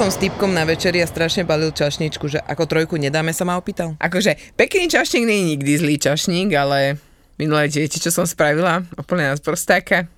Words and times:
Som 0.00 0.08
s 0.08 0.16
typkom 0.16 0.56
na 0.56 0.64
večeri 0.64 1.04
a 1.04 1.04
strašne 1.04 1.44
balil 1.44 1.76
čašničku, 1.76 2.24
že 2.24 2.40
ako 2.40 2.64
trojku 2.64 2.96
nedáme, 2.96 3.36
sa 3.36 3.44
ma 3.44 3.60
opýtal. 3.60 4.00
Akože 4.00 4.32
pekný 4.56 4.88
čašník 4.88 5.28
nie 5.28 5.36
je 5.36 5.48
nikdy 5.52 5.72
zlý 5.76 5.94
čašník, 6.00 6.56
ale 6.56 6.96
minulé 7.36 7.68
viete, 7.68 8.00
čo 8.00 8.08
som 8.08 8.24
spravila? 8.24 8.80
Úplne 8.96 9.28
nás 9.28 9.44
prostáka. 9.44 10.08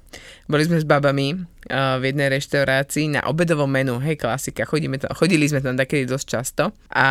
Boli 0.46 0.70
sme 0.70 0.78
s 0.78 0.86
babami 0.86 1.34
uh, 1.34 1.98
v 1.98 2.14
jednej 2.14 2.30
reštaurácii 2.30 3.18
na 3.18 3.26
obedovom 3.26 3.66
menu, 3.66 3.98
hej, 3.98 4.22
klasika, 4.22 4.62
chodíme 4.70 5.02
tam, 5.02 5.10
chodili 5.18 5.50
sme 5.50 5.58
tam 5.58 5.74
takedy 5.74 6.06
dosť 6.06 6.26
často 6.30 6.70
a 6.94 7.06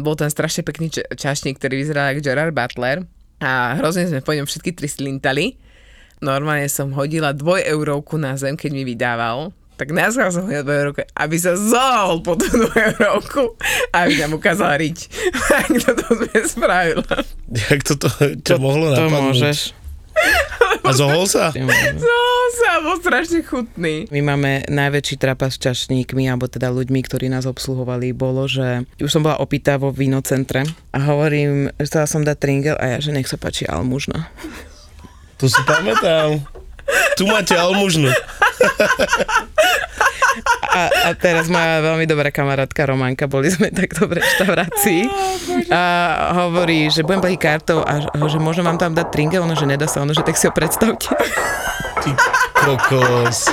bol 0.00 0.16
tam 0.16 0.32
strašne 0.32 0.64
pekný 0.64 0.96
č- 0.96 1.04
čašník, 1.04 1.60
ktorý 1.60 1.76
vyzeral 1.76 2.16
ako 2.16 2.24
Gerard 2.24 2.56
Butler 2.56 3.04
a 3.44 3.76
hrozne 3.76 4.08
sme 4.08 4.24
po 4.24 4.32
ňom 4.32 4.48
všetky 4.48 4.72
tri 4.72 4.88
slintali. 4.88 5.60
Normálne 6.24 6.72
som 6.72 6.88
hodila 6.96 7.36
dvoj 7.36 7.68
eurovku 7.68 8.16
na 8.16 8.32
zem, 8.40 8.56
keď 8.56 8.70
mi 8.72 8.88
vydával, 8.88 9.52
tak 9.74 9.90
najskôr 9.90 10.30
som 10.30 10.46
hodila 10.46 10.62
dvoj 10.62 10.78
eurovku, 10.80 11.02
aby 11.12 11.36
sa 11.36 11.52
zohol 11.54 12.20
po 12.20 12.34
tú 12.34 12.46
dvoj 12.46 12.78
eurovku 12.94 13.42
a 13.90 14.06
aby 14.06 14.14
nám 14.18 14.34
ukázal 14.34 14.78
riť. 14.78 14.98
Tak 15.50 15.70
toto 15.82 16.04
sme 16.14 16.40
spravila. 16.44 17.14
Jak 17.50 17.80
to, 17.82 17.94
to 17.94 18.08
čo 18.40 18.56
mohlo 18.56 18.90
To 18.90 19.06
napadnúť? 19.06 19.22
môžeš. 19.34 19.58
A 20.80 20.94
zohol 20.94 21.26
sa? 21.26 21.50
Zohol 21.50 22.46
sa, 22.54 22.70
bol 22.78 22.96
strašne 22.96 23.42
chutný. 23.42 24.06
My 24.08 24.20
máme 24.22 24.62
najväčší 24.68 25.16
trapas 25.16 25.56
s 25.56 25.62
čašníkmi, 25.62 26.28
alebo 26.28 26.46
teda 26.46 26.70
ľuďmi, 26.70 27.00
ktorí 27.02 27.26
nás 27.26 27.44
obsluhovali, 27.44 28.12
bolo, 28.12 28.46
že 28.46 28.86
už 29.00 29.10
som 29.10 29.24
bola 29.24 29.40
opýta 29.40 29.74
vo 29.74 29.90
vínocentre 29.90 30.62
a 30.92 30.98
hovorím, 31.02 31.72
že 31.80 31.88
chcela 31.88 32.06
som 32.06 32.22
dať 32.22 32.36
tringel 32.36 32.76
a 32.76 32.94
ja, 32.94 32.98
že 33.00 33.10
nech 33.10 33.26
sa 33.26 33.34
páči 33.34 33.66
almužna. 33.66 34.28
To 35.42 35.50
si 35.50 35.58
pamätám. 35.66 36.38
Tu 37.16 37.24
máte 37.24 37.56
almužnu. 37.56 38.12
Teraz 41.24 41.48
moja 41.48 41.80
veľmi 41.80 42.04
dobrá 42.04 42.28
kamarátka 42.28 42.84
Románka, 42.84 43.24
boli 43.24 43.48
sme 43.48 43.72
takto 43.72 44.04
v 44.04 44.20
reštaurácii 44.20 45.08
a 45.72 45.82
hovorí, 46.44 46.92
že 46.92 47.00
budem 47.00 47.24
platiť 47.24 47.40
kartou 47.40 47.80
a 47.80 48.04
že 48.28 48.36
môžem 48.36 48.60
vám 48.60 48.76
tam 48.76 48.92
dať 48.92 49.08
tringel, 49.08 49.40
ono, 49.40 49.56
že 49.56 49.64
nedá 49.64 49.88
sa, 49.88 50.04
ono, 50.04 50.12
že 50.12 50.20
tak 50.20 50.36
si 50.36 50.44
ho 50.44 50.52
predstavte. 50.52 51.16
Ty 52.04 52.10
kokos. 52.60 53.48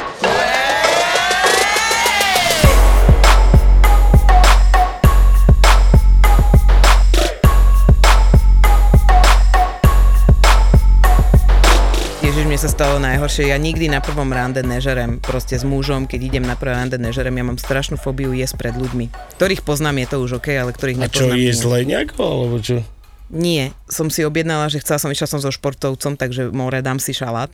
Sa 12.61 12.69
stalo 12.69 13.01
najhoršie. 13.01 13.49
Ja 13.49 13.57
nikdy 13.57 13.89
na 13.89 14.05
prvom 14.05 14.29
rande 14.29 14.61
nežerem. 14.61 15.17
Proste 15.17 15.57
s 15.57 15.65
mužom, 15.65 16.05
keď 16.05 16.29
idem 16.29 16.45
na 16.45 16.53
prvé 16.53 16.77
rande 16.77 17.01
nežerem. 17.01 17.33
Ja 17.33 17.41
mám 17.41 17.57
strašnú 17.57 17.97
fóbiu 17.97 18.37
jesť 18.37 18.61
pred 18.61 18.77
ľuďmi. 18.77 19.09
Ktorých 19.41 19.65
poznám, 19.65 20.05
je 20.05 20.07
to 20.13 20.17
už 20.21 20.37
OK, 20.37 20.53
ale 20.53 20.69
ktorých 20.69 21.01
A 21.01 21.09
čo, 21.09 21.25
nepoznám. 21.25 21.41
je 21.41 21.51
zle 21.57 21.77
nejako, 21.89 22.21
alebo 22.21 22.61
čo? 22.61 22.85
Nie, 23.33 23.73
som 23.89 24.13
si 24.13 24.21
objednala, 24.21 24.69
že 24.69 24.77
chcela 24.77 25.01
som, 25.01 25.09
išla 25.09 25.25
som 25.25 25.41
so 25.41 25.49
športovcom, 25.49 26.13
takže 26.21 26.53
more, 26.53 26.85
dám 26.85 27.01
si 27.01 27.17
šalát. 27.17 27.49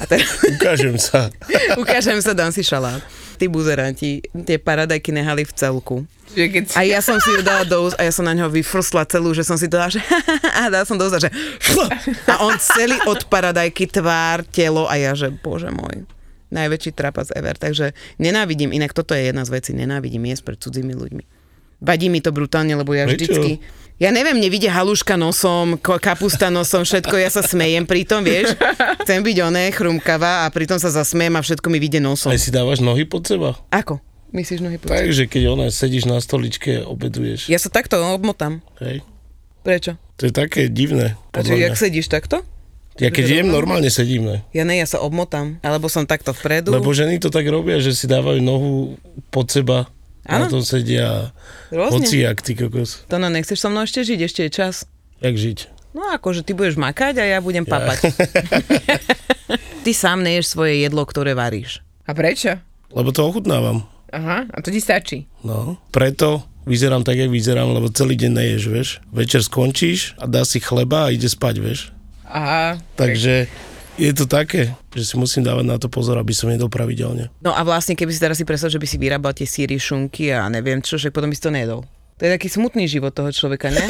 A 0.00 0.08
teraz 0.08 0.40
Ukážem 0.48 0.96
sa. 0.96 1.28
ukážem 1.82 2.16
sa, 2.24 2.32
dám 2.32 2.48
si 2.48 2.64
šalát. 2.64 3.04
Tí 3.40 3.48
buzeranti, 3.48 4.20
tie 4.44 4.60
paradajky 4.60 5.16
nehali 5.16 5.48
v 5.48 5.52
celku. 5.56 5.96
A 6.76 6.84
ja 6.84 7.00
som 7.00 7.16
si 7.18 7.32
ju 7.32 7.40
dala 7.40 7.64
do 7.64 7.88
úst 7.88 7.96
a 7.96 8.04
ja 8.04 8.12
som 8.12 8.22
na 8.22 8.36
ňo 8.36 8.52
vyfrsla 8.52 9.08
celú, 9.08 9.32
že 9.32 9.42
som 9.42 9.56
si 9.56 9.64
dala, 9.66 9.88
že 9.88 9.98
a 10.60 10.68
dala 10.68 10.84
som 10.84 11.00
do 11.00 11.08
úst 11.08 11.16
a 11.16 11.24
že 11.24 11.32
a 12.36 12.44
on 12.44 12.54
celý 12.60 13.00
od 13.08 13.24
paradajky, 13.26 13.88
tvár, 13.88 14.44
telo 14.44 14.84
a 14.86 14.94
ja, 15.00 15.16
že 15.16 15.32
bože 15.32 15.72
môj 15.72 16.04
najväčší 16.50 16.92
trapas 16.92 17.32
ever. 17.32 17.56
Takže 17.56 17.96
nenávidím, 18.20 18.74
inak 18.74 18.92
toto 18.92 19.16
je 19.16 19.30
jedna 19.30 19.46
z 19.46 19.50
vecí, 19.56 19.70
nenávidím 19.72 20.28
jesť 20.28 20.52
pred 20.52 20.58
cudzími 20.60 20.94
ľuďmi. 20.94 21.39
Vadí 21.80 22.12
mi 22.12 22.20
to 22.20 22.30
brutálne, 22.30 22.76
lebo 22.76 22.92
ja 22.92 23.08
Prečo? 23.08 23.16
vždycky... 23.16 23.50
Ja 24.00 24.08
neviem, 24.08 24.40
nevidie 24.40 24.72
haluška 24.72 25.20
nosom, 25.20 25.76
kapusta 25.76 26.48
nosom, 26.48 26.88
všetko, 26.88 27.20
ja 27.20 27.28
sa 27.28 27.44
smejem 27.44 27.84
pritom, 27.84 28.24
vieš. 28.24 28.56
Chcem 29.04 29.20
byť 29.20 29.36
oné, 29.44 29.68
chrumkavá 29.76 30.44
a 30.44 30.46
pritom 30.48 30.80
sa 30.80 30.88
zasmejem 30.88 31.36
a 31.36 31.44
všetko 31.44 31.68
mi 31.68 31.76
vidie 31.76 32.00
nosom. 32.00 32.32
Aj 32.32 32.40
si 32.40 32.48
dávaš 32.48 32.80
nohy 32.80 33.04
pod 33.04 33.28
seba? 33.28 33.60
Ako? 33.68 34.00
Myslíš 34.32 34.64
nohy 34.64 34.80
pod 34.80 34.96
Takže 34.96 35.28
keď 35.28 35.42
ona 35.52 35.68
sedíš 35.68 36.08
na 36.08 36.16
stoličke, 36.16 36.80
obeduješ. 36.80 37.52
Ja 37.52 37.60
sa 37.60 37.68
takto 37.68 38.00
obmotám. 38.00 38.64
Hej. 38.80 39.04
Prečo? 39.60 40.00
To 40.16 40.22
je 40.24 40.32
také 40.32 40.72
divné. 40.72 41.20
Podľa 41.36 41.68
jak 41.68 41.76
sedíš 41.76 42.08
takto? 42.08 42.40
Ja 43.00 43.08
keď 43.12 43.44
jem, 43.44 43.48
normálne 43.48 43.88
sedím, 43.92 44.28
ne? 44.28 44.36
Ja 44.52 44.64
ne, 44.64 44.76
ja 44.76 44.88
sa 44.88 45.00
obmotám. 45.00 45.60
Alebo 45.64 45.88
som 45.92 46.04
takto 46.04 46.36
vpredu. 46.36 46.72
Lebo 46.72 46.92
ženy 46.92 47.16
to 47.20 47.32
tak 47.32 47.48
robia, 47.48 47.80
že 47.80 47.96
si 47.96 48.04
dávajú 48.08 48.40
nohu 48.40 49.00
pod 49.32 49.48
seba. 49.48 49.88
Áno. 50.28 50.46
Na 50.46 50.52
tom 50.52 50.64
sedia 50.64 51.32
Rôzne. 51.72 52.04
hociak, 52.04 52.44
ty 52.44 52.52
kokos. 52.52 53.04
To 53.08 53.16
no, 53.16 53.32
nechceš 53.32 53.60
so 53.60 53.68
mnou 53.72 53.88
ešte 53.88 54.04
žiť? 54.04 54.20
Ešte 54.20 54.40
je 54.46 54.50
čas. 54.52 54.74
Jak 55.24 55.36
žiť? 55.36 55.58
No 55.96 56.06
akože 56.14 56.46
ty 56.46 56.54
budeš 56.54 56.78
makať 56.78 57.18
a 57.18 57.24
ja 57.26 57.38
budem 57.42 57.66
papať. 57.66 58.14
ty 59.84 59.90
sám 59.90 60.22
neješ 60.22 60.54
svoje 60.54 60.86
jedlo, 60.86 61.02
ktoré 61.02 61.34
varíš. 61.34 61.82
A 62.06 62.14
prečo? 62.14 62.60
Lebo 62.94 63.10
to 63.10 63.26
ochutnávam. 63.26 63.86
Aha, 64.10 64.46
a 64.50 64.58
to 64.58 64.74
ti 64.74 64.82
stačí. 64.82 65.30
No, 65.46 65.78
preto 65.94 66.42
vyzerám 66.66 67.06
tak, 67.06 67.18
jak 67.18 67.30
vyzerám, 67.30 67.70
lebo 67.70 67.90
celý 67.90 68.18
deň 68.18 68.32
neješ, 68.34 68.62
vieš. 68.66 68.88
Večer 69.14 69.42
skončíš 69.42 70.18
a 70.18 70.26
dá 70.26 70.42
si 70.42 70.58
chleba 70.58 71.06
a 71.06 71.12
ide 71.14 71.30
spať, 71.30 71.54
vieš. 71.62 71.80
Aha. 72.26 72.78
Takže 72.94 73.50
je 74.00 74.12
to 74.16 74.24
také, 74.24 74.72
že 74.96 75.04
si 75.04 75.14
musím 75.20 75.44
dávať 75.44 75.64
na 75.68 75.76
to 75.76 75.92
pozor, 75.92 76.16
aby 76.16 76.32
som 76.32 76.48
jedol 76.48 76.72
pravidelne. 76.72 77.28
No 77.44 77.52
a 77.52 77.60
vlastne, 77.60 77.92
keby 77.92 78.08
si 78.08 78.20
teraz 78.20 78.40
si 78.40 78.48
predstavil, 78.48 78.80
že 78.80 78.82
by 78.82 78.88
si 78.88 78.96
vyrábal 78.96 79.32
tie 79.36 79.44
síry, 79.44 79.76
šunky 79.76 80.32
a 80.32 80.48
neviem 80.48 80.80
čo, 80.80 80.96
že 80.96 81.12
potom 81.12 81.28
by 81.28 81.36
si 81.36 81.44
to 81.44 81.52
nejedol. 81.52 81.84
To 82.16 82.22
je 82.24 82.32
taký 82.32 82.48
smutný 82.48 82.88
život 82.88 83.12
toho 83.12 83.28
človeka, 83.28 83.68
ne? 83.68 83.84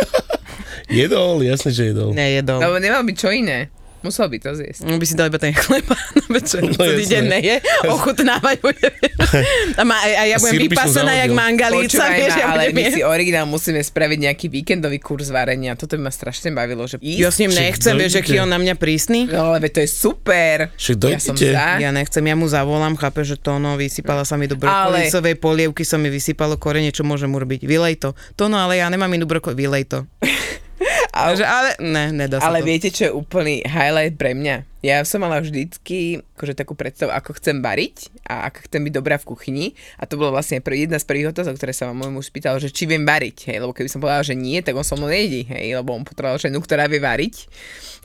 Jedol, 0.90 1.38
jasne, 1.46 1.70
že 1.70 1.94
jedol. 1.94 2.10
Nejedol. 2.10 2.58
Lebo 2.58 2.82
nemal 2.82 3.06
by 3.06 3.14
čo 3.14 3.30
iné. 3.30 3.70
Musel 4.00 4.32
by 4.32 4.38
to 4.40 4.50
zjesť. 4.56 4.88
No 4.88 4.96
by 4.96 5.04
si 5.04 5.12
dal 5.12 5.28
iba 5.28 5.36
ten 5.36 5.52
chleba 5.52 5.92
na 6.18 6.24
večer, 6.32 6.64
No 6.64 6.72
celý 6.72 7.04
deň 7.04 7.24
neje, 7.28 7.54
ochutnávať 7.84 8.56
bude. 8.64 8.88
A, 9.80 9.86
ma, 9.86 9.94
a 10.02 10.26
ja 10.26 10.42
budem 10.42 10.58
som 10.58 10.64
vypasená 10.66 11.12
jak 11.14 11.30
Počúvaj 11.70 12.12
vieš, 12.18 12.34
ja 12.34 12.44
ale 12.50 12.74
my 12.74 12.82
si 12.90 13.00
originál 13.06 13.46
musíme 13.46 13.78
spraviť 13.78 14.18
nejaký 14.26 14.46
víkendový 14.50 14.98
kurz 14.98 15.30
varenia. 15.30 15.78
Toto 15.78 15.94
by 15.94 16.10
ma 16.10 16.12
strašne 16.12 16.50
bavilo, 16.50 16.82
že 16.90 16.98
ísť. 16.98 17.20
Ja 17.20 17.30
s 17.30 17.38
ním 17.38 17.54
nechcem, 17.54 17.94
vieš, 17.94 18.18
aký 18.18 18.42
on 18.42 18.50
na 18.50 18.58
mňa 18.58 18.74
prísny. 18.74 19.30
No, 19.30 19.54
ale 19.54 19.70
to 19.70 19.78
je 19.78 19.86
super. 19.86 20.74
Však 20.74 20.96
Ja 21.06 21.20
som 21.22 21.36
za. 21.38 21.78
Ja 21.78 21.90
nechcem, 21.94 22.24
ja 22.26 22.34
mu 22.34 22.50
zavolám, 22.50 22.98
chápe, 22.98 23.22
že 23.22 23.38
to 23.38 23.62
no, 23.62 23.78
vysypala 23.78 24.26
sa 24.26 24.34
mi 24.34 24.50
do 24.50 24.58
brokolicovej 24.58 25.38
polievky, 25.38 25.86
sa 25.86 25.94
mi 25.94 26.10
vysypalo 26.10 26.58
korene, 26.58 26.90
čo 26.90 27.06
môžem 27.06 27.30
urobiť? 27.30 27.62
Vylej 27.62 28.02
to. 28.02 28.18
To 28.34 28.50
no, 28.50 28.58
ale 28.58 28.82
ja 28.82 28.90
nemám 28.90 29.14
inú 29.14 29.30
broko, 29.30 29.54
vylej 29.54 29.86
to. 29.86 29.98
Ale, 31.12 31.36
Takže, 31.36 31.44
ale 31.44 31.70
ne, 31.84 32.04
nedá 32.14 32.40
ale 32.40 32.64
to. 32.64 32.66
viete, 32.66 32.88
čo 32.88 33.02
je 33.08 33.12
úplný 33.12 33.60
highlight 33.68 34.16
pre 34.16 34.32
mňa? 34.32 34.64
Ja 34.80 35.04
som 35.04 35.20
mala 35.20 35.44
vždycky 35.44 36.24
akože 36.40 36.56
takú 36.56 36.72
predstavu, 36.72 37.12
ako 37.12 37.36
chcem 37.36 37.60
variť 37.60 38.08
a 38.24 38.48
ako 38.48 38.64
chcem 38.64 38.80
byť 38.88 38.92
dobrá 38.96 39.20
v 39.20 39.28
kuchyni. 39.28 39.66
A 40.00 40.08
to 40.08 40.16
bolo 40.16 40.32
vlastne 40.32 40.64
jedna 40.64 40.96
z 40.96 41.04
prvých 41.04 41.36
otázok, 41.36 41.60
ktoré 41.60 41.76
sa 41.76 41.92
ma 41.92 41.92
môj 41.92 42.08
muž 42.08 42.32
spýtal, 42.32 42.56
že 42.56 42.72
či 42.72 42.88
viem 42.88 43.04
variť. 43.04 43.52
Hej, 43.52 43.60
lebo 43.60 43.76
keby 43.76 43.92
som 43.92 44.00
povedala, 44.00 44.24
že 44.24 44.32
nie, 44.32 44.64
tak 44.64 44.72
on 44.72 44.86
so 44.86 44.96
mnou 44.96 45.12
nejedí. 45.12 45.44
Hej, 45.52 45.84
lebo 45.84 45.92
on 45.92 46.08
potreboval 46.08 46.40
ženu, 46.40 46.64
ktorá 46.64 46.88
vie 46.88 46.96
variť. 46.96 47.44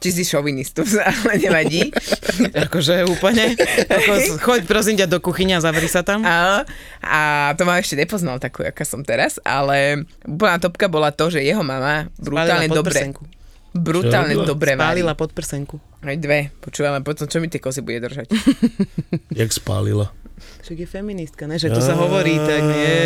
Či 0.04 0.10
si 0.12 0.24
šovinistus, 0.28 1.00
ale 1.02 1.40
nevadí. 1.40 1.90
Akože 2.68 3.08
úplne. 3.08 3.56
Ako, 3.88 4.40
choď 4.44 4.62
prosím 4.68 4.96
ťa 5.00 5.08
do 5.08 5.24
kuchyne 5.24 5.56
a 5.56 5.64
zavri 5.64 5.88
sa 5.88 6.04
tam. 6.04 6.22
Áno. 6.22 6.68
A 7.02 7.52
to 7.56 7.64
ma 7.64 7.80
ešte 7.80 7.96
nepoznal 7.96 8.38
takú, 8.38 8.62
aká 8.68 8.84
som 8.84 9.02
teraz, 9.02 9.40
ale 9.42 10.04
úplná 10.28 10.60
topka 10.60 10.92
bola 10.92 11.16
to, 11.16 11.32
že 11.32 11.42
jeho 11.42 11.64
mama 11.64 12.12
brutálne 12.20 12.68
dobre, 12.68 13.16
brutálne 13.76 14.36
Čo 14.40 14.48
dobre 14.56 14.80
varí. 14.80 15.04
Spálila 15.04 15.14
pod 15.20 15.36
prsenku. 15.36 15.76
Aj 16.00 16.16
dve. 16.16 16.54
Počúvaj, 16.64 16.90
ale 16.96 17.02
potom 17.04 17.28
čo 17.28 17.44
mi 17.44 17.52
tie 17.52 17.60
kozy 17.60 17.84
bude 17.84 18.00
držať? 18.00 18.32
Jak 19.40 19.52
spálila. 19.52 20.16
Však 20.64 20.78
je 20.84 20.88
feministka, 20.88 21.48
ne? 21.48 21.56
Že 21.56 21.80
to 21.80 21.82
sa 21.82 21.96
hovorí, 21.96 22.36
tak 22.40 22.60
nie. 22.60 23.00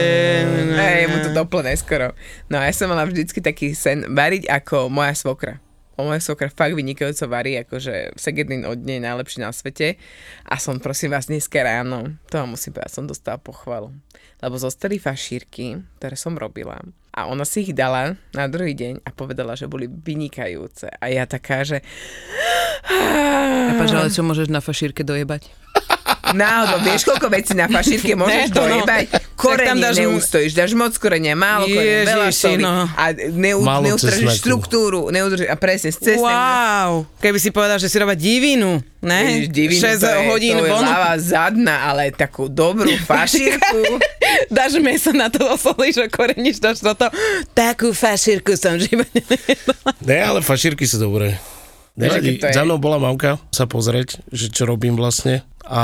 ne, 0.74 0.74
Hej, 0.78 1.04
mu 1.10 1.18
to 1.22 1.30
doplne 1.34 1.74
skoro. 1.78 2.18
No 2.50 2.58
a 2.58 2.70
ja 2.70 2.74
som 2.74 2.90
mala 2.90 3.06
vždycky 3.06 3.42
taký 3.42 3.78
sen 3.78 4.06
variť 4.14 4.50
ako 4.50 4.90
moja 4.90 5.14
svokra. 5.14 5.62
Moja 6.06 6.22
svokra 6.24 6.48
fakt 6.48 6.76
vynikajúco 6.76 7.26
varí, 7.28 7.60
akože 7.60 8.16
segedín 8.16 8.64
od 8.68 8.80
nej 8.80 9.02
najlepší 9.04 9.44
na 9.44 9.52
svete. 9.52 10.00
A 10.48 10.56
som, 10.62 10.80
prosím 10.80 11.16
vás, 11.16 11.28
dneska 11.28 11.60
ráno, 11.60 12.16
to 12.32 12.40
vám 12.40 12.56
musím 12.56 12.76
povedať, 12.76 12.92
som 12.94 13.06
dostala 13.08 13.40
pochvalu. 13.40 13.92
Lebo 14.40 14.56
zostali 14.56 15.02
fašírky, 15.02 15.84
ktoré 16.00 16.16
som 16.16 16.40
robila. 16.40 16.80
A 17.12 17.28
ona 17.28 17.44
si 17.44 17.68
ich 17.68 17.74
dala 17.76 18.16
na 18.32 18.46
druhý 18.48 18.72
deň 18.78 19.04
a 19.04 19.10
povedala, 19.12 19.58
že 19.58 19.68
boli 19.68 19.90
vynikajúce. 19.90 20.88
A 21.02 21.12
ja 21.12 21.28
taká, 21.28 21.68
že... 21.68 21.84
Prepač, 23.70 23.90
ale 23.92 24.14
čo 24.14 24.24
môžeš 24.24 24.48
na 24.48 24.64
fašírke 24.64 25.04
dojebať? 25.04 25.50
Náhodou, 26.32 26.80
vieš, 26.82 27.02
koľko 27.04 27.28
vecí 27.28 27.54
na 27.54 27.66
fašírke 27.66 28.14
môžeš 28.14 28.30
Ne, 28.30 28.46
to 28.48 28.60
no. 28.60 28.68
dojebať? 28.70 29.06
Tam 29.10 29.22
Korenie 29.36 29.80
dáš- 29.82 30.00
neustojíš, 30.00 30.52
dáš 30.52 30.72
moc 30.74 30.92
korenia, 30.94 31.32
málo 31.32 31.64
korenia, 31.66 32.04
veľa 32.06 32.28
Ježiši, 32.28 32.44
soli. 32.44 32.60
no. 32.60 32.86
A 32.92 33.04
neu, 33.16 33.60
cesnaku. 33.96 34.36
štruktúru, 34.36 35.02
neudržíš, 35.08 35.48
a 35.48 35.56
presne, 35.56 35.90
z 35.90 35.98
cesnak. 35.98 36.28
Wow, 36.28 36.92
keby 37.18 37.38
si 37.38 37.50
povedal, 37.50 37.78
že 37.78 37.88
si 37.88 37.96
robá 37.96 38.14
divinu, 38.14 38.84
ne? 39.00 39.20
Ježiš, 39.40 39.48
divinu, 39.50 39.80
6 39.82 39.96
to 39.96 40.08
je, 40.08 40.20
hodín 40.28 40.54
to 40.54 40.60
je 40.60 40.70
von. 40.70 40.84
ľava 40.84 41.14
zadna, 41.16 41.76
ale 41.86 42.12
takú 42.12 42.46
dobrú 42.46 42.92
fašírku. 43.10 43.80
Dáš 44.50 44.76
meso 44.78 45.10
na 45.10 45.28
to 45.28 45.40
osolíš 45.48 45.98
a 46.00 46.08
koreníš 46.08 46.60
dáš 46.60 46.80
na 46.82 46.92
to. 46.94 47.08
Takú 47.50 47.90
fašírku 47.90 48.54
som 48.54 48.76
v 48.76 48.86
živote 48.86 49.24
nejedla. 49.24 49.76
Ne, 50.04 50.18
ale 50.20 50.40
fašírky 50.40 50.84
sú 50.84 51.00
dobré. 51.00 51.40
Nevadí, 51.96 52.38
je- 52.38 52.54
za 52.54 52.62
mnou 52.62 52.78
bola 52.78 52.98
mamka 52.98 53.40
sa 53.50 53.66
pozrieť, 53.66 54.20
že 54.30 54.50
čo 54.50 54.66
robím 54.66 54.94
vlastne 54.94 55.42
a 55.64 55.82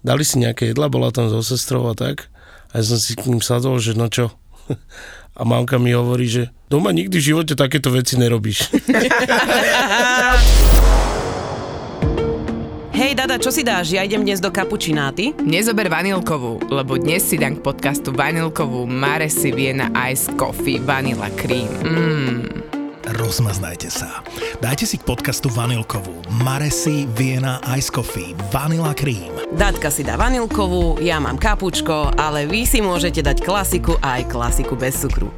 dali 0.00 0.22
si 0.22 0.38
nejaké 0.38 0.70
jedla, 0.70 0.88
bola 0.88 1.10
tam 1.10 1.26
so 1.28 1.42
sestrou 1.42 1.86
a 1.86 1.94
tak 1.94 2.30
a 2.70 2.78
ja 2.78 2.84
som 2.84 2.98
si 2.98 3.14
k 3.14 3.26
ním 3.26 3.40
sadol, 3.40 3.78
že 3.78 3.94
no 3.94 4.08
čo. 4.08 4.30
A 5.36 5.44
mamka 5.44 5.76
mi 5.76 5.92
hovorí, 5.92 6.24
že 6.24 6.48
doma 6.72 6.96
nikdy 6.96 7.20
v 7.20 7.26
živote 7.28 7.52
takéto 7.52 7.92
veci 7.92 8.16
nerobíš. 8.16 8.72
Hej, 12.96 13.12
Dada, 13.12 13.36
čo 13.36 13.52
si 13.52 13.60
dáš? 13.60 13.92
Ja 13.92 14.00
idem 14.00 14.24
dnes 14.24 14.40
do 14.40 14.48
kapučináty. 14.48 15.36
Nezober 15.44 15.92
vanilkovú, 15.92 16.64
lebo 16.72 16.96
dnes 16.96 17.28
si 17.28 17.36
dám 17.36 17.60
k 17.60 17.64
podcastu 17.68 18.08
vanilkovú 18.08 18.88
Maresi 18.88 19.52
Viena 19.52 19.92
Ice 20.08 20.32
Coffee 20.32 20.80
Vanilla 20.80 21.28
Cream. 21.36 21.68
Mm. 21.84 22.65
Rozmaznajte 23.06 23.86
sa. 23.86 24.18
Dajte 24.58 24.82
si 24.82 24.98
k 24.98 25.06
podcastu 25.06 25.46
vanilkovú 25.46 26.26
Maresi 26.42 27.06
Viena 27.14 27.62
Ice 27.78 27.86
Coffee 27.86 28.34
Vanilla 28.50 28.90
Cream. 28.98 29.30
Datka 29.54 29.94
si 29.94 30.02
dá 30.02 30.18
vanilkovú, 30.18 30.98
ja 30.98 31.22
mám 31.22 31.38
kapučko, 31.38 32.10
ale 32.18 32.50
vy 32.50 32.66
si 32.66 32.82
môžete 32.82 33.22
dať 33.22 33.46
klasiku 33.46 33.94
aj 34.02 34.26
klasiku 34.26 34.74
bez 34.74 34.98
cukru. 34.98 35.30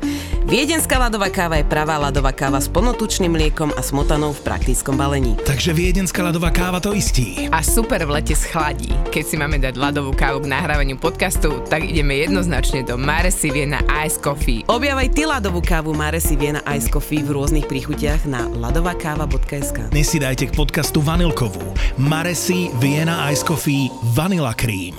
Viedenská 0.49 0.97
ľadová 0.97 1.29
káva 1.29 1.61
je 1.61 1.69
pravá 1.69 2.01
ľadová 2.01 2.33
káva 2.33 2.57
s 2.57 2.73
plnotučným 2.73 3.37
mliekom 3.37 3.69
a 3.77 3.85
smotanou 3.85 4.33
v 4.33 4.41
praktickom 4.49 4.97
balení. 4.97 5.37
Takže 5.45 5.77
viedenská 5.77 6.25
ľadová 6.25 6.49
káva 6.49 6.81
to 6.81 6.97
istí. 6.97 7.53
A 7.53 7.61
super 7.61 8.01
v 8.09 8.17
lete 8.17 8.33
schladí. 8.33 8.89
Keď 9.13 9.25
si 9.29 9.37
máme 9.37 9.61
dať 9.61 9.77
ľadovú 9.77 10.17
kávu 10.17 10.49
k 10.49 10.49
nahrávaniu 10.49 10.97
podcastu, 10.97 11.61
tak 11.69 11.85
ideme 11.85 12.25
jednoznačne 12.25 12.81
do 12.81 12.97
Maresi 12.97 13.53
Viena 13.53 13.85
Ice 14.09 14.17
Coffee. 14.17 14.65
Objavaj 14.73 15.13
ty 15.13 15.29
ľadovú 15.29 15.61
kávu 15.61 15.93
Maresi 15.93 16.33
Viena 16.33 16.65
Ice 16.73 16.89
Coffee 16.89 17.21
v 17.21 17.37
rôznych 17.37 17.69
príchutiach 17.69 18.25
na 18.25 18.49
ľadovakáva.sk 18.49 19.93
Dnes 19.93 20.09
si 20.09 20.17
dajte 20.17 20.49
k 20.49 20.57
podcastu 20.57 21.05
vanilkovú 21.05 21.61
Maresi 22.01 22.73
Viena 22.81 23.29
Ice 23.29 23.45
Coffee 23.45 23.93
Vanilla 24.17 24.57
Cream. 24.57 24.97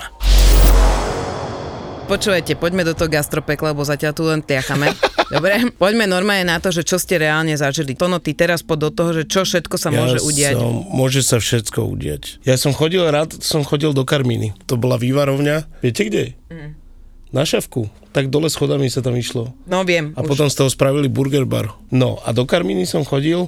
Počujete, 2.10 2.58
poďme 2.58 2.82
do 2.82 2.90
toho 2.90 3.06
gastropekla, 3.06 3.70
lebo 3.70 3.86
zatiaľ 3.86 4.10
tu 4.10 4.26
len 4.26 4.42
tiachame. 4.42 4.90
Dobre, 5.30 5.70
poďme 5.78 6.10
normálne 6.10 6.42
na 6.42 6.58
to, 6.58 6.74
že 6.74 6.82
čo 6.82 6.98
ste 6.98 7.22
reálne 7.22 7.54
zažili. 7.54 7.94
Tono, 7.94 8.18
ty 8.18 8.34
teraz 8.34 8.66
pod 8.66 8.82
do 8.82 8.90
toho, 8.90 9.14
že 9.14 9.30
čo 9.30 9.46
všetko 9.46 9.78
sa 9.78 9.94
môže 9.94 10.18
udiať. 10.18 10.58
Som, 10.58 10.90
môže 10.90 11.22
sa 11.22 11.38
všetko 11.38 11.86
udiať. 11.86 12.42
Ja 12.42 12.58
som 12.58 12.74
chodil 12.74 13.06
rád, 13.06 13.38
som 13.38 13.62
chodil 13.62 13.94
do 13.94 14.02
Karmíny. 14.02 14.58
To 14.66 14.74
bola 14.74 14.98
vývarovňa. 14.98 15.86
Viete 15.86 16.02
kde? 16.02 16.34
Mm. 16.50 16.74
Na 17.30 17.46
šavku. 17.46 17.86
Tak 18.10 18.26
dole 18.26 18.50
schodami 18.50 18.90
sa 18.90 19.06
tam 19.06 19.14
išlo. 19.14 19.54
No 19.70 19.86
viem, 19.86 20.10
A 20.18 20.26
už. 20.26 20.34
potom 20.34 20.50
z 20.50 20.58
toho 20.58 20.66
spravili 20.66 21.06
burger 21.06 21.46
bar. 21.46 21.78
No 21.94 22.18
a 22.26 22.34
do 22.34 22.42
Karmíny 22.42 22.90
som 22.90 23.06
chodil, 23.06 23.46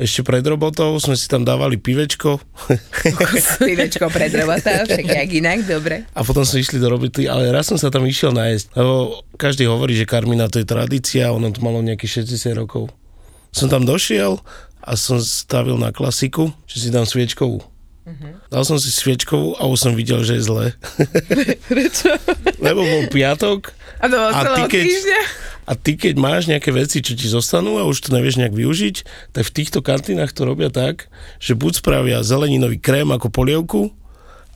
ešte 0.00 0.24
pred 0.24 0.40
robotou 0.42 0.96
sme 0.96 1.12
si 1.12 1.28
tam 1.28 1.44
dávali 1.44 1.76
pivečko 1.76 2.40
Pivečko 3.68 4.08
pred 4.08 4.32
robota, 4.32 4.88
však 4.88 5.04
jak 5.04 5.30
inak, 5.30 5.58
dobre. 5.68 6.08
a 6.16 6.20
potom 6.24 6.42
sme 6.42 6.64
išli 6.64 6.80
do 6.80 6.88
roboty, 6.88 7.28
ale 7.28 7.52
raz 7.52 7.68
som 7.68 7.76
sa 7.76 7.92
tam 7.92 8.08
išiel 8.08 8.32
nájsť, 8.32 8.72
lebo 8.74 9.20
každý 9.36 9.68
hovorí, 9.68 9.92
že 9.94 10.08
Karmina 10.08 10.48
to 10.48 10.58
je 10.58 10.66
tradícia, 10.66 11.28
ono 11.28 11.52
to 11.52 11.60
malo 11.60 11.84
nejakých 11.84 12.24
60 12.24 12.56
rokov. 12.56 12.88
Som 13.52 13.68
tam 13.68 13.84
došiel 13.84 14.40
a 14.80 14.92
som 14.96 15.20
stavil 15.20 15.76
na 15.76 15.92
klasiku, 15.92 16.48
že 16.64 16.80
si 16.80 16.88
dám 16.88 17.04
sviečkovú. 17.04 17.60
Dal 18.50 18.66
som 18.66 18.74
si 18.80 18.90
sviečkovú 18.90 19.54
a 19.54 19.70
už 19.70 19.78
som 19.78 19.92
videl, 19.94 20.26
že 20.26 20.40
je 20.40 20.42
zlé. 20.42 20.66
Prečo? 21.70 22.10
Lebo 22.58 22.82
bol 22.82 23.06
piatok 23.06 23.70
A 24.02 24.10
to 24.10 24.16
bolo 24.18 24.32
A 24.34 24.42
ty 24.58 24.62
keď-. 24.66 24.90
A 25.68 25.72
ty, 25.78 25.94
keď 25.94 26.14
máš 26.18 26.50
nejaké 26.50 26.74
veci, 26.74 27.04
čo 27.04 27.14
ti 27.14 27.26
zostanú 27.30 27.78
a 27.78 27.86
už 27.86 28.08
to 28.08 28.14
nevieš 28.16 28.40
nejak 28.40 28.56
využiť, 28.56 28.96
tak 29.36 29.44
v 29.46 29.54
týchto 29.54 29.84
kantinách 29.84 30.34
to 30.34 30.42
robia 30.48 30.72
tak, 30.72 31.06
že 31.38 31.54
buď 31.54 31.84
spravia 31.84 32.26
zeleninový 32.26 32.80
krém 32.80 33.06
ako 33.12 33.30
polievku, 33.30 33.94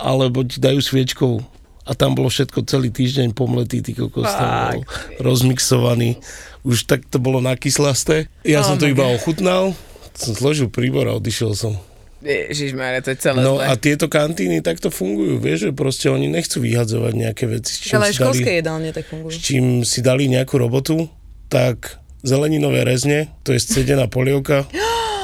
alebo 0.01 0.43
ti 0.43 0.59
dajú 0.59 0.83
sviečkovú. 0.83 1.39
A 1.85 1.93
tam 1.93 2.17
bolo 2.17 2.33
všetko 2.33 2.65
celý 2.65 2.89
týždeň 2.89 3.37
pomletý, 3.37 3.85
ty 3.85 3.93
kokos 3.93 4.25
tam 4.25 4.51
bol 4.73 4.83
rozmixovaný. 5.21 6.17
Už 6.65 6.89
tak 6.89 7.05
to 7.13 7.21
bolo 7.21 7.45
nakyslasté. 7.45 8.33
Ja 8.41 8.65
som 8.65 8.81
to 8.81 8.89
iba 8.89 9.05
ochutnal, 9.05 9.77
som 10.17 10.33
zložil 10.33 10.73
príbor 10.73 11.05
a 11.13 11.17
odišiel 11.21 11.53
som. 11.53 11.77
Ježišmarja, 12.25 13.01
to 13.01 13.11
je 13.11 13.19
celé 13.19 13.39
No 13.39 13.57
zlé. 13.57 13.65
a 13.67 13.77
tieto 13.77 14.07
kantíny 14.07 14.59
takto 14.59 14.89
fungujú, 14.89 15.37
vieš, 15.37 15.59
že 15.61 15.73
proste 15.73 16.07
oni 16.09 16.27
nechcú 16.27 16.59
vyhadzovať 16.59 17.13
nejaké 17.15 17.45
veci. 17.47 17.71
s 17.71 17.79
čím 17.83 17.95
Ale 17.95 18.05
aj 18.05 18.09
dali- 18.09 18.19
školské 18.19 18.51
jedálne 18.55 18.91
tak 18.91 19.05
fungujú. 19.07 19.31
s 19.31 19.39
čím 19.39 19.65
si 19.83 20.01
dali 20.01 20.25
nejakú 20.27 20.57
robotu, 20.57 21.07
tak 21.47 22.01
zeleninové 22.21 22.83
rezne, 22.83 23.29
to 23.41 23.53
je 23.53 23.61
scedená 23.61 24.09
polievka. 24.09 24.65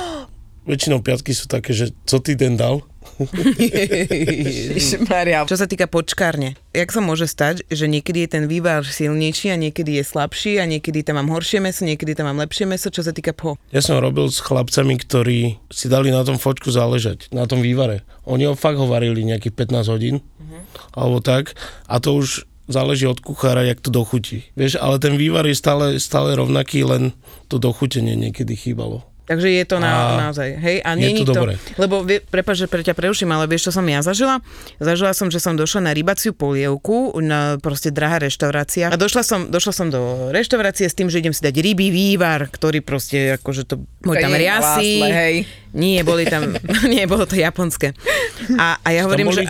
Väčšinou 0.63 1.01
piatky 1.01 1.33
sú 1.33 1.49
také, 1.49 1.73
že 1.73 1.97
co 2.05 2.21
ty 2.21 2.37
den 2.37 2.55
dal? 2.55 2.85
Čo 5.45 5.57
sa 5.61 5.67
týka 5.69 5.85
počkárne, 5.85 6.57
jak 6.73 6.89
sa 6.89 7.05
môže 7.05 7.29
stať, 7.29 7.69
že 7.69 7.85
niekedy 7.85 8.25
je 8.25 8.29
ten 8.41 8.45
vývar 8.49 8.81
silnejší 8.87 9.53
a 9.53 9.61
niekedy 9.61 10.01
je 10.01 10.05
slabší 10.09 10.57
a 10.57 10.65
niekedy 10.65 11.05
tam 11.05 11.21
mám 11.21 11.29
horšie 11.29 11.61
meso, 11.61 11.85
niekedy 11.85 12.17
tam 12.17 12.33
mám 12.33 12.41
lepšie 12.41 12.65
meso, 12.65 12.89
čo 12.89 13.05
sa 13.05 13.13
týka 13.13 13.37
pho. 13.37 13.61
Ja 13.75 13.85
som 13.85 14.01
robil 14.01 14.33
s 14.33 14.41
chlapcami, 14.41 14.97
ktorí 14.97 15.61
si 15.69 15.87
dali 15.93 16.09
na 16.09 16.25
tom 16.25 16.41
fočku 16.41 16.73
záležať, 16.73 17.29
na 17.37 17.45
tom 17.45 17.61
vývare. 17.61 18.09
Oni 18.25 18.49
ho 18.49 18.57
fakt 18.57 18.81
ho 18.81 18.89
varili 18.89 19.21
nejakých 19.29 19.69
15 19.69 19.93
hodín, 19.93 20.25
alebo 20.97 21.21
tak, 21.21 21.53
a 21.91 22.01
to 22.01 22.17
už 22.17 22.49
záleží 22.71 23.03
od 23.11 23.19
kuchára, 23.19 23.67
jak 23.67 23.83
to 23.83 23.91
dochutí. 23.91 24.47
Vieš, 24.55 24.79
ale 24.79 25.03
ten 25.03 25.19
vývar 25.19 25.43
je 25.43 25.59
stále, 25.59 25.99
stále 25.99 26.39
rovnaký, 26.39 26.87
len 26.87 27.11
to 27.51 27.59
dochutenie 27.59 28.15
niekedy 28.15 28.55
chýbalo. 28.55 29.03
Takže 29.31 29.47
je 29.47 29.63
to 29.63 29.79
na, 29.79 29.91
A 29.95 30.03
naozaj, 30.27 30.59
hej? 30.59 30.83
A 30.83 30.99
je 30.99 31.07
nie 31.07 31.23
to 31.23 31.31
dobré. 31.31 31.55
Lebo, 31.79 32.03
vie, 32.03 32.19
prepáč, 32.19 32.67
že 32.67 32.67
pre 32.67 32.83
ťa 32.83 32.99
preuším, 32.99 33.31
ale 33.31 33.47
vieš, 33.47 33.71
čo 33.71 33.79
som 33.79 33.87
ja 33.87 34.03
zažila? 34.03 34.43
Zažila 34.83 35.15
som, 35.15 35.31
že 35.31 35.39
som 35.39 35.55
došla 35.55 35.87
na 35.87 35.93
rybaciu 35.95 36.35
polievku, 36.35 37.15
na 37.23 37.55
proste 37.63 37.95
drahá 37.95 38.19
reštaurácia. 38.19 38.91
A 38.91 38.99
došla 38.99 39.23
som, 39.23 39.47
došla 39.47 39.71
som 39.71 39.87
do 39.87 40.35
reštaurácie 40.35 40.91
s 40.91 40.99
tým, 40.99 41.07
že 41.07 41.23
idem 41.23 41.31
si 41.31 41.47
dať 41.47 41.63
ryby 41.63 41.95
vývar, 41.95 42.51
ktorý 42.51 42.83
proste, 42.83 43.39
akože 43.39 43.71
to, 43.71 43.87
boli 44.03 44.19
tam 44.19 44.35
je 44.35 44.41
riasy. 44.43 44.91
vlásle, 44.99 45.09
hej. 45.15 45.35
Nie, 45.79 46.03
boli 46.03 46.27
tam, 46.27 46.51
nie, 46.91 47.07
bolo 47.07 47.23
to 47.23 47.39
japonské. 47.39 47.95
A, 48.59 48.83
a 48.83 48.89
ja 48.91 49.07
hovorím, 49.07 49.31
že 49.31 49.47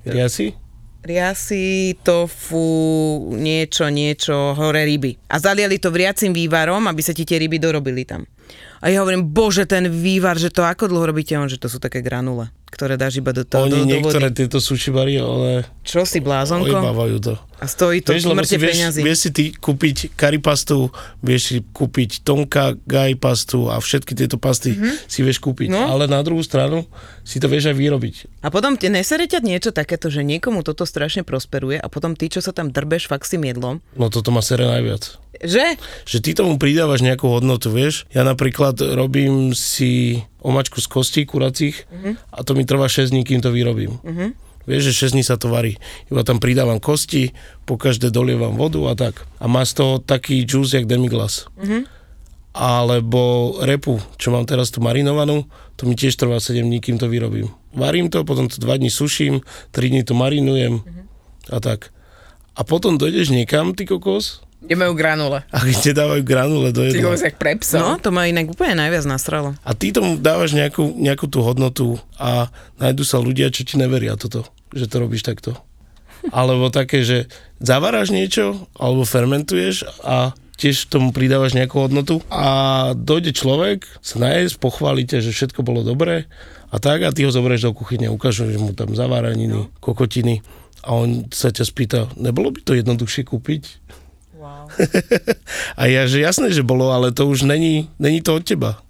Riasi? 0.00 0.56
riasy, 1.00 1.96
tofu, 2.04 3.32
niečo, 3.32 3.88
niečo, 3.88 4.52
hore 4.52 4.84
ryby. 4.84 5.16
A 5.32 5.40
zaliali 5.40 5.80
to 5.80 5.88
vriacim 5.88 6.32
vývarom, 6.32 6.84
aby 6.88 7.00
sa 7.00 7.16
ti 7.16 7.24
tie 7.24 7.40
ryby 7.40 7.56
dorobili 7.56 8.04
tam. 8.04 8.24
A 8.80 8.88
ja 8.88 9.04
hovorím, 9.04 9.28
bože, 9.28 9.68
ten 9.68 9.92
vývar, 9.92 10.40
že 10.40 10.48
to 10.48 10.64
ako 10.64 10.88
dlho 10.88 11.12
robíte? 11.12 11.36
On, 11.36 11.44
že 11.44 11.60
to 11.60 11.68
sú 11.68 11.76
také 11.76 12.00
granule, 12.00 12.48
ktoré 12.72 12.96
dáš 12.96 13.20
iba 13.20 13.28
do 13.28 13.44
toho, 13.44 13.68
Oni 13.68 13.76
do, 13.76 13.84
do 13.84 13.88
niektoré 13.92 14.32
vody. 14.32 14.40
tieto 14.40 14.56
sushi 14.56 14.88
bary, 14.88 15.20
ale 15.20 15.68
Čo 15.84 16.08
si, 16.08 16.24
blázonko? 16.24 16.80
ojebávajú 16.80 17.16
to. 17.20 17.34
A 17.60 17.68
stojí 17.68 18.00
to 18.00 18.16
Vieš, 18.16 18.24
smrte 18.24 18.56
vieš, 18.56 18.72
peňazí. 18.72 19.00
vieš 19.04 19.18
si 19.20 19.30
ty 19.36 19.44
kúpiť 19.52 20.16
curry 20.16 20.40
pastu, 20.40 20.88
vieš 21.20 21.42
si 21.44 21.56
kúpiť 21.60 22.24
tonka 22.24 22.72
gai 22.88 23.12
pastu 23.20 23.68
a 23.68 23.76
všetky 23.76 24.16
tieto 24.16 24.40
pasty 24.40 24.72
mm-hmm. 24.72 24.96
si 25.04 25.20
vieš 25.20 25.44
kúpiť. 25.44 25.68
No. 25.68 25.84
Ale 25.84 26.08
na 26.08 26.24
druhú 26.24 26.40
stranu 26.40 26.88
si 27.20 27.36
to 27.36 27.52
vieš 27.52 27.68
aj 27.68 27.76
vyrobiť. 27.76 28.40
A 28.40 28.48
potom 28.48 28.80
nesere 28.80 29.28
ťa 29.28 29.44
niečo 29.44 29.76
takéto, 29.76 30.08
že 30.08 30.24
niekomu 30.24 30.64
toto 30.64 30.88
strašne 30.88 31.20
prosperuje 31.20 31.76
a 31.76 31.84
potom 31.92 32.16
ty, 32.16 32.32
čo 32.32 32.40
sa 32.40 32.56
tam 32.56 32.72
drbeš 32.72 33.12
fakt 33.12 33.28
s 33.28 33.36
tým 33.36 33.44
jedlom, 33.44 33.84
No 33.92 34.08
toto 34.08 34.32
ma 34.32 34.40
sere 34.40 34.64
najviac. 34.64 35.20
Že? 35.38 35.78
Že 36.04 36.18
ty 36.20 36.30
tomu 36.34 36.58
pridávaš 36.58 37.06
nejakú 37.06 37.30
hodnotu, 37.30 37.70
vieš. 37.70 38.10
Ja 38.10 38.26
napríklad 38.26 38.82
robím 38.82 39.54
si 39.54 40.22
omačku 40.42 40.82
z 40.82 40.88
kostí 40.90 41.22
kuracích 41.22 41.86
mm-hmm. 41.86 42.14
a 42.34 42.38
to 42.42 42.58
mi 42.58 42.66
trvá 42.66 42.90
6 42.90 43.14
dní, 43.14 43.22
kým 43.22 43.38
to 43.38 43.54
vyrobím. 43.54 44.02
Mm-hmm. 44.02 44.30
Vieš, 44.68 44.82
že 44.92 45.08
6 45.08 45.14
dní 45.16 45.24
sa 45.24 45.40
to 45.40 45.48
varí. 45.48 45.80
Iba 46.12 46.26
tam 46.26 46.42
pridávam 46.42 46.82
kosti, 46.82 47.32
po 47.64 47.80
každé 47.80 48.12
dolievam 48.12 48.58
vodu 48.58 48.82
a 48.90 48.94
tak. 48.98 49.24
A 49.40 49.48
má 49.48 49.64
z 49.64 49.80
toho 49.80 49.92
taký 50.02 50.44
juice, 50.44 50.76
jak 50.76 50.90
demiglas. 50.90 51.48
A 51.56 51.80
alebo 52.50 53.54
repu, 53.62 54.02
čo 54.18 54.34
mám 54.34 54.42
teraz 54.42 54.74
tu 54.74 54.82
marinovanú, 54.82 55.46
to 55.78 55.86
mi 55.86 55.94
tiež 55.94 56.18
trvá 56.18 56.42
7 56.42 56.66
dní, 56.66 56.82
kým 56.82 56.98
to 56.98 57.06
vyrobím. 57.06 57.48
Varím 57.70 58.10
to, 58.10 58.26
potom 58.26 58.50
to 58.50 58.58
2 58.58 58.82
dní 58.82 58.90
suším, 58.90 59.40
3 59.70 59.90
dní 59.90 60.02
to 60.02 60.18
marinujem 60.18 60.82
a 61.48 61.58
tak. 61.62 61.94
A 62.58 62.66
potom 62.66 62.98
dojdeš 62.98 63.30
niekam, 63.30 63.72
ty 63.72 63.86
kokos, 63.86 64.42
Kde 64.60 64.76
majú 64.76 64.92
granule. 64.92 65.40
a 65.48 65.58
kde 65.64 65.90
dávajú 65.96 66.22
granule 66.22 66.68
do 66.70 66.84
Ty 66.84 67.00
jedla. 67.00 67.16
jak 67.16 67.36
pre 67.40 67.56
psov. 67.56 67.80
No, 67.80 67.96
to 67.96 68.12
ma 68.12 68.28
inak 68.28 68.52
úplne 68.52 68.76
najviac 68.76 69.08
nasralo. 69.08 69.56
A 69.64 69.72
ty 69.72 69.88
tomu 69.88 70.20
dávaš 70.20 70.52
nejakú, 70.52 70.92
nejakú 71.00 71.26
tú 71.32 71.40
hodnotu 71.40 71.96
a 72.20 72.52
nájdú 72.76 73.02
sa 73.02 73.16
ľudia, 73.16 73.48
čo 73.48 73.64
ti 73.64 73.80
neveria 73.80 74.20
toto, 74.20 74.44
že 74.76 74.84
to 74.84 75.00
robíš 75.00 75.24
takto. 75.24 75.56
Alebo 76.28 76.68
také, 76.68 77.00
že 77.00 77.32
zavaráš 77.56 78.12
niečo, 78.12 78.68
alebo 78.76 79.08
fermentuješ 79.08 79.88
a 80.04 80.36
tiež 80.60 80.92
tomu 80.92 81.16
pridávaš 81.16 81.56
nejakú 81.56 81.80
hodnotu 81.80 82.20
a 82.28 82.92
dojde 82.92 83.32
človek, 83.32 83.88
sa 84.04 84.20
najesť, 84.20 84.60
pochválite, 84.60 85.24
že 85.24 85.32
všetko 85.32 85.64
bolo 85.64 85.80
dobré 85.80 86.28
a 86.68 86.76
tak 86.76 87.00
a 87.00 87.16
ty 87.16 87.24
ho 87.24 87.32
zoberieš 87.32 87.72
do 87.72 87.72
kuchyne, 87.72 88.12
ukážeš 88.12 88.60
mu 88.60 88.76
tam 88.76 88.92
zaváraniny, 88.92 89.48
no. 89.48 89.72
kokotiny 89.80 90.44
a 90.84 90.92
on 90.92 91.32
sa 91.32 91.48
ťa 91.48 91.64
spýta, 91.64 92.00
nebolo 92.20 92.52
by 92.52 92.60
to 92.60 92.76
jednoduchšie 92.76 93.24
kúpiť? 93.24 93.62
A 95.74 95.86
ja, 95.86 96.04
že 96.04 96.18
jasné, 96.18 96.50
že 96.50 96.62
bolo, 96.62 96.88
ale 96.88 97.10
to 97.10 97.24
už 97.24 97.42
není, 97.42 97.88
není 97.96 98.20
to 98.20 98.34
od 98.34 98.44
teba. 98.44 98.80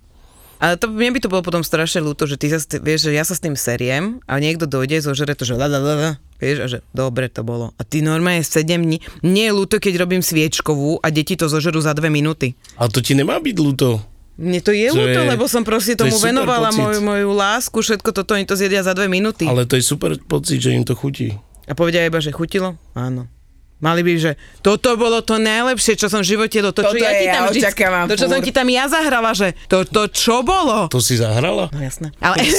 Ale 0.59 0.77
to, 0.77 0.87
mne 0.87 1.17
by 1.17 1.21
to 1.21 1.27
bolo 1.27 1.41
potom 1.41 1.61
strašne 1.61 1.99
ľúto, 1.99 2.29
že 2.29 2.37
ty 2.37 2.47
sa, 2.47 2.61
vieš, 2.61 3.09
že 3.09 3.17
ja 3.17 3.25
sa 3.25 3.33
s 3.33 3.41
tým 3.41 3.57
seriem 3.57 4.21
a 4.25 4.37
niekto 4.37 4.69
dojde, 4.69 5.01
zožere 5.01 5.33
to, 5.33 5.43
že 5.43 5.57
la, 5.57 5.65
la, 5.65 5.81
la, 5.81 5.95
la, 5.97 6.11
vieš, 6.37 6.57
a 6.61 6.67
že 6.69 6.79
dobre 6.93 7.27
to 7.27 7.41
bolo. 7.41 7.73
A 7.75 7.83
ty 7.83 8.01
normálne 8.01 8.45
7 8.45 8.69
dní, 8.69 9.01
nie 9.23 9.49
je 9.49 9.57
ľúto, 9.57 9.81
keď 9.81 9.97
robím 9.99 10.21
sviečkovú 10.21 11.01
a 11.01 11.09
deti 11.09 11.33
to 11.33 11.49
zožerú 11.49 11.81
za 11.81 11.97
dve 11.97 12.13
minúty. 12.13 12.53
Ale 12.77 12.89
to 12.89 13.01
ti 13.01 13.17
nemá 13.17 13.41
byť 13.41 13.57
ľúto. 13.57 14.05
Mne 14.37 14.61
to 14.61 14.71
je 14.71 14.89
To 14.89 14.97
ľúto, 14.99 15.21
je- 15.21 15.31
lebo 15.33 15.45
som 15.49 15.65
proste 15.65 15.97
to 15.97 16.05
tomu 16.05 16.13
super 16.15 16.29
venovala 16.29 16.69
pocit. 16.69 16.81
moju, 16.83 17.01
moju 17.03 17.29
lásku, 17.31 17.77
všetko 17.79 18.09
toto, 18.13 18.33
oni 18.33 18.45
to 18.45 18.53
zjedia 18.53 18.85
za 18.85 18.93
dve 18.93 19.05
minúty. 19.07 19.49
Ale 19.49 19.65
to 19.65 19.77
je 19.77 19.85
super 19.85 20.13
pocit, 20.19 20.61
že 20.61 20.73
im 20.73 20.81
to 20.83 20.93
chutí. 20.93 21.41
A 21.65 21.73
povedia 21.73 22.05
iba, 22.05 22.21
že 22.21 22.33
chutilo? 22.33 22.77
Áno. 22.93 23.33
Mali 23.81 24.05
by, 24.05 24.13
že 24.21 24.33
toto 24.61 24.93
bolo 25.01 25.25
to 25.25 25.41
najlepšie, 25.41 25.97
čo 25.97 26.13
som 26.13 26.21
v 26.21 26.37
živote 26.37 26.61
do 26.61 26.69
to, 26.69 26.85
čo 26.85 27.01
ja 27.01 27.17
ti 27.17 27.27
tam 27.33 27.45
ja 27.45 27.49
vždy, 27.49 27.61
očakávam 27.65 28.05
to, 28.13 28.21
čo 28.21 28.29
som 28.29 28.41
ti 28.45 28.53
tam 28.53 28.69
ja 28.69 28.85
zahrala, 28.93 29.33
že 29.33 29.57
to, 29.73 29.89
to 29.89 30.05
čo 30.13 30.45
bolo? 30.45 30.93
To 30.93 31.01
si 31.01 31.17
zahrala? 31.17 31.73
No 31.73 31.81
jasné. 31.81 32.13
Ale 32.21 32.45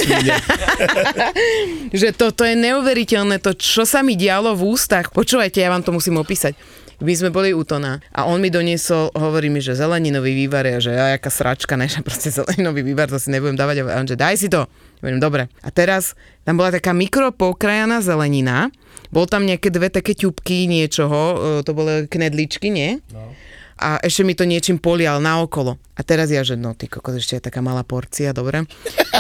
že 2.01 2.09
toto 2.17 2.41
je 2.41 2.57
neuveriteľné, 2.57 3.37
to 3.37 3.53
čo 3.53 3.85
sa 3.85 4.01
mi 4.01 4.17
dialo 4.17 4.57
v 4.57 4.73
ústach. 4.73 5.13
Počúvajte, 5.13 5.61
ja 5.61 5.69
vám 5.69 5.85
to 5.85 5.93
musím 5.93 6.17
opísať. 6.17 6.57
My 7.01 7.17
sme 7.17 7.33
boli 7.33 7.49
u 7.49 7.65
Tona 7.65 7.97
a 8.13 8.29
on 8.29 8.37
mi 8.37 8.53
doniesol, 8.53 9.09
hovorí 9.17 9.49
mi, 9.49 9.57
že 9.57 9.73
zeleninový 9.73 10.37
vývar 10.37 10.69
a 10.69 10.77
že 10.77 10.93
ja, 10.93 11.17
jaká 11.17 11.33
sračka, 11.33 11.73
ne, 11.77 11.89
že 11.89 12.05
proste 12.05 12.29
zeleninový 12.29 12.85
vývar, 12.85 13.09
to 13.09 13.17
si 13.17 13.33
nebudem 13.33 13.57
dávať. 13.57 13.85
A 13.85 13.97
on, 13.97 14.09
že 14.09 14.17
daj 14.17 14.37
si 14.37 14.47
to. 14.49 14.65
Hovorím, 15.01 15.17
dobre. 15.17 15.49
A 15.65 15.73
teraz 15.73 16.13
tam 16.45 16.61
bola 16.61 16.69
taká 16.69 16.93
mikropokrajaná 16.93 18.05
zelenina, 18.05 18.69
bol 19.09 19.25
tam 19.25 19.49
nejaké 19.49 19.73
dve 19.73 19.89
také 19.89 20.13
ťupky 20.13 20.69
niečoho, 20.69 21.19
e, 21.19 21.35
to 21.65 21.73
boli 21.73 22.05
knedličky, 22.05 22.69
nie? 22.69 23.01
No. 23.09 23.33
A 23.81 23.97
ešte 24.05 24.21
mi 24.21 24.37
to 24.37 24.45
niečím 24.45 24.77
polial 24.77 25.17
naokolo. 25.17 25.81
A 25.97 26.05
teraz 26.05 26.29
ja, 26.29 26.45
že 26.45 26.53
no 26.53 26.77
ty 26.77 26.85
kokos, 26.85 27.17
ešte 27.17 27.41
je 27.41 27.47
taká 27.49 27.65
malá 27.65 27.81
porcia, 27.81 28.29
dobre? 28.29 28.69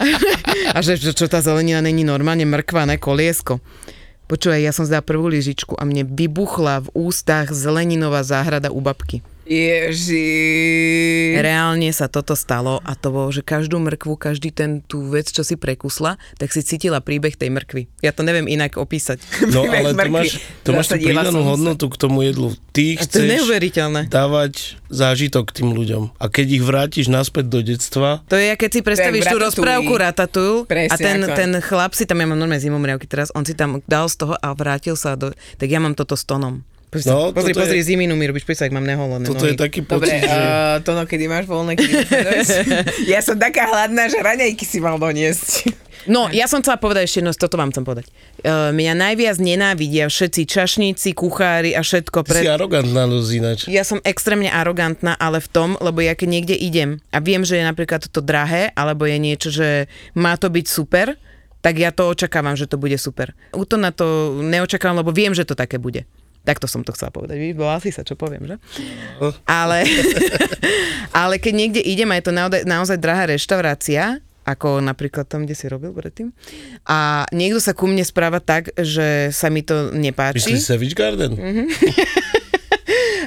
A 0.77 0.85
že 0.85 1.01
čo, 1.01 1.17
čo 1.17 1.25
tá 1.25 1.41
zelenina 1.41 1.81
není 1.81 2.05
normálne 2.05 2.45
mrkva, 2.45 2.85
ne 2.85 3.01
koliesko. 3.01 3.57
Počúvaj, 4.29 4.61
ja 4.61 4.71
som 4.71 4.85
zdala 4.87 5.03
prvú 5.03 5.27
lyžičku 5.27 5.75
a 5.75 5.83
mne 5.83 6.07
vybuchla 6.07 6.87
v 6.87 7.09
ústach 7.09 7.51
zeleninová 7.51 8.23
záhrada 8.23 8.71
u 8.71 8.79
babky. 8.79 9.25
Ježi. 9.41 10.29
Reálne 11.35 11.89
sa 11.89 12.05
toto 12.05 12.33
stalo 12.33 12.79
a 12.79 12.93
to 12.93 13.09
bolo, 13.09 13.29
že 13.29 13.41
každú 13.41 13.77
mrkvu, 13.77 14.13
každý 14.15 14.49
ten 14.49 14.81
tú 14.81 15.07
vec, 15.07 15.27
čo 15.27 15.41
si 15.41 15.55
prekusla, 15.55 16.15
tak 16.35 16.49
si 16.49 16.61
cítila 16.61 16.99
príbeh 16.99 17.33
tej 17.33 17.49
mrkvy. 17.49 17.89
Ja 17.99 18.11
to 18.11 18.21
neviem 18.21 18.45
inak 18.45 18.75
opísať. 18.75 19.19
No 19.51 19.65
Príbeh 19.65 19.79
ale 19.79 19.89
to 19.89 19.97
mrkvy. 19.97 20.11
máš, 20.13 20.29
to 20.63 20.69
máš 20.71 20.87
tú 20.87 20.97
pridanú 20.97 21.41
hodnotu 21.43 21.85
k 21.87 21.95
tomu 21.97 22.21
jedlu. 22.21 22.53
Ty 22.71 22.83
A 22.95 23.03
to 23.03 23.19
je 23.19 23.27
neuveriteľné. 23.29 24.01
dávať 24.07 24.79
zážitok 24.87 25.51
tým 25.51 25.73
ľuďom. 25.73 26.15
A 26.15 26.25
keď 26.27 26.47
ich 26.51 26.63
vrátiš 26.63 27.05
naspäť 27.07 27.49
do 27.49 27.59
detstva, 27.61 28.23
To 28.27 28.35
je, 28.35 28.53
keď 28.53 28.69
si 28.69 28.79
predstavíš 28.79 29.27
tú 29.27 29.37
rozprávku 29.37 29.91
Ratatouille 29.91 30.63
a 30.87 30.95
ten, 30.95 31.19
ako. 31.21 31.35
ten 31.35 31.51
chlap 31.59 31.91
si 31.91 32.05
tam, 32.05 32.17
ja 32.17 32.27
mám 32.27 32.37
normálne 32.37 32.61
zimomriavky 32.61 33.05
teraz, 33.05 33.27
on 33.31 33.43
si 33.43 33.51
tam 33.51 33.83
dal 33.85 34.07
z 34.07 34.15
toho 34.17 34.35
a 34.35 34.47
vrátil 34.51 34.95
sa 34.95 35.13
do, 35.13 35.29
tak 35.57 35.67
ja 35.67 35.79
mám 35.79 35.93
toto 35.93 36.15
s 36.15 36.23
tonom. 36.23 36.63
Pozri, 36.91 37.07
No, 37.07 37.31
pozri, 37.31 37.55
toto 37.55 37.63
je- 37.63 37.79
pozri 37.79 37.87
ziminu 37.87 38.19
mi 38.19 38.27
robíš, 38.27 38.43
ak 38.43 38.75
mám 38.75 38.83
neholené 38.83 39.23
toto 39.23 39.47
je 39.47 39.55
nohy. 39.55 39.63
taký 39.63 39.79
Dobre, 39.87 40.11
pocit, 40.11 40.27
že... 40.27 40.35
uh, 40.35 40.83
to 40.83 40.91
no, 40.91 41.07
kedy 41.07 41.23
máš 41.31 41.47
voľné, 41.47 41.79
kedy? 41.79 41.93
Ja 43.15 43.23
som 43.23 43.39
taká 43.39 43.71
hladná, 43.71 44.11
že 44.11 44.19
raňajky 44.19 44.67
si 44.67 44.83
mal 44.83 44.99
doniesť. 44.99 45.71
No, 46.11 46.27
ja 46.33 46.51
som 46.51 46.59
chcela 46.59 46.75
povedať 46.81 47.07
ešte 47.07 47.17
jedno, 47.23 47.31
toto 47.31 47.55
vám 47.55 47.71
chcem 47.71 47.85
povedať. 47.87 48.11
Uh, 48.43 48.73
mňa 48.75 48.93
najviac 48.97 49.37
nenávidia 49.39 50.11
všetci 50.11 50.41
čašníci, 50.49 51.13
kuchári 51.13 51.77
a 51.77 51.85
všetko. 51.85 52.27
Ty 52.27 52.43
si 52.43 52.49
arogantná 52.51 53.07
ináč. 53.07 53.71
Ja 53.71 53.87
som 53.87 54.03
extrémne 54.03 54.49
arogantná, 54.51 55.15
ale 55.15 55.39
v 55.39 55.47
tom, 55.47 55.69
lebo 55.79 56.03
ja 56.03 56.11
keď 56.11 56.27
niekde 56.27 56.55
idem 56.59 56.99
a 57.15 57.23
viem, 57.23 57.45
že 57.47 57.55
je 57.55 57.63
napríklad 57.63 58.03
to 58.09 58.19
drahé, 58.19 58.73
alebo 58.75 59.07
je 59.07 59.15
niečo, 59.15 59.47
že 59.47 59.87
má 60.17 60.35
to 60.35 60.49
byť 60.49 60.65
super, 60.67 61.15
tak 61.61 61.77
ja 61.77 61.93
to 61.93 62.09
očakávam, 62.09 62.57
že 62.57 62.65
to 62.65 62.81
bude 62.81 62.97
super. 62.97 63.37
U 63.53 63.63
to 63.63 63.77
na 63.77 63.93
to 63.93 64.41
neočakávam, 64.41 65.05
lebo 65.05 65.13
viem, 65.13 65.31
že 65.37 65.45
to 65.45 65.53
také 65.53 65.77
bude. 65.77 66.09
Takto 66.41 66.65
som 66.65 66.81
to 66.81 66.89
chcela 66.97 67.13
povedať. 67.13 67.37
Vidíš, 67.37 67.57
bola 67.57 67.77
si 67.77 67.93
sa, 67.93 68.01
čo 68.01 68.17
poviem, 68.17 68.49
že? 68.49 68.55
Ale, 69.45 69.85
ale 71.21 71.37
keď 71.37 71.53
niekde 71.53 71.81
idem 71.85 72.09
a 72.09 72.17
je 72.17 72.25
to 72.25 72.33
naozaj, 72.33 72.61
naozaj 72.65 72.97
drahá 72.97 73.29
reštaurácia, 73.29 74.25
ako 74.41 74.81
napríklad 74.81 75.29
tam, 75.29 75.45
kde 75.45 75.53
si 75.53 75.69
robil 75.69 75.93
predtým, 75.93 76.33
a 76.89 77.29
niekto 77.29 77.61
sa 77.61 77.77
ku 77.77 77.85
mne 77.85 78.01
správa 78.01 78.41
tak, 78.41 78.73
že 78.73 79.29
sa 79.29 79.53
mi 79.53 79.61
to 79.61 79.93
nepáči. 79.93 80.49
Myslíš 80.49 80.65
Savage 80.65 80.97
Garden? 80.97 81.37
Mhm. 81.37 81.63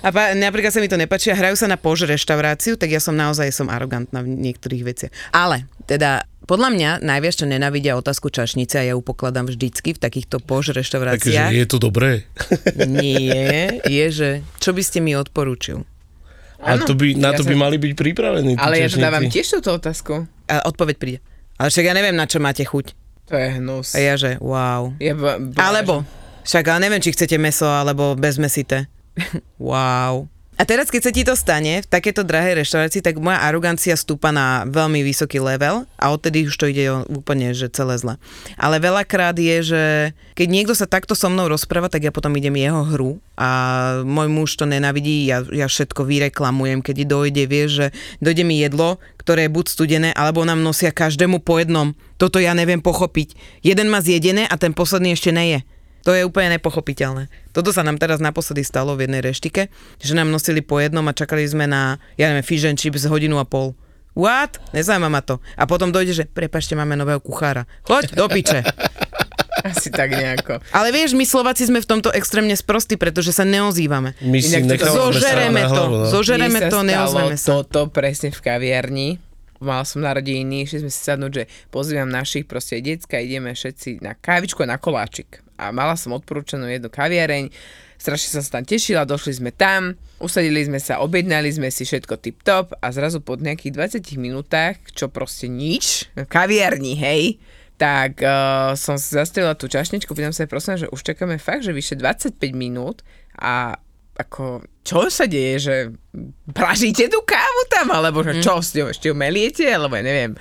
A 0.04 0.12
pa, 0.12 0.36
napríklad 0.36 0.68
sa 0.68 0.84
mi 0.84 0.88
to 0.92 1.00
nepáči 1.00 1.32
a 1.32 1.36
hrajú 1.36 1.56
sa 1.56 1.64
na 1.64 1.80
pož 1.80 2.04
reštauráciu, 2.04 2.76
tak 2.76 2.92
ja 2.92 3.00
som 3.00 3.16
naozaj 3.16 3.48
som 3.48 3.72
arogantná 3.72 4.20
v 4.20 4.36
niektorých 4.36 4.82
veciach. 4.84 5.12
Ale 5.32 5.64
teda 5.88 6.28
podľa 6.44 6.68
mňa 6.76 6.90
najviac, 7.00 7.34
čo 7.40 7.48
nenávidia 7.48 7.96
otázku 7.96 8.28
čašnice 8.28 8.76
a 8.76 8.84
ja 8.84 8.92
ju 8.92 9.00
pokladám 9.00 9.48
vždycky 9.48 9.96
v 9.96 9.98
takýchto 10.04 10.44
pož 10.44 10.76
Takže 10.76 10.76
reštauráciách. 10.76 11.50
je 11.56 11.64
to 11.64 11.80
dobré. 11.80 12.28
Nie, 12.84 13.80
je, 13.88 14.06
že 14.12 14.28
čo 14.60 14.76
by 14.76 14.82
ste 14.84 15.00
mi 15.00 15.16
odporúčil? 15.16 15.88
A 16.60 16.76
to 16.80 16.92
by, 16.92 17.16
na 17.16 17.32
ja 17.32 17.40
to 17.40 17.44
by 17.48 17.56
sa- 17.56 17.62
mali 17.64 17.76
byť 17.80 17.92
pripravení. 17.96 18.60
Ale 18.60 18.80
ja 18.80 18.88
to 18.92 19.00
dávam 19.00 19.24
tiež 19.24 19.56
túto 19.60 19.72
otázku. 19.72 20.28
A 20.48 20.68
odpoveď 20.68 20.96
príde. 21.00 21.18
Ale 21.56 21.72
však 21.72 21.84
ja 21.84 21.94
neviem, 21.96 22.16
na 22.16 22.28
čo 22.28 22.44
máte 22.44 22.64
chuť. 22.64 22.92
To 23.32 23.40
je 23.40 23.48
hnus. 23.56 23.96
A 23.96 24.04
ja, 24.04 24.14
že 24.20 24.36
wow. 24.36 24.92
Ja 25.00 25.16
ba, 25.16 25.40
ba, 25.40 25.56
Alebo, 25.64 26.04
však 26.44 26.64
ale 26.68 26.88
neviem, 26.88 27.00
či 27.00 27.16
chcete 27.16 27.40
meso, 27.40 27.64
alebo 27.64 28.12
bezmesité. 28.12 28.84
wow. 29.58 30.28
A 30.54 30.62
teraz, 30.62 30.86
keď 30.86 31.02
sa 31.02 31.10
ti 31.10 31.26
to 31.26 31.34
stane 31.34 31.82
v 31.82 31.90
takéto 31.90 32.22
drahej 32.22 32.62
reštaurácii, 32.62 33.02
tak 33.02 33.18
moja 33.18 33.42
arogancia 33.42 33.98
stúpa 33.98 34.30
na 34.30 34.62
veľmi 34.70 35.02
vysoký 35.02 35.42
level 35.42 35.82
a 35.98 36.14
odtedy 36.14 36.46
už 36.46 36.54
to 36.54 36.70
ide 36.70 36.94
úplne, 37.10 37.50
že 37.50 37.66
celé 37.74 37.98
zle. 37.98 38.14
Ale 38.54 38.78
veľakrát 38.78 39.34
je, 39.34 39.74
že 39.74 39.82
keď 40.38 40.46
niekto 40.46 40.78
sa 40.78 40.86
takto 40.86 41.18
so 41.18 41.26
mnou 41.26 41.50
rozpráva, 41.50 41.90
tak 41.90 42.06
ja 42.06 42.14
potom 42.14 42.30
idem 42.38 42.54
jeho 42.54 42.86
hru 42.86 43.18
a 43.34 43.50
môj 44.06 44.30
muž 44.30 44.54
to 44.54 44.62
nenavidí, 44.62 45.26
ja, 45.26 45.42
ja 45.50 45.66
všetko 45.66 46.06
vyreklamujem, 46.06 46.86
keď 46.86 47.02
dojde, 47.02 47.44
vieš, 47.50 47.70
že 47.74 47.86
dojde 48.22 48.46
mi 48.46 48.62
jedlo, 48.62 49.02
ktoré 49.18 49.50
je 49.50 49.54
buď 49.58 49.66
studené, 49.66 50.10
alebo 50.14 50.46
nám 50.46 50.62
nosia 50.62 50.94
každému 50.94 51.42
po 51.42 51.58
jednom. 51.58 51.98
Toto 52.14 52.38
ja 52.38 52.54
neviem 52.54 52.78
pochopiť. 52.78 53.34
Jeden 53.66 53.90
má 53.90 53.98
zjedené 53.98 54.46
a 54.46 54.54
ten 54.54 54.70
posledný 54.70 55.18
ešte 55.18 55.34
neje. 55.34 55.66
To 56.04 56.12
je 56.12 56.20
úplne 56.20 56.52
nepochopiteľné. 56.52 57.26
Toto 57.50 57.72
sa 57.72 57.80
nám 57.80 57.96
teraz 57.96 58.20
naposledy 58.20 58.60
stalo 58.60 58.92
v 58.92 59.08
jednej 59.08 59.24
reštike, 59.24 59.72
že 59.98 60.12
nám 60.12 60.28
nosili 60.28 60.60
po 60.60 60.76
jednom 60.76 61.02
a 61.02 61.12
čakali 61.12 61.42
sme 61.42 61.64
na, 61.64 61.96
ja 62.14 62.28
neviem, 62.28 62.44
fish 62.44 62.62
and 62.62 62.76
chips 62.76 63.04
hodinu 63.04 63.36
a 63.36 63.44
pol. 63.44 63.72
What? 64.12 64.60
Nezaujíma 64.70 65.08
ma 65.08 65.20
to. 65.20 65.42
A 65.56 65.64
potom 65.64 65.90
dojde, 65.90 66.12
že 66.14 66.24
prepašte, 66.24 66.72
máme 66.72 66.94
nového 66.94 67.18
kuchára. 67.18 67.66
Choď 67.82 68.14
do 68.14 68.28
piče. 68.28 68.62
Asi 69.64 69.88
tak 69.88 70.12
nejako. 70.12 70.60
Ale 70.70 70.92
vieš, 70.92 71.16
my 71.16 71.24
Slováci 71.24 71.64
sme 71.64 71.80
v 71.80 71.88
tomto 71.88 72.12
extrémne 72.12 72.52
sprostí, 72.52 72.94
pretože 72.94 73.32
sa 73.32 73.42
neozývame. 73.42 74.12
My 74.20 74.38
si 74.38 74.60
to- 74.60 74.76
Zožereme 74.76 75.62
to. 75.62 75.72
hlavu, 75.72 75.94
no. 75.96 76.06
Zožereme 76.06 76.60
to, 76.68 76.78
neozveme 76.82 77.34
sa. 77.34 77.58
toto 77.58 77.88
presne 77.88 78.28
v 78.28 78.38
kaviarni. 78.38 79.08
Mal 79.58 79.82
som 79.82 80.04
narodeniny, 80.04 80.68
išli 80.68 80.84
sme 80.84 80.92
si 80.92 81.00
sadnúť, 81.00 81.32
že 81.32 81.42
pozývam 81.72 82.06
našich 82.06 82.44
proste 82.44 82.76
decka, 82.78 83.16
ideme 83.16 83.56
všetci 83.56 84.04
na 84.04 84.12
kávičku 84.12 84.60
a 84.60 84.68
na 84.68 84.76
koláčik. 84.76 85.40
A 85.54 85.70
mala 85.70 85.94
som 85.94 86.14
odporúčanú 86.14 86.66
jednu 86.66 86.90
kaviareň, 86.90 87.50
strašne 87.98 88.38
som 88.38 88.42
sa 88.42 88.58
tam 88.60 88.66
tešila, 88.66 89.06
došli 89.06 89.38
sme 89.38 89.50
tam, 89.54 89.94
usadili 90.18 90.66
sme 90.66 90.82
sa, 90.82 91.00
objednali 91.00 91.48
sme 91.48 91.70
si 91.70 91.86
všetko 91.86 92.18
tip-top 92.18 92.74
a 92.78 92.86
zrazu 92.90 93.22
po 93.22 93.38
nejakých 93.38 94.02
20 94.02 94.18
minútach, 94.18 94.76
čo 94.92 95.08
proste 95.08 95.46
nič, 95.46 96.10
kaviarni, 96.28 96.98
hej, 96.98 97.38
tak 97.74 98.22
uh, 98.22 98.78
som 98.78 98.94
si 98.98 99.14
zastrelila 99.14 99.58
tú 99.58 99.66
čašničku, 99.66 100.10
pýtam 100.14 100.34
sa, 100.34 100.46
prosím, 100.46 100.78
že 100.78 100.90
už 100.90 101.00
čakáme 101.02 101.42
fakt, 101.42 101.66
že 101.66 101.74
vyše 101.74 101.98
25 101.98 102.38
minút 102.54 103.02
a 103.38 103.78
ako, 104.14 104.62
čo 104.86 105.10
sa 105.10 105.26
deje, 105.26 105.54
že 105.58 105.76
pražíte 106.54 107.10
tú 107.10 107.18
kávu 107.26 107.62
tam, 107.66 107.90
alebo 107.90 108.22
že 108.22 108.38
čo, 108.38 108.62
s 108.62 108.70
ňou 108.78 108.94
ešte 108.94 109.10
ju 109.10 109.14
meliete, 109.18 109.66
alebo 109.66 109.98
ja 109.98 110.06
neviem. 110.06 110.38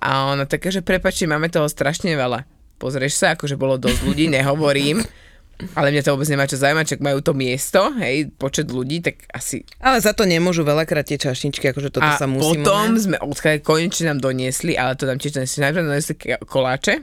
A 0.00 0.32
ona 0.32 0.48
taká, 0.48 0.72
že 0.72 0.80
prepačte, 0.80 1.28
máme 1.28 1.52
toho 1.52 1.68
strašne 1.68 2.16
veľa. 2.16 2.48
Pozrieš 2.84 3.16
sa, 3.16 3.32
akože 3.32 3.56
bolo 3.56 3.80
dosť 3.80 4.04
ľudí, 4.04 4.28
nehovorím, 4.28 5.00
ale 5.78 5.94
mňa 5.94 6.02
to 6.02 6.12
vôbec 6.18 6.26
nemá 6.26 6.44
čo 6.50 6.58
zaujímať, 6.58 6.98
čak 6.98 7.00
majú 7.00 7.22
to 7.22 7.30
miesto, 7.30 7.94
hej, 8.02 8.28
počet 8.34 8.66
ľudí, 8.68 8.98
tak 8.98 9.22
asi... 9.30 9.62
Ale 9.78 10.02
za 10.02 10.10
to 10.10 10.26
nemôžu 10.26 10.66
veľakrát 10.66 11.06
tie 11.06 11.14
čašničky, 11.14 11.70
akože 11.70 11.94
toto 11.94 12.04
a 12.04 12.18
sa 12.18 12.26
musí... 12.26 12.58
potom 12.60 12.98
sme 12.98 13.16
odkiaľ 13.22 13.62
konečne 13.62 14.12
nám 14.12 14.18
doniesli, 14.18 14.74
ale 14.74 14.98
to 14.98 15.06
nám 15.06 15.22
tiež 15.22 15.38
donesli, 15.38 15.58
najprv 15.62 15.82
donesli 15.86 16.14
koláče, 16.44 16.94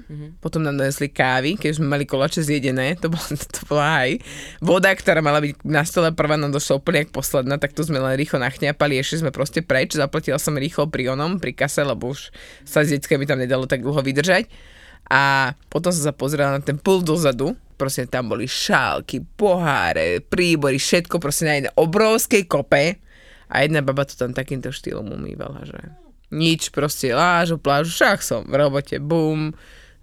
potom 0.44 0.62
nám 0.68 0.76
donesli 0.76 1.08
kávy, 1.10 1.56
keď 1.56 1.80
sme 1.80 1.88
mali 1.96 2.04
koláče 2.04 2.44
zjedené, 2.44 3.00
to 3.00 3.08
bola, 3.08 3.28
to 3.56 3.62
bola 3.72 3.88
aj 4.04 4.12
voda, 4.60 4.92
ktorá 4.92 5.24
mala 5.24 5.40
byť 5.40 5.64
na 5.64 5.88
stole 5.88 6.12
prvá 6.12 6.36
nám 6.36 6.52
došla 6.52 6.84
úplne 6.84 7.08
jak 7.08 7.12
posledná, 7.16 7.56
tak 7.56 7.72
tu 7.72 7.88
sme 7.88 8.04
len 8.04 8.20
rýchlo 8.20 8.44
nachňapali, 8.44 9.00
išli 9.00 9.24
sme 9.24 9.32
proste 9.32 9.64
preč, 9.64 9.96
zaplatila 9.96 10.36
som 10.36 10.60
rýchlo 10.60 10.92
pri 10.92 11.16
onom, 11.16 11.40
pri 11.40 11.56
kase, 11.56 11.88
lebo 11.88 12.12
už 12.12 12.36
sa 12.68 12.84
s 12.84 12.92
deckami 12.92 13.24
tam 13.24 13.40
nedalo 13.40 13.64
tak 13.64 13.80
dlho 13.80 14.04
vydržať. 14.04 14.52
A 15.12 15.51
potom 15.68 15.91
som 15.91 16.08
sa 16.08 16.15
pozrela 16.15 16.56
na 16.56 16.63
ten 16.63 16.80
pult 16.80 17.03
dozadu, 17.03 17.51
proste 17.75 18.08
tam 18.08 18.32
boli 18.32 18.48
šálky, 18.48 19.27
poháre, 19.36 20.24
príbory, 20.24 20.80
všetko 20.80 21.20
proste 21.20 21.44
na 21.44 21.53
jednej 21.60 21.74
obrovskej 21.75 22.48
kope 22.48 22.96
a 23.51 23.56
jedna 23.60 23.84
baba 23.84 24.08
to 24.08 24.15
tam 24.15 24.32
takýmto 24.32 24.72
štýlom 24.72 25.12
umývala, 25.12 25.68
že 25.68 25.75
nič, 26.32 26.72
proste 26.72 27.12
lážu, 27.12 27.60
plážu, 27.60 27.91
však 27.91 28.24
som 28.24 28.48
v 28.48 28.56
robote, 28.56 29.03
bum, 29.03 29.51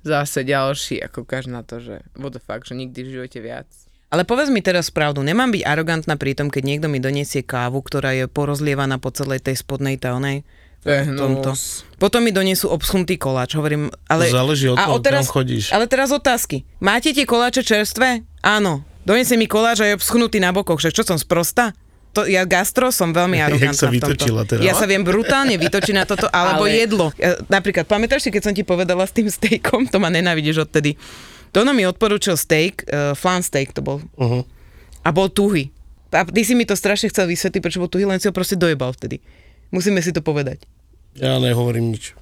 zase 0.04 0.44
ďalší, 0.44 1.00
ako 1.00 1.24
každý 1.24 1.56
na 1.56 1.64
to, 1.64 1.80
že 1.80 2.04
what 2.20 2.36
the 2.36 2.42
fuck, 2.42 2.68
že 2.68 2.76
nikdy 2.76 3.00
v 3.00 3.12
živote 3.16 3.40
viac. 3.40 3.68
Ale 4.08 4.24
povedz 4.24 4.48
mi 4.48 4.64
teraz 4.64 4.88
pravdu, 4.88 5.20
nemám 5.20 5.52
byť 5.52 5.62
arogantná 5.64 6.16
pri 6.16 6.32
tom, 6.32 6.48
keď 6.48 6.62
niekto 6.64 6.88
mi 6.88 7.00
doniesie 7.00 7.44
kávu, 7.44 7.84
ktorá 7.84 8.16
je 8.16 8.24
porozlievaná 8.24 8.96
po 8.96 9.12
celej 9.12 9.44
tej 9.44 9.60
spodnej 9.60 10.00
tónej. 10.00 10.48
To 10.82 10.88
je 10.94 11.00
tomto. 11.10 11.50
Potom 11.98 12.22
mi 12.22 12.30
donesú 12.30 12.70
obschnutý 12.70 13.18
koláč, 13.18 13.58
hovorím, 13.58 13.90
ale... 14.06 14.30
Záleží 14.30 14.70
od 14.70 14.78
toho, 14.78 15.02
kam 15.02 15.26
chodíš. 15.26 15.74
Ale 15.74 15.90
teraz 15.90 16.14
otázky. 16.14 16.62
Máte 16.78 17.10
tie 17.10 17.26
koláče 17.26 17.66
čerstvé? 17.66 18.22
Áno. 18.46 18.86
Donesie 19.02 19.34
mi 19.34 19.50
koláč 19.50 19.82
a 19.82 19.90
je 19.90 19.98
obschnutý 19.98 20.38
na 20.38 20.54
bokoch, 20.54 20.78
však 20.78 20.94
čo 20.94 21.02
som 21.02 21.18
sprosta? 21.18 21.74
To, 22.14 22.24
ja 22.24 22.46
gastro 22.46 22.94
som 22.94 23.10
veľmi 23.10 23.36
Jak 23.42 23.46
arogantná 23.50 23.74
sa 23.74 23.90
v 23.90 23.98
tomto. 23.98 24.06
vytočila 24.14 24.42
teraz? 24.46 24.62
Ja 24.62 24.72
sa 24.78 24.86
viem 24.86 25.02
brutálne 25.02 25.58
vytočiť 25.58 25.94
na 25.96 26.04
toto, 26.06 26.30
alebo 26.34 26.70
Ale- 26.70 26.78
jedlo. 26.78 27.06
Ja, 27.18 27.34
napríklad, 27.50 27.90
pamätáš 27.90 28.28
si, 28.28 28.30
keď 28.30 28.42
som 28.46 28.54
ti 28.54 28.62
povedala 28.62 29.02
s 29.02 29.10
tým 29.10 29.26
stejkom, 29.26 29.90
to 29.90 29.98
ma 29.98 30.14
nenávidíš 30.14 30.62
odtedy. 30.70 30.94
Tono 31.50 31.72
mi 31.74 31.82
odporúčil 31.88 32.36
steak, 32.36 32.86
uh, 32.86 33.16
flan 33.18 33.40
steak 33.40 33.72
to 33.72 33.80
bol. 33.80 33.98
Uh-huh. 34.20 34.44
A 35.02 35.08
bol 35.10 35.32
tuhý. 35.32 35.72
A 36.12 36.24
ty 36.24 36.44
si 36.44 36.52
mi 36.52 36.68
to 36.68 36.76
strašne 36.76 37.08
chcel 37.08 37.28
vysvetliť, 37.28 37.60
prečo 37.64 37.80
bol 37.80 37.88
tuhý, 37.88 38.04
len 38.04 38.20
si 38.20 38.28
ho 38.28 38.32
proste 38.36 38.56
dojebal 38.56 38.92
vtedy. 38.96 39.20
Musíme 39.74 40.00
si 40.00 40.14
to 40.14 40.24
povedať. 40.24 40.64
Ja 41.18 41.42
nehovorím 41.42 41.98
nič. 41.98 42.14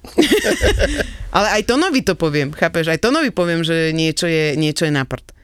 Ale 1.37 1.61
aj 1.61 1.69
Tonovi 1.69 2.01
to 2.01 2.17
poviem, 2.17 2.49
chápeš? 2.49 2.89
Aj 2.89 2.97
Tonovi 2.97 3.29
poviem, 3.29 3.61
že 3.61 3.93
niečo 3.93 4.25
je, 4.25 4.57
niečo 4.57 4.89
je 4.89 4.93
na 4.95 5.05
prd. 5.05 5.36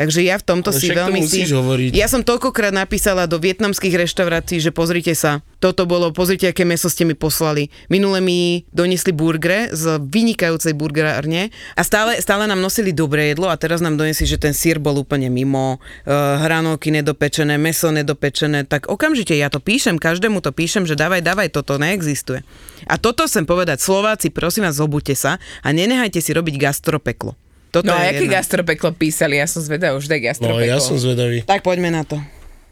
Takže 0.00 0.24
ja 0.24 0.40
v 0.40 0.44
tomto 0.48 0.72
Ale 0.72 0.80
si 0.80 0.88
veľmi 0.88 1.20
si... 1.28 1.44
hovoriť. 1.44 1.92
Ja 1.92 2.08
som 2.08 2.24
toľkokrát 2.24 2.72
napísala 2.72 3.28
do 3.28 3.36
vietnamských 3.36 4.00
reštaurácií, 4.00 4.56
že 4.56 4.72
pozrite 4.72 5.12
sa, 5.12 5.44
toto 5.60 5.84
bolo, 5.84 6.08
pozrite, 6.08 6.48
aké 6.48 6.64
meso 6.64 6.88
ste 6.88 7.04
mi 7.04 7.12
poslali. 7.12 7.68
Minule 7.92 8.24
mi 8.24 8.64
donesli 8.72 9.12
burgere 9.12 9.68
z 9.76 10.00
vynikajúcej 10.00 10.72
burgerárne 10.72 11.52
a 11.76 11.84
stále, 11.84 12.16
stále 12.16 12.48
nám 12.48 12.64
nosili 12.64 12.96
dobré 12.96 13.36
jedlo 13.36 13.52
a 13.52 13.60
teraz 13.60 13.84
nám 13.84 14.00
donesli, 14.00 14.24
že 14.24 14.40
ten 14.40 14.56
sír 14.56 14.80
bol 14.80 14.96
úplne 15.04 15.28
mimo, 15.28 15.76
uh, 15.76 16.40
hranolky 16.40 16.88
nedopečené, 16.88 17.60
meso 17.60 17.92
nedopečené, 17.92 18.64
tak 18.64 18.88
okamžite 18.88 19.36
ja 19.36 19.52
to 19.52 19.60
píšem, 19.60 20.00
každému 20.00 20.40
to 20.40 20.48
píšem, 20.48 20.88
že 20.88 20.96
dávaj, 20.96 21.20
dávaj, 21.20 21.52
toto 21.52 21.76
neexistuje. 21.76 22.40
A 22.88 22.96
toto 22.96 23.28
chcem 23.28 23.44
povedať, 23.44 23.84
Slováci, 23.84 24.32
prosím 24.32 24.64
vás, 24.64 24.80
zobudte 24.80 25.12
sa 25.12 25.36
a 25.60 25.68
nenehajte 25.76 26.24
si 26.24 26.32
robiť 26.32 26.56
gastropeklo. 26.56 27.36
Toto 27.70 27.84
No 27.84 27.92
a 27.92 28.04
aké 28.04 28.24
jedna. 28.24 28.36
gastropeklo 28.36 28.92
písali? 28.92 29.36
Ja 29.36 29.44
som 29.44 29.60
zvedavá 29.60 29.94
už 29.94 30.04
No 30.04 30.16
gastropeklo. 30.16 30.60
ja 30.60 30.76
som 30.76 30.94
zvedavý. 30.94 31.42
Tak 31.42 31.60
poďme 31.60 31.88
na 31.88 32.02
to. 32.02 32.16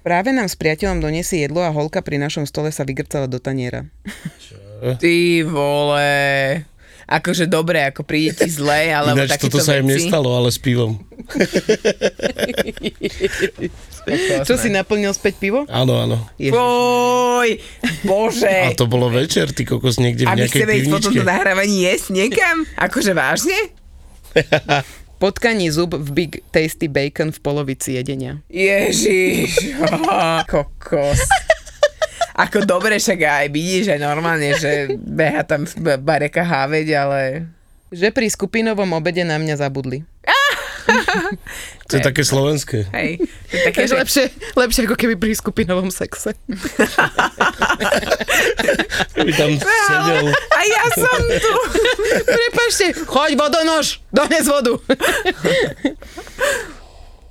Práve 0.00 0.28
nám 0.28 0.44
s 0.44 0.54
priateľom 0.54 0.98
doniesie 0.98 1.40
jedlo 1.40 1.60
a 1.60 1.68
holka 1.68 2.00
pri 2.00 2.16
našom 2.16 2.44
stole 2.44 2.68
sa 2.68 2.82
vygrcala 2.82 3.24
do 3.24 3.36
taniera. 3.36 3.84
Ty 4.96 5.42
vole. 5.44 6.08
Akože 7.04 7.44
dobre, 7.44 7.82
ako 7.82 8.02
príde 8.02 8.34
ti 8.34 8.48
zle, 8.48 8.90
alebo 8.90 9.16
Ináč 9.16 9.32
takéto 9.32 9.54
toto 9.54 9.62
sa 9.62 9.74
im 9.74 9.82
veci. 9.82 10.04
nestalo, 10.04 10.28
ale 10.30 10.48
s 10.48 10.58
pivom. 10.58 10.96
Čo 14.42 14.54
si 14.56 14.68
naplnil 14.68 15.10
späť 15.10 15.38
pivo? 15.38 15.64
Áno, 15.68 15.98
áno. 15.98 16.16
Ježiš. 16.36 16.54
Oj, 16.54 17.48
bože. 18.04 18.56
A 18.62 18.70
to 18.72 18.84
bolo 18.84 19.08
večer, 19.08 19.50
ty 19.50 19.62
kokos, 19.62 19.96
niekde 19.96 20.24
v 20.24 20.26
my 20.26 20.34
nejakej 20.38 20.58
chceme 20.58 20.72
ísť 20.74 20.86
potom 20.86 21.10
pivničke. 21.10 21.18
do 21.18 21.26
nahrávaní 21.26 21.74
jesť 21.82 22.06
niekam? 22.10 22.56
Akože 22.76 23.12
vážne? 23.12 23.56
Potkaní 25.22 25.66
zub 25.74 25.98
v 25.98 26.08
Big 26.14 26.32
Tasty 26.54 26.86
Bacon 26.86 27.34
v 27.34 27.38
polovici 27.42 27.98
jedenia. 27.98 28.38
Ježiš, 28.46 29.74
oh, 29.82 30.46
kokos. 30.50 31.18
Ako 32.38 32.62
dobre, 32.62 33.02
však 33.02 33.18
aj 33.26 33.46
vidíš, 33.50 33.98
aj 33.98 33.98
normálne, 33.98 34.54
že 34.54 34.94
beha 34.94 35.42
tam 35.42 35.66
bareka 35.98 36.46
háveď, 36.46 36.86
ale... 36.94 37.20
Že 37.90 38.14
pri 38.14 38.30
skupinovom 38.30 38.94
obede 38.94 39.26
na 39.26 39.42
mňa 39.42 39.58
zabudli. 39.58 40.06
To 41.88 41.96
je 41.96 42.04
také 42.04 42.20
slovenské. 42.20 42.84
Hej, 42.92 43.24
to 43.48 43.52
je 43.56 43.62
také, 43.64 43.76
Takže 43.80 43.94
že... 43.96 44.00
lepšie, 44.04 44.24
lepšie 44.60 44.82
ako 44.84 44.96
keby 45.00 45.14
pri 45.16 45.32
skupinovom 45.32 45.88
sexe. 45.88 46.36
Keby 49.16 49.32
tam 49.32 49.56
sedel. 49.56 50.28
A 50.28 50.58
ja 50.68 50.84
som 50.92 51.20
tu. 51.24 51.52
Prepašte, 52.28 52.86
choď 53.08 53.40
vodonož, 53.40 54.04
dones 54.12 54.44
vodu. 54.44 54.76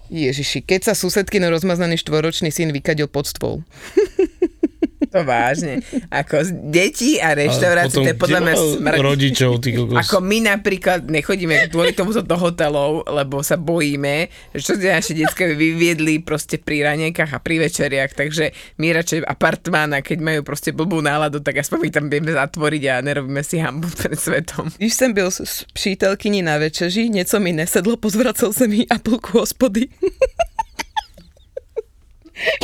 Ježiši, 0.10 0.64
keď 0.64 0.90
sa 0.90 0.94
susedkino 0.98 1.52
rozmaznaný 1.52 2.00
štvoročný 2.00 2.50
syn 2.50 2.74
vykadil 2.74 3.06
pod 3.12 3.30
stôl. 3.30 3.62
To 5.12 5.24
vážne. 5.24 5.80
Ako 6.12 6.44
z 6.44 6.52
detí 6.72 7.12
a 7.22 7.32
reštaurácií, 7.32 8.04
to 8.04 8.12
je 8.12 8.18
podľa 8.18 8.40
mňa 8.44 8.56
smrť. 8.56 8.98
rodičov, 9.00 9.52
ty 9.64 9.70
kokos. 9.72 9.98
Ako 10.04 10.20
my 10.20 10.38
napríklad 10.52 11.08
nechodíme 11.08 11.72
kvôli 11.72 11.96
tomu 11.96 12.12
do 12.12 12.38
hotelov, 12.38 13.08
lebo 13.08 13.40
sa 13.40 13.56
bojíme, 13.56 14.28
že 14.52 14.62
čo 14.62 14.74
tie 14.76 14.92
naše 14.92 15.16
detská 15.16 15.48
vyviedli 15.54 16.20
proste 16.20 16.60
pri 16.60 16.84
ranejkách 16.92 17.32
a 17.32 17.40
pri 17.40 17.64
večeriach, 17.64 18.12
takže 18.12 18.52
my 18.78 18.92
radšej 18.92 19.24
apartmán 19.24 19.96
a 19.96 20.04
keď 20.04 20.20
majú 20.20 20.40
proste 20.44 20.76
blbú 20.76 21.00
náladu, 21.00 21.40
tak 21.40 21.62
aspoň 21.62 21.78
ich 21.88 21.96
tam 21.96 22.12
vieme 22.12 22.32
zatvoriť 22.34 22.84
a 22.92 22.94
nerobíme 23.04 23.42
si 23.44 23.62
hambu 23.62 23.88
pred 23.88 24.20
svetom. 24.20 24.70
Když 24.78 24.94
jsem 24.94 25.14
byl 25.14 25.32
s, 25.32 25.66
přítelkyní 25.74 26.42
na 26.42 26.58
večeži, 26.58 27.10
něco 27.10 27.40
mi 27.40 27.54
nesedlo, 27.54 27.98
pozvracel 27.98 28.54
jsem 28.54 28.74
jí 28.74 28.90
apulku 28.90 29.40
hospody. 29.40 29.88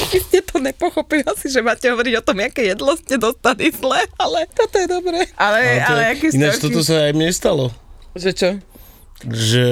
Vy 0.08 0.18
ste 0.20 0.40
to 0.40 0.58
nepochopili 0.58 1.26
asi, 1.26 1.48
že 1.48 1.60
máte 1.60 1.86
hovoriť 1.86 2.14
o 2.16 2.24
tom, 2.24 2.38
aké 2.40 2.64
jedlo 2.68 2.94
ste 2.94 3.18
dostali 3.18 3.68
zle, 3.70 4.06
ale 4.16 4.46
toto 4.48 4.76
je 4.76 4.88
dobré. 4.88 5.26
Ale, 5.36 5.60
to 5.82 5.92
ale, 5.92 6.02
aké 6.10 6.26
Ináč 6.30 6.56
storky- 6.56 6.64
toto 6.70 6.80
sa 6.82 6.96
aj 7.04 7.12
mne 7.12 7.30
stalo, 7.30 7.66
Že 8.14 8.32
čo? 8.32 8.50
že 9.26 9.66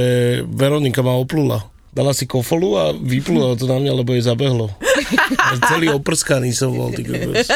Veronika 0.45 0.99
ma 0.99 1.13
oplula. 1.13 1.70
Dala 1.91 2.15
si 2.15 2.23
kofolu 2.23 2.79
a 2.79 2.95
vyplula 2.95 3.59
to 3.59 3.67
na 3.67 3.75
mňa, 3.75 3.91
lebo 3.99 4.15
jej 4.15 4.23
zabehlo. 4.23 4.71
Celý 5.75 5.91
oprskaný 5.91 6.55
som 6.55 6.71
bol, 6.71 6.87
ty 6.95 7.03
kokos. 7.03 7.51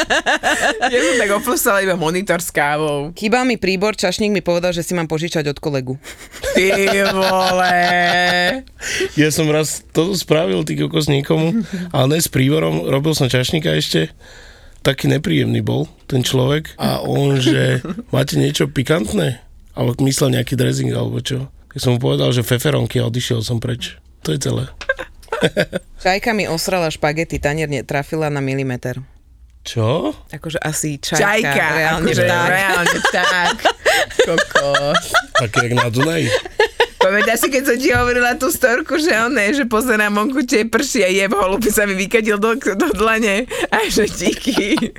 Ja 0.92 0.98
som 1.00 1.14
tak 1.16 1.30
opustala 1.40 1.80
iba 1.80 1.96
monitor 1.96 2.44
s 2.44 2.52
kávou. 2.52 3.16
Chýbal 3.16 3.48
mi 3.48 3.56
príbor, 3.56 3.96
čašník 3.96 4.28
mi 4.28 4.44
povedal, 4.44 4.76
že 4.76 4.84
si 4.84 4.92
mám 4.92 5.08
požičať 5.08 5.56
od 5.56 5.56
kolegu. 5.56 5.96
Ty 6.52 6.68
vole. 7.16 7.80
Ja 9.16 9.28
som 9.32 9.48
raz 9.48 9.80
toto 9.96 10.12
spravil, 10.12 10.60
ty 10.68 10.76
kokos, 10.76 11.08
niekomu, 11.08 11.64
ale 11.88 12.06
ne 12.12 12.18
s 12.20 12.28
prívorom, 12.28 12.92
robil 12.92 13.16
som 13.16 13.32
čašníka 13.32 13.72
ešte, 13.72 14.12
taký 14.84 15.08
nepríjemný 15.08 15.64
bol 15.64 15.88
ten 16.04 16.20
človek 16.20 16.76
a 16.76 17.00
on, 17.00 17.40
že 17.40 17.80
máte 18.12 18.36
niečo 18.36 18.68
pikantné? 18.68 19.40
Alebo 19.72 19.96
myslel 20.04 20.36
nejaký 20.36 20.60
dressing, 20.60 20.92
alebo 20.92 21.24
čo? 21.24 21.48
Keď 21.72 21.80
som 21.80 21.96
mu 21.96 22.00
povedal, 22.00 22.32
že 22.36 22.44
feferonky 22.44 23.00
a 23.00 23.08
odišiel 23.08 23.40
som 23.40 23.60
preč. 23.60 23.96
To 24.26 24.34
je 24.34 24.42
celé. 24.42 24.64
Čajka 26.02 26.34
mi 26.34 26.50
osrala 26.50 26.90
špagety, 26.90 27.38
tanier 27.38 27.70
netrafila 27.70 28.26
na 28.26 28.42
milimeter. 28.42 28.98
Čo? 29.66 30.14
Akože 30.30 30.62
asi 30.62 30.98
čajka, 30.98 31.22
Čajka, 31.22 31.66
reálne 31.74 32.10
akože 32.10 32.22
tak. 32.22 32.48
reálne 32.50 32.98
tak. 33.10 33.56
Kokos. 34.26 35.04
Také 35.34 35.58
jak 35.66 35.74
na 35.74 35.90
Dunaji. 35.90 36.30
Pamätáš 37.02 37.46
si, 37.46 37.48
keď 37.50 37.62
som 37.66 37.76
ti 37.78 37.90
hovorila 37.90 38.34
tú 38.38 38.50
storku, 38.50 38.98
že 38.98 39.14
on 39.14 39.34
je, 39.34 39.62
že 39.62 39.64
pozerá 39.66 40.06
monku, 40.10 40.42
či 40.42 40.62
je 40.62 40.66
prší 40.66 41.00
a 41.06 41.10
je 41.10 41.26
v 41.26 41.34
holubi 41.34 41.70
sa 41.70 41.86
mi 41.86 41.94
vykadil 41.94 42.38
do, 42.38 42.54
do 42.58 42.88
dlane. 42.94 43.46
A 43.70 43.86
že 43.90 44.06
díky. 44.06 44.94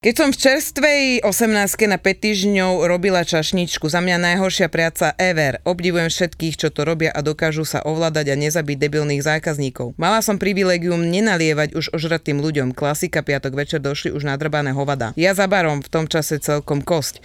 Keď 0.00 0.14
som 0.16 0.32
v 0.32 0.40
čerstvej 0.40 1.02
18 1.28 1.60
na 1.84 2.00
5 2.00 2.24
týždňov 2.24 2.88
robila 2.88 3.20
čašničku, 3.20 3.84
za 3.84 4.00
mňa 4.00 4.32
najhoršia 4.32 4.72
práca 4.72 5.12
ever. 5.20 5.60
Obdivujem 5.68 6.08
všetkých, 6.08 6.56
čo 6.56 6.72
to 6.72 6.88
robia 6.88 7.12
a 7.12 7.20
dokážu 7.20 7.68
sa 7.68 7.84
ovládať 7.84 8.32
a 8.32 8.40
nezabiť 8.40 8.80
debilných 8.80 9.20
zákazníkov. 9.20 9.92
Mala 10.00 10.24
som 10.24 10.40
privilegium 10.40 11.04
nenalievať 11.04 11.76
už 11.76 11.92
ožratým 11.92 12.40
ľuďom. 12.40 12.72
Klasika, 12.72 13.20
piatok 13.20 13.52
večer 13.52 13.84
došli 13.84 14.16
už 14.16 14.24
nadrbané 14.24 14.72
hovada. 14.72 15.12
Ja 15.20 15.36
za 15.36 15.44
barom 15.44 15.84
v 15.84 15.92
tom 15.92 16.08
čase 16.08 16.40
celkom 16.40 16.80
kosť. 16.80 17.20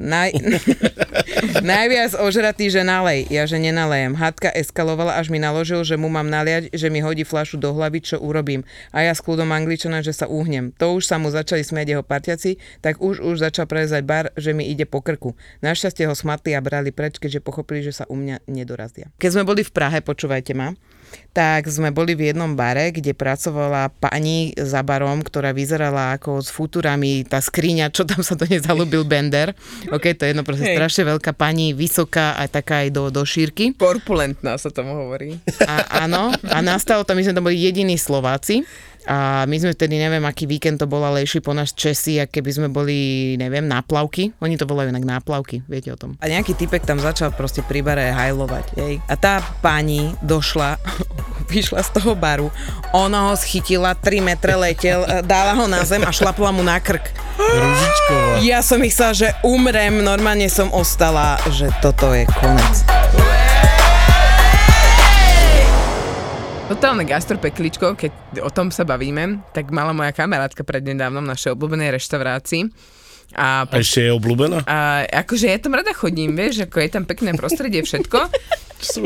Naj... 0.00 0.32
Najviac 1.60 2.16
ožratý, 2.16 2.72
že 2.72 2.80
nalej. 2.80 3.28
Ja, 3.28 3.44
že 3.44 3.60
nenalejem. 3.60 4.16
Hadka 4.16 4.48
eskalovala, 4.48 5.20
až 5.20 5.28
mi 5.28 5.36
naložil, 5.36 5.84
že 5.84 6.00
mu 6.00 6.08
mám 6.08 6.32
naliať, 6.32 6.72
že 6.72 6.88
mi 6.88 7.04
hodí 7.04 7.28
flašu 7.28 7.60
do 7.60 7.76
hlavy, 7.76 8.00
čo 8.00 8.16
urobím. 8.16 8.64
A 8.96 9.04
ja 9.04 9.12
s 9.12 9.20
kľudom 9.20 9.52
angličana, 9.52 10.00
že 10.00 10.16
sa 10.16 10.24
uhnem. 10.24 10.72
To 10.80 10.96
už 10.96 11.04
sa 11.04 11.20
mu 11.20 11.28
začali 11.28 11.60
smiať 11.60 11.86
jeho 11.96 12.04
parťaci, 12.04 12.56
tak 12.80 13.04
už 13.04 13.20
už 13.20 13.44
začal 13.44 13.68
prezať 13.68 14.02
bar, 14.08 14.32
že 14.40 14.56
mi 14.56 14.72
ide 14.72 14.88
po 14.88 15.04
krku. 15.04 15.36
Našťastie 15.60 16.08
ho 16.08 16.16
smatli 16.16 16.56
a 16.56 16.64
brali 16.64 16.96
preč, 16.96 17.20
keďže 17.20 17.44
pochopili, 17.44 17.84
že 17.84 17.92
sa 17.92 18.08
u 18.08 18.16
mňa 18.16 18.48
nedorazia. 18.48 19.12
Keď 19.20 19.30
sme 19.36 19.44
boli 19.44 19.60
v 19.60 19.72
Prahe, 19.72 20.00
počúvajte 20.00 20.56
ma, 20.56 20.72
tak 21.30 21.70
sme 21.70 21.94
boli 21.94 22.18
v 22.18 22.34
jednom 22.34 22.58
bare, 22.58 22.90
kde 22.90 23.14
pracovala 23.14 23.94
pani 24.02 24.50
za 24.58 24.82
barom, 24.82 25.22
ktorá 25.22 25.54
vyzerala 25.54 26.18
ako 26.18 26.42
s 26.42 26.50
futurami, 26.50 27.22
tá 27.22 27.38
skriňa, 27.38 27.94
čo 27.94 28.02
tam 28.02 28.26
sa 28.26 28.34
to 28.34 28.50
nezalúbil 28.50 29.06
Bender. 29.06 29.54
OK, 29.94 30.18
to 30.18 30.26
je 30.26 30.34
jedno 30.34 30.42
proste 30.42 30.66
Hej. 30.66 30.76
strašne 30.76 31.02
veľká 31.16 31.32
pani, 31.32 31.70
vysoká 31.70 32.34
a 32.34 32.50
taká 32.50 32.82
aj 32.82 32.88
do, 32.90 33.04
do 33.14 33.22
šírky. 33.22 33.78
Korpulentná 33.78 34.58
sa 34.58 34.74
tomu 34.74 34.98
hovorí. 34.98 35.38
A, 35.62 36.04
áno, 36.04 36.34
a 36.50 36.58
nastalo 36.60 37.06
to, 37.06 37.14
my 37.14 37.22
sme 37.22 37.36
tam 37.38 37.46
boli 37.46 37.62
jediní 37.62 37.94
Slováci 37.94 38.66
a 39.10 39.42
my 39.42 39.56
sme 39.58 39.74
vtedy, 39.74 39.98
neviem, 39.98 40.22
aký 40.22 40.46
víkend 40.46 40.78
to 40.78 40.86
bol, 40.86 41.02
ale 41.02 41.26
išli 41.26 41.42
po 41.42 41.50
nás 41.50 41.74
Česi, 41.74 42.22
a 42.22 42.30
keby 42.30 42.50
sme 42.54 42.68
boli, 42.70 43.34
neviem, 43.34 43.66
náplavky. 43.66 44.30
Oni 44.38 44.54
to 44.54 44.70
volajú 44.70 44.94
inak 44.94 45.02
náplavky, 45.02 45.66
viete 45.66 45.90
o 45.90 45.98
tom. 45.98 46.14
A 46.22 46.30
nejaký 46.30 46.54
typek 46.54 46.86
tam 46.86 47.02
začal 47.02 47.34
proste 47.34 47.66
pri 47.66 47.82
bare 47.82 48.14
hajlovať, 48.14 48.78
jej. 48.78 49.02
A 49.10 49.18
tá 49.18 49.42
pani 49.58 50.14
došla, 50.22 50.78
vyšla 51.50 51.82
z 51.82 51.90
toho 51.98 52.14
baru, 52.14 52.54
ona 52.94 53.26
ho 53.26 53.34
schytila, 53.34 53.98
3 53.98 54.22
metre 54.22 54.54
letel, 54.54 55.02
dala 55.26 55.58
ho 55.58 55.66
na 55.66 55.82
zem 55.82 56.06
a 56.06 56.14
šlapla 56.14 56.54
mu 56.54 56.62
na 56.62 56.78
krk. 56.78 57.10
Ružičková. 57.34 58.46
Ja 58.46 58.62
som 58.62 58.78
myslela, 58.78 59.10
že 59.10 59.28
umrem, 59.42 60.06
normálne 60.06 60.46
som 60.46 60.70
ostala, 60.70 61.34
že 61.50 61.66
toto 61.82 62.14
je 62.14 62.30
konec. 62.38 62.86
Totálne 66.70 67.02
gastropekličko, 67.02 67.98
keď 67.98 68.12
o 68.46 68.50
tom 68.54 68.70
sa 68.70 68.86
bavíme, 68.86 69.42
tak 69.50 69.74
mala 69.74 69.90
moja 69.90 70.14
kamarátka 70.14 70.62
prednedávnom 70.62 71.26
v 71.26 71.34
našej 71.34 71.58
obľúbenej 71.58 71.98
reštaurácii. 71.98 72.70
A, 73.34 73.66
A 73.66 73.74
ešte 73.82 74.06
je 74.06 74.14
obľúbená? 74.14 74.62
a 74.70 75.02
akože 75.26 75.50
ja 75.50 75.58
tam 75.58 75.74
rada 75.74 75.90
chodím, 75.90 76.38
vieš, 76.38 76.70
ako 76.70 76.78
je 76.78 76.90
tam 76.94 77.04
pekné 77.10 77.34
prostredie, 77.34 77.82
všetko. 77.82 78.18
Čo 78.86 78.86
sú 78.86 79.00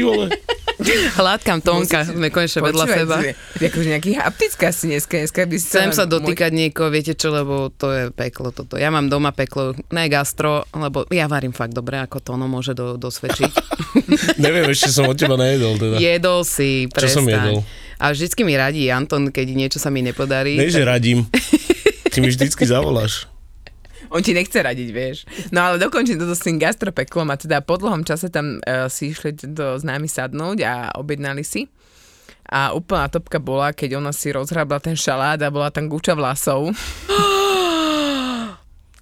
vole? 0.00 0.32
Hladkám 1.20 1.60
Tonka, 1.60 2.04
sme 2.04 2.28
konečne 2.28 2.60
vedľa 2.62 2.86
seba. 2.86 3.16
Akože 3.56 3.88
nejaký 3.90 4.16
haptická 4.16 4.68
si 4.70 4.88
dneska, 4.88 5.16
dneska 5.18 5.44
by 5.44 5.56
si 5.56 5.66
Chcem 5.68 5.92
sa 5.92 6.04
môj- 6.04 6.12
dotýkať 6.16 6.50
niekoho, 6.50 6.88
viete 6.88 7.12
čo, 7.12 7.30
lebo 7.30 7.68
to 7.70 7.90
je 7.90 8.04
peklo 8.10 8.50
toto. 8.50 8.74
Ja 8.74 8.88
mám 8.88 9.06
doma 9.06 9.30
peklo, 9.30 9.72
ne 9.88 10.04
gastro, 10.06 10.64
lebo 10.72 11.04
ja 11.08 11.26
varím 11.26 11.52
fakt 11.52 11.72
dobre, 11.72 11.98
ako 11.98 12.16
to 12.18 12.28
ono 12.32 12.46
môže 12.46 12.72
do, 12.72 12.96
dosvedčiť. 12.96 13.52
Neviem, 14.44 14.70
ešte 14.70 14.90
som 14.90 15.06
od 15.06 15.16
teba 15.16 15.34
nejedol 15.34 15.76
teda. 15.76 15.96
jedol 15.98 16.40
si, 16.42 16.86
Čo 16.86 16.94
prestaň. 16.94 17.14
som 17.14 17.24
jedol? 17.26 17.56
A 18.00 18.04
vždycky 18.10 18.40
mi 18.42 18.56
radí 18.56 18.88
Anton, 18.88 19.28
keď 19.28 19.46
niečo 19.50 19.76
sa 19.76 19.92
mi 19.92 20.00
nepodarí. 20.00 20.56
Ne, 20.56 20.66
že 20.66 20.80
radím. 20.80 21.28
Ty 22.08 22.18
mi 22.18 22.32
vždycky 22.32 22.64
zavoláš. 22.64 23.28
On 24.10 24.18
ti 24.18 24.34
nechce 24.34 24.58
radiť, 24.58 24.88
vieš. 24.90 25.22
No 25.54 25.70
ale 25.70 25.78
dokončím 25.78 26.18
toto 26.18 26.34
s 26.34 26.42
tým 26.42 26.58
gastropeklom 26.58 27.30
a 27.30 27.38
teda 27.38 27.62
po 27.62 27.78
dlhom 27.78 28.02
čase 28.02 28.26
tam 28.26 28.58
uh, 28.58 28.90
si 28.90 29.14
išli 29.14 29.38
tento 29.38 29.78
známy 29.78 30.10
sadnúť 30.10 30.58
a 30.66 30.74
objednali 30.98 31.46
si. 31.46 31.70
A 32.50 32.74
úplná 32.74 33.06
topka 33.06 33.38
bola, 33.38 33.70
keď 33.70 34.02
ona 34.02 34.10
si 34.10 34.34
rozhrábla 34.34 34.82
ten 34.82 34.98
šalát 34.98 35.38
a 35.38 35.54
bola 35.54 35.70
tam 35.70 35.86
guča 35.86 36.18
vlasov. 36.18 36.74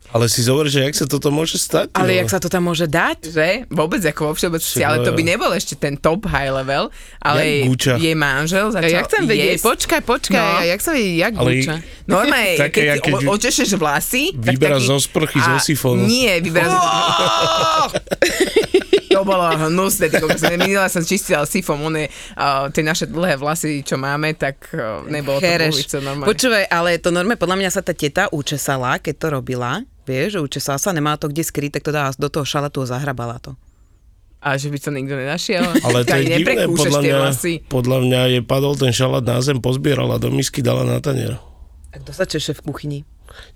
Ale 0.09 0.25
si 0.25 0.41
zober, 0.41 0.67
že 0.67 0.81
jak 0.81 0.95
sa 0.95 1.05
toto 1.05 1.29
môže 1.29 1.57
stať? 1.57 1.93
Ale 1.93 2.09
vole? 2.09 2.19
jak 2.19 2.29
sa 2.29 2.39
to 2.39 2.47
tam 2.47 2.65
môže 2.65 2.85
dať? 2.85 3.29
Že? 3.29 3.49
Vôbec 3.69 4.01
ako 4.03 4.21
vo 4.23 4.35
všeobecnosti, 4.35 4.81
ale 4.81 5.01
to 5.01 5.11
by 5.11 5.23
nebol 5.23 5.51
ešte 5.51 5.75
ten 5.75 5.95
top 5.95 6.25
high 6.25 6.49
level, 6.49 6.89
ale 7.19 7.41
Jak 7.61 7.69
guča? 7.69 7.95
jej 7.95 8.13
manžel 8.13 8.69
začal 8.69 8.89
Ja, 8.89 8.95
ja 8.95 9.03
chcem 9.05 9.23
vedieť, 9.23 9.53
jesť. 9.55 9.65
počkaj, 9.67 10.01
počkaj, 10.03 10.41
No. 10.41 10.49
no. 10.55 10.65
jak 10.65 10.81
sa 10.81 10.91
vedie, 10.91 11.13
jak 11.15 11.33
Ale- 11.35 11.51
guča? 11.53 11.75
Normálne, 12.09 12.57
Také, 12.57 12.81
keď, 12.81 12.99
keď 12.99 13.15
o- 13.15 13.31
očešeš 13.31 13.71
vlasy... 13.75 14.23
tak 14.33 14.49
Vyberá 14.49 14.77
taký- 14.77 14.87
zo 14.87 14.97
sprchy, 14.99 15.39
zo 15.39 15.57
sifónu. 15.61 16.03
Nie, 16.03 16.41
vyberá 16.41 16.67
zo... 16.67 16.79
to 19.11 19.21
bolo 19.23 19.45
hnusné, 19.51 20.09
ty 20.09 20.17
kokos. 20.17 20.41
Minula 20.55 20.87
som 20.87 21.03
čistila 21.03 21.45
sifom, 21.45 21.81
one, 21.83 22.07
uh, 22.35 22.69
tie 22.71 22.81
naše 22.81 23.05
dlhé 23.05 23.37
vlasy, 23.37 23.81
čo 23.83 23.97
máme, 23.97 24.33
tak 24.33 24.73
uh, 24.73 25.05
nebolo 25.05 25.37
to 25.37 25.45
Hereš. 25.45 25.75
polovice 25.75 25.97
normálne. 25.99 26.29
Počúvaj, 26.29 26.65
ale 26.67 26.97
to 26.97 27.09
normálne, 27.09 27.37
podľa 27.37 27.57
mňa 27.57 27.71
sa 27.71 27.81
tá 27.81 27.93
teta 27.93 28.29
učesala, 28.31 28.97
keď 28.97 29.15
to 29.17 29.27
robila. 29.31 29.73
Vieš, 30.09 30.41
že 30.41 30.41
učesala 30.41 30.81
sa, 30.81 30.97
nemá 30.97 31.21
to 31.21 31.29
kde 31.29 31.45
skryť, 31.45 31.77
tak 31.77 31.85
to 31.85 31.93
dá 31.93 32.09
do 32.17 32.33
toho 32.33 32.49
šalatu 32.49 32.81
a 32.81 32.89
zahrabala 32.89 33.37
to. 33.37 33.53
A 34.41 34.57
že 34.57 34.73
by 34.73 34.79
to 34.81 34.89
nikto 34.89 35.13
nenašiel? 35.13 35.69
Ale 35.87 36.09
to 36.09 36.17
je 36.17 36.41
divné, 36.41 36.65
podľa 36.65 37.01
mňa, 37.05 37.17
vlasy. 37.21 37.55
podľa 37.69 37.99
mňa 38.09 38.21
je 38.33 38.41
padol 38.41 38.73
ten 38.79 38.95
šalát 38.95 39.21
na 39.21 39.37
zem, 39.45 39.61
pozbierala 39.61 40.17
do 40.17 40.33
misky, 40.33 40.65
dala 40.65 40.89
na 40.89 40.97
tanier. 41.05 41.37
A 41.93 42.01
kto 42.01 42.11
sa 42.17 42.25
češe 42.25 42.57
v 42.57 42.73
kuchyni? 42.73 42.99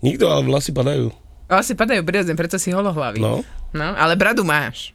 Nikto, 0.05 0.29
ale 0.29 0.45
vlasy 0.45 0.77
padajú. 0.77 1.09
Vlasy 1.49 1.73
padajú 1.73 2.05
prirodzene, 2.05 2.37
preto 2.37 2.61
si 2.61 2.69
holohlavý. 2.69 3.17
No, 3.17 3.41
no. 3.73 3.89
Ale 3.97 4.19
bradu 4.21 4.45
máš. 4.45 4.93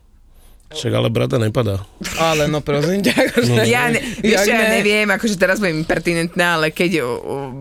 Však 0.68 0.92
ale 0.92 1.08
brata 1.08 1.40
nepadá. 1.40 1.88
Ale 2.20 2.52
no 2.52 2.60
prosím 2.60 3.00
ťa, 3.00 3.14
akože... 3.16 3.52
Ja, 3.72 3.88
ne, 3.88 4.04
vieš, 4.20 4.52
ja 4.52 4.60
ne? 4.60 4.80
neviem, 4.80 5.08
akože 5.08 5.40
teraz 5.40 5.64
budem 5.64 5.80
impertinentná, 5.82 6.60
ale 6.60 6.76
keď 6.76 7.00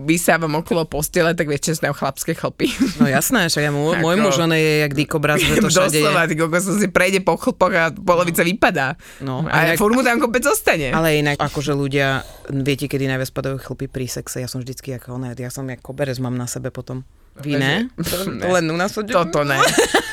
vysávam 0.03 0.51
okolo 0.59 0.83
postele, 0.83 1.31
tak 1.31 1.47
čo 1.63 1.71
sú 1.71 1.79
tam 1.87 1.95
chlapské 1.95 2.35
chlpy. 2.35 2.67
No 2.99 3.07
jasné, 3.07 3.47
však 3.47 3.63
ja 3.63 3.71
môj, 3.71 3.95
Ako- 3.97 4.03
môj 4.03 4.15
muž, 4.19 4.35
on 4.43 4.51
je 4.51 4.83
jak 4.83 4.93
dikobraz, 4.93 5.39
že 5.39 5.55
to 5.55 5.71
všade 5.71 5.97
je. 5.97 6.03
Doslova, 6.03 6.27
kokos, 6.27 6.65
si 6.67 6.87
prejde 6.91 7.19
po 7.23 7.39
chlpoch 7.39 7.71
a 7.71 7.89
polovica 7.95 8.43
vypadá. 8.43 8.99
No, 9.23 9.47
a 9.47 9.71
inak- 9.71 9.79
furt 9.79 9.95
mu 9.95 10.03
tam 10.03 10.19
kopec 10.19 10.43
zostane. 10.43 10.91
Ale 10.91 11.23
inak, 11.23 11.39
akože 11.39 11.71
ľudia, 11.71 12.27
viete, 12.51 12.91
kedy 12.91 13.07
najviac 13.07 13.31
padajú 13.31 13.55
chlpy 13.63 13.87
pri 13.87 14.05
sexe, 14.11 14.43
ja 14.43 14.51
som 14.51 14.59
vždycky 14.59 14.91
ako 14.99 15.15
ona, 15.15 15.31
ja 15.31 15.47
som 15.47 15.63
jak 15.63 15.79
koberec 15.79 16.19
mám 16.19 16.35
na 16.35 16.45
sebe 16.45 16.69
potom. 16.75 17.07
Vy 17.41 17.53
ne? 17.57 17.89
To, 17.97 18.15
to 18.41 18.47
len 18.55 18.65
u 18.71 18.77
nás 18.77 18.91
to 18.93 19.05
Toto 19.05 19.45
ne. 19.45 19.61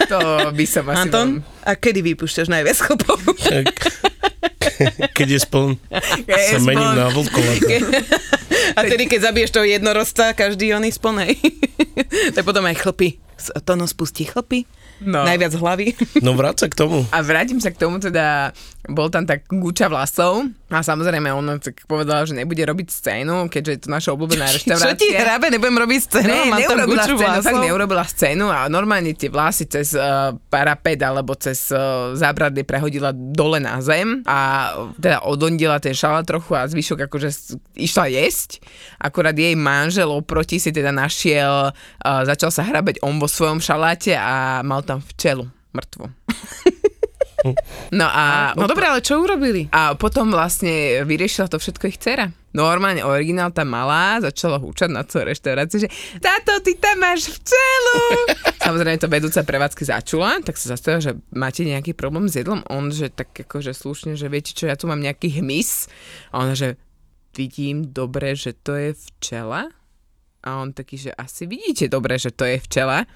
To 0.08 0.50
by 0.52 0.64
som 0.68 0.84
asi... 0.92 1.08
Anton, 1.08 1.40
a 1.64 1.72
kedy 1.72 2.04
vypúšťaš 2.12 2.52
najviac 2.52 2.78
chlpov? 2.84 3.18
Keď 5.14 5.28
je 5.28 5.38
spln, 5.38 5.78
Keď 6.26 6.34
je 6.34 6.56
sa 6.56 6.58
mením 6.58 6.82
spln. 6.82 6.98
na 6.98 7.06
vlkolata. 7.14 7.76
A 8.74 8.80
tedy, 8.82 9.06
keď 9.06 9.30
zabiješ 9.30 9.50
toho 9.54 9.66
jednorožca, 9.68 10.34
každý 10.34 10.74
oný 10.74 10.90
splnej. 10.90 11.38
tak 12.34 12.42
potom 12.42 12.64
aj 12.66 12.80
chlpy. 12.82 13.20
Tono 13.62 13.86
spustí 13.86 14.26
chlpy. 14.26 14.66
No. 15.00 15.24
Najviac 15.24 15.54
hlavy. 15.54 15.86
No 16.24 16.32
vráť 16.32 16.64
sa 16.64 16.68
k 16.70 16.76
tomu. 16.76 17.02
A 17.10 17.20
vrátim 17.20 17.58
sa 17.58 17.68
k 17.68 17.76
tomu, 17.76 17.98
teda 17.98 18.54
bol 18.86 19.08
tam 19.08 19.24
tak 19.24 19.48
guča 19.48 19.88
vlasov 19.88 20.44
a 20.68 20.80
samozrejme 20.80 21.32
on 21.32 21.56
tak 21.56 21.84
povedal, 21.84 22.24
že 22.24 22.32
nebude 22.32 22.60
robiť 22.60 22.88
scénu, 22.88 23.48
keďže 23.48 23.70
je 23.70 23.80
to 23.80 23.88
naša 23.88 24.10
obľúbená 24.12 24.44
Čo 24.48 24.54
reštaurácia. 24.60 24.94
ti 24.94 25.08
hrabe, 25.10 25.48
nebudem 25.48 25.80
robiť 25.80 26.00
scénu, 26.04 26.28
Ne, 26.28 26.40
mám 26.46 26.60
tam 26.60 26.78
guču 26.84 27.16
scénu, 27.16 27.40
fakt 27.40 27.48
vlasov. 27.48 27.64
neurobila 27.64 28.04
scénu 28.04 28.46
a 28.46 28.68
normálne 28.68 29.12
tie 29.12 29.28
vlasy 29.28 29.64
cez 29.66 29.92
uh, 29.92 30.36
parapet 30.48 31.00
alebo 31.00 31.32
cez 31.34 31.72
uh, 31.72 32.12
zábradlie 32.12 32.62
prehodila 32.62 33.10
dole 33.10 33.56
na 33.58 33.80
zem 33.80 34.20
a 34.24 34.38
uh, 34.70 34.92
teda 34.96 35.24
odondila 35.24 35.80
ten 35.80 35.92
šalát 35.92 36.24
trochu 36.24 36.52
a 36.52 36.68
zvyšok 36.68 37.08
akože 37.08 37.28
išla 37.74 38.12
jesť. 38.12 38.60
Akurát 38.96 39.32
jej 39.32 39.56
manžel 39.56 40.08
oproti 40.08 40.56
si 40.56 40.70
teda 40.70 40.92
našiel, 40.92 41.72
uh, 41.72 42.20
začal 42.24 42.48
sa 42.48 42.62
hrabať 42.62 43.00
on 43.00 43.16
vo 43.16 43.26
svojom 43.26 43.58
šaláte 43.58 44.12
a 44.12 44.60
mal 44.60 44.83
tam 44.84 45.00
včelu 45.02 45.48
mŕtvu. 45.72 46.06
No 47.92 48.08
a... 48.08 48.56
No 48.56 48.64
dobré, 48.64 48.88
ale 48.88 49.04
čo 49.04 49.20
urobili? 49.20 49.68
A 49.68 49.92
potom 50.00 50.32
vlastne 50.32 51.04
vyriešila 51.04 51.52
to 51.52 51.60
všetko 51.60 51.92
ich 51.92 52.00
dcera. 52.00 52.32
Normálne 52.54 53.04
originál 53.04 53.50
tam 53.52 53.68
malá, 53.68 54.22
začala 54.22 54.62
húčať 54.62 54.88
na 54.88 55.02
celú 55.04 55.28
reštauráciu, 55.28 55.84
že 55.84 55.90
táto, 56.22 56.56
ty 56.64 56.78
tam 56.78 57.02
máš 57.02 57.28
včelu. 57.28 57.98
Samozrejme 58.66 58.96
to 58.96 59.10
vedúca 59.10 59.44
prevádzky 59.44 59.82
začula, 59.84 60.40
tak 60.40 60.56
sa 60.56 60.72
zastavila, 60.72 61.02
že 61.02 61.12
máte 61.34 61.66
nejaký 61.66 61.92
problém 61.92 62.30
s 62.30 62.38
jedlom? 62.38 62.64
On, 62.70 62.88
že 62.88 63.10
tak 63.12 63.34
akože 63.34 63.74
slušne, 63.74 64.16
že 64.16 64.30
viete 64.30 64.56
čo, 64.56 64.70
ja 64.70 64.78
tu 64.78 64.88
mám 64.88 65.02
nejaký 65.02 65.42
hmyz. 65.42 65.90
A 66.32 66.46
ona, 66.46 66.54
že 66.56 66.80
vidím 67.34 67.90
dobre, 67.90 68.38
že 68.38 68.54
to 68.54 68.78
je 68.78 68.94
včela. 68.94 69.68
A 70.44 70.60
on 70.60 70.76
taký, 70.76 71.00
že 71.00 71.10
asi 71.16 71.48
vidíte 71.48 71.88
dobre, 71.88 72.20
že 72.20 72.28
to 72.28 72.44
je 72.44 72.60
včela. 72.60 73.08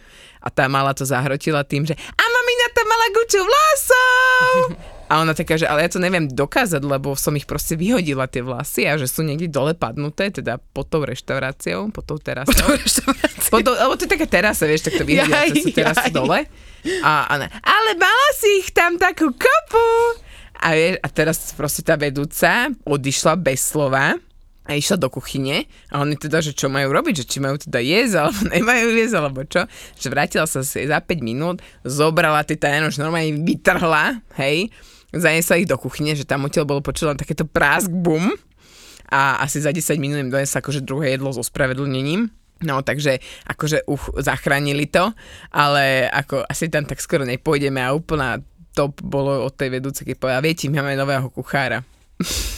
A 0.43 0.49
tá 0.49 0.71
mala 0.71 0.95
to 0.95 1.03
zahrotila 1.03 1.67
tým, 1.67 1.85
že 1.85 1.95
a 1.95 2.25
mamina 2.25 2.67
tam 2.75 2.87
mala 2.87 3.07
guču 3.15 3.41
vlasov. 3.43 4.55
A 5.09 5.25
ona 5.25 5.33
taká, 5.33 5.57
že 5.57 5.65
ale 5.65 5.89
ja 5.89 5.91
to 5.91 6.05
neviem 6.05 6.29
dokázať, 6.29 6.85
lebo 6.85 7.17
som 7.17 7.33
ich 7.33 7.49
proste 7.49 7.81
vyhodila 7.81 8.29
tie 8.29 8.45
vlasy 8.45 8.85
a 8.85 9.01
že 9.01 9.09
sú 9.09 9.25
niekde 9.25 9.49
dole 9.49 9.73
padnuté, 9.73 10.29
teda 10.29 10.61
pod 10.61 10.93
tou 10.93 11.01
reštauráciou, 11.01 11.89
pod 11.89 12.05
tou 12.05 12.21
terasou. 12.21 12.53
Pod 12.53 12.61
tou 12.61 12.77
reštauráciou. 12.77 13.49
Pod 13.49 13.61
tou, 13.65 13.73
lebo 13.73 13.97
to 13.97 14.05
je 14.05 14.13
taká 14.13 14.29
terasa, 14.29 14.69
vieš, 14.69 14.93
tak 14.93 15.01
to 15.01 15.09
vyhodia, 15.09 15.49
Jaj, 15.49 15.49
to 15.49 15.65
sú 15.65 15.73
terasy 15.73 16.11
dole. 16.13 16.45
A, 17.01 17.25
a 17.25 17.35
ne, 17.41 17.49
ale 17.49 17.91
mala 17.97 18.29
si 18.37 18.61
ich 18.61 18.69
tam 18.77 19.01
takú 19.01 19.33
kopu. 19.33 19.89
A, 20.61 20.77
vieš, 20.77 21.01
a 21.01 21.09
teraz 21.09 21.57
proste 21.57 21.81
tá 21.81 21.97
vedúca 21.97 22.69
odišla 22.85 23.33
bez 23.41 23.65
slova 23.65 24.13
a 24.69 24.77
išla 24.77 25.01
do 25.01 25.09
kuchyne 25.09 25.65
a 25.89 26.05
oni 26.05 26.21
teda, 26.21 26.45
že 26.45 26.53
čo 26.53 26.69
majú 26.69 26.93
robiť, 26.93 27.25
že 27.25 27.29
či 27.29 27.39
majú 27.41 27.57
teda 27.57 27.81
jesť, 27.81 28.15
alebo 28.21 28.41
nemajú 28.55 28.87
jesť, 28.93 29.15
alebo 29.17 29.41
čo. 29.49 29.65
Že 29.97 30.07
vrátila 30.13 30.45
sa 30.45 30.61
si 30.61 30.85
za 30.85 31.01
5 31.01 31.25
minút, 31.25 31.65
zobrala 31.89 32.45
tie 32.45 32.61
tajeno, 32.61 32.93
že 32.93 33.01
normálne 33.01 33.41
vytrhla, 33.41 34.21
hej, 34.37 34.69
zaniesla 35.17 35.65
ich 35.65 35.71
do 35.71 35.81
kuchyne, 35.81 36.13
že 36.13 36.29
tam 36.29 36.45
odtiaľ 36.45 36.69
bolo 36.69 36.85
počuť 36.85 37.17
len 37.17 37.19
takéto 37.19 37.49
prásk, 37.49 37.89
bum. 37.89 38.29
A 39.09 39.41
asi 39.41 39.65
za 39.65 39.73
10 39.73 39.97
minút 39.97 40.21
im 40.21 40.29
donesla 40.29 40.61
akože 40.61 40.85
druhé 40.85 41.17
jedlo 41.17 41.33
so 41.33 41.41
spravedlnením. 41.41 42.29
No, 42.59 42.83
takže 42.85 43.23
akože 43.49 43.87
uch, 43.89 44.19
zachránili 44.21 44.91
to, 44.91 45.15
ale 45.55 46.11
ako 46.11 46.43
asi 46.45 46.67
tam 46.69 46.85
tak 46.85 46.99
skoro 46.99 47.23
nepôjdeme 47.23 47.79
a 47.79 47.95
úplná 47.95 48.43
top 48.75 48.99
bolo 49.01 49.47
od 49.47 49.55
tej 49.55 49.79
vedúcej, 49.79 50.05
keď 50.05 50.17
povedala, 50.19 50.45
viete, 50.45 50.67
máme 50.67 50.99
nového 50.99 51.31
kuchára. 51.31 51.87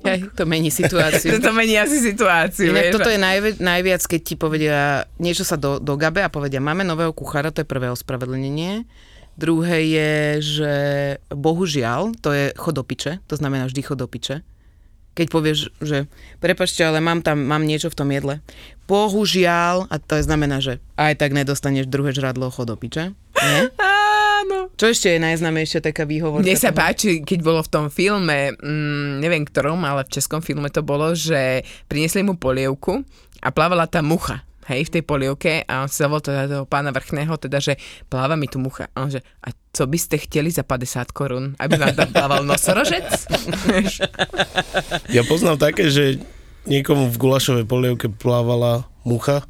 Hej, 0.00 0.32
to 0.32 0.48
mení 0.48 0.72
situáciu. 0.72 1.36
to 1.44 1.52
mení 1.52 1.76
asi 1.76 2.00
situáciu. 2.00 2.72
Inak 2.72 2.88
vieš, 2.88 2.94
toto 2.96 3.10
je 3.12 3.20
najvi- 3.20 3.60
najviac, 3.60 4.02
keď 4.04 4.20
ti 4.24 4.34
povedia, 4.36 5.04
niečo 5.20 5.44
sa 5.44 5.60
do, 5.60 5.76
do 5.76 5.94
gabe 6.00 6.24
a 6.24 6.32
povedia, 6.32 6.62
máme 6.62 6.84
nového 6.88 7.12
kuchára, 7.12 7.52
to 7.52 7.60
je 7.60 7.68
prvé 7.68 7.92
ospravedlnenie. 7.92 8.88
Druhé 9.36 9.78
je, 9.88 10.12
že 10.40 10.74
bohužiaľ, 11.32 12.16
to 12.20 12.32
je 12.32 12.52
chodopiče, 12.56 13.24
to 13.28 13.34
znamená 13.36 13.68
vždy 13.68 13.80
chodopiče. 13.84 14.44
Keď 15.10 15.26
povieš, 15.26 15.58
že 15.84 16.08
prepačte, 16.40 16.80
ale 16.86 17.02
mám 17.02 17.20
tam, 17.20 17.44
mám 17.44 17.66
niečo 17.66 17.92
v 17.92 17.98
tom 17.98 18.08
jedle. 18.14 18.40
Bohužiaľ, 18.88 19.90
a 19.90 19.96
to 20.00 20.16
je 20.16 20.24
znamená, 20.24 20.62
že 20.64 20.80
aj 20.96 21.18
tak 21.20 21.36
nedostaneš 21.36 21.90
druhé 21.90 22.16
žradlo 22.16 22.48
chodopiče. 22.48 23.12
Nie? 23.36 23.60
Čo 24.80 24.96
ešte 24.96 25.12
je 25.12 25.20
najznámejšia 25.20 25.84
taká 25.84 26.08
výhovorka? 26.08 26.40
Mne 26.40 26.56
sa 26.56 26.72
toho? 26.72 26.80
páči, 26.80 27.20
keď 27.20 27.38
bolo 27.44 27.60
v 27.60 27.68
tom 27.68 27.86
filme, 27.92 28.56
mm, 28.56 29.20
neviem 29.20 29.44
ktorom, 29.44 29.76
ale 29.84 30.08
v 30.08 30.16
českom 30.16 30.40
filme 30.40 30.72
to 30.72 30.80
bolo, 30.80 31.12
že 31.12 31.60
priniesli 31.84 32.24
mu 32.24 32.40
polievku 32.40 33.04
a 33.44 33.52
plávala 33.52 33.84
tam 33.84 34.08
mucha 34.08 34.40
hej, 34.70 34.86
v 34.86 34.92
tej 34.96 35.02
polievke 35.02 35.52
a 35.66 35.84
on 35.84 35.90
sa 35.90 36.06
zavolal 36.06 36.24
teda 36.24 36.42
toho 36.46 36.64
pána 36.64 36.94
vrchného, 36.94 37.34
teda, 37.36 37.58
že 37.58 37.74
pláva 38.06 38.38
mi 38.38 38.46
tu 38.46 38.62
mucha. 38.62 38.86
A 38.94 39.04
on 39.04 39.10
že, 39.10 39.20
a 39.42 39.52
co 39.52 39.84
by 39.84 39.98
ste 39.98 40.16
chceli 40.22 40.54
za 40.54 40.62
50 40.62 41.10
korún? 41.10 41.58
Aby 41.58 41.76
vám 41.76 41.98
tam 41.98 42.10
plával 42.14 42.46
nosorožec? 42.46 43.04
Ja 45.10 45.26
poznám 45.26 45.58
také, 45.58 45.90
že 45.90 46.22
niekomu 46.70 47.10
v 47.10 47.20
gulašovej 47.20 47.66
polievke 47.66 48.06
plávala 48.08 48.86
mucha, 49.02 49.42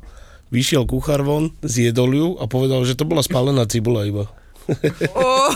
vyšiel 0.48 0.88
kuchár 0.88 1.20
von, 1.22 1.52
zjedol 1.60 2.10
ju 2.16 2.28
a 2.40 2.48
povedal, 2.48 2.82
že 2.88 2.96
to 2.96 3.04
bola 3.04 3.20
spálená 3.20 3.68
cibula 3.68 4.08
iba. 4.08 4.26
Oh, 5.12 5.50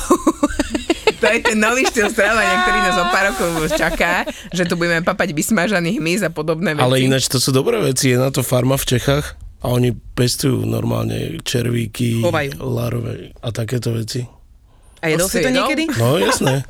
to 1.20 1.27
je 1.27 1.38
ten 1.40 1.57
nový 1.57 1.85
štýl 1.85 2.09
stravania, 2.09 2.62
ktorý 2.62 2.79
nás 2.81 2.96
o 2.96 3.07
pár 3.09 3.24
rokov 3.31 3.48
čaká, 3.72 4.12
že 4.50 4.64
tu 4.64 4.74
budeme 4.74 5.00
papať 5.00 5.31
vysmažaný 5.31 5.98
hmyz 5.98 6.22
a 6.22 6.31
podobné 6.31 6.74
veci. 6.74 6.85
Ale 6.85 7.00
ináč 7.00 7.27
to 7.27 7.38
sú 7.38 7.50
dobré 7.50 7.79
veci, 7.79 8.11
je 8.11 8.18
na 8.18 8.29
to 8.29 8.40
farma 8.40 8.74
v 8.74 8.87
Čechách 8.87 9.27
a 9.61 9.66
oni 9.68 9.92
pestujú 9.92 10.62
normálne 10.62 11.40
červíky, 11.40 12.20
Chovajú. 12.20 12.61
larve 12.61 13.33
a 13.38 13.48
takéto 13.50 13.92
veci. 13.92 14.27
A 15.00 15.12
jedol 15.12 15.29
si 15.29 15.38
to 15.38 15.48
jedol? 15.48 15.68
niekedy? 15.68 15.85
No 15.94 16.16
jasné, 16.16 16.64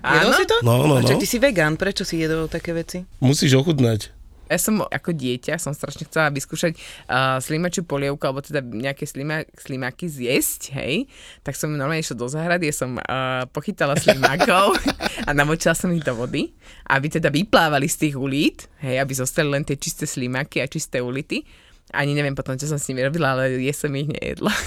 Jedol 0.00 0.32
si 0.34 0.44
to? 0.44 0.56
No, 0.60 0.84
no, 0.84 0.96
A 0.96 1.04
čo, 1.04 1.16
no. 1.16 1.20
ty 1.20 1.28
si 1.28 1.36
vegán, 1.36 1.76
prečo 1.76 2.00
si 2.00 2.16
jedol 2.16 2.48
také 2.48 2.72
veci? 2.72 3.04
musíš 3.20 3.60
ochutnať. 3.60 4.08
Ja 4.48 4.60
som 4.60 4.84
ako 4.84 5.16
dieťa 5.16 5.56
som 5.56 5.72
strašne 5.72 6.04
chcela 6.04 6.28
vyskúšať 6.28 6.76
uh, 6.76 7.40
slimačiu 7.40 7.84
polievku, 7.88 8.20
alebo 8.28 8.44
teda 8.44 8.60
nejaké 8.60 9.08
slima, 9.08 9.48
slimáky 9.56 10.04
zjesť, 10.04 10.76
hej. 10.76 11.08
Tak 11.40 11.56
som 11.56 11.72
normálne 11.72 12.04
išla 12.04 12.20
do 12.20 12.28
záhrady, 12.28 12.68
ja 12.68 12.76
som 12.76 13.00
uh, 13.00 13.48
pochytala 13.48 13.96
slimákov 13.96 14.76
a 15.28 15.30
namočila 15.32 15.72
som 15.72 15.88
ich 15.96 16.04
do 16.04 16.12
vody, 16.12 16.52
aby 16.92 17.06
teda 17.08 17.32
vyplávali 17.32 17.88
z 17.88 18.08
tých 18.08 18.14
ulít, 18.20 18.68
hej, 18.84 19.00
aby 19.00 19.12
zostali 19.16 19.48
len 19.48 19.64
tie 19.64 19.80
čisté 19.80 20.04
slimáky 20.04 20.60
a 20.60 20.68
čisté 20.68 21.00
ulity. 21.00 21.44
Ani 21.92 22.16
neviem 22.16 22.32
potom, 22.32 22.56
čo 22.56 22.64
som 22.64 22.80
s 22.80 22.88
nimi 22.88 23.04
robila, 23.04 23.36
ale 23.36 23.60
je 23.60 23.72
som 23.76 23.92
ich 23.92 24.08
nejedla. 24.08 24.50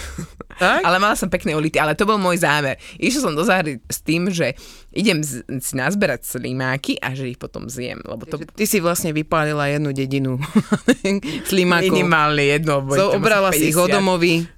Tak? 0.57 0.81
ale 0.81 0.97
mala 0.97 1.13
som 1.13 1.29
pekné 1.29 1.53
ulity, 1.53 1.77
ale 1.77 1.93
to 1.93 2.09
bol 2.09 2.17
môj 2.17 2.41
zámer. 2.41 2.81
Išla 2.97 3.29
som 3.29 3.37
do 3.37 3.45
záhrady 3.45 3.77
s 3.93 4.01
tým, 4.01 4.33
že 4.33 4.57
idem 4.89 5.21
z, 5.21 5.45
si 5.61 5.77
nazberať 5.77 6.25
slimáky 6.25 6.97
a 6.97 7.13
že 7.13 7.29
ich 7.29 7.37
potom 7.37 7.69
zjem, 7.69 8.01
lebo 8.01 8.25
to 8.25 8.41
Ty 8.41 8.65
si 8.65 8.81
vlastne 8.81 9.13
vypálila 9.13 9.69
jednu 9.69 9.93
dedinu 9.93 10.41
slimákov. 11.53 11.93
minimálne 11.93 12.41
jedno. 12.41 12.81
boli 12.81 12.97
So, 12.97 13.13
obrala 13.13 13.53
si 13.53 13.69
ich 13.69 13.77
50. 13.77 13.85
odomovy. 13.85 14.49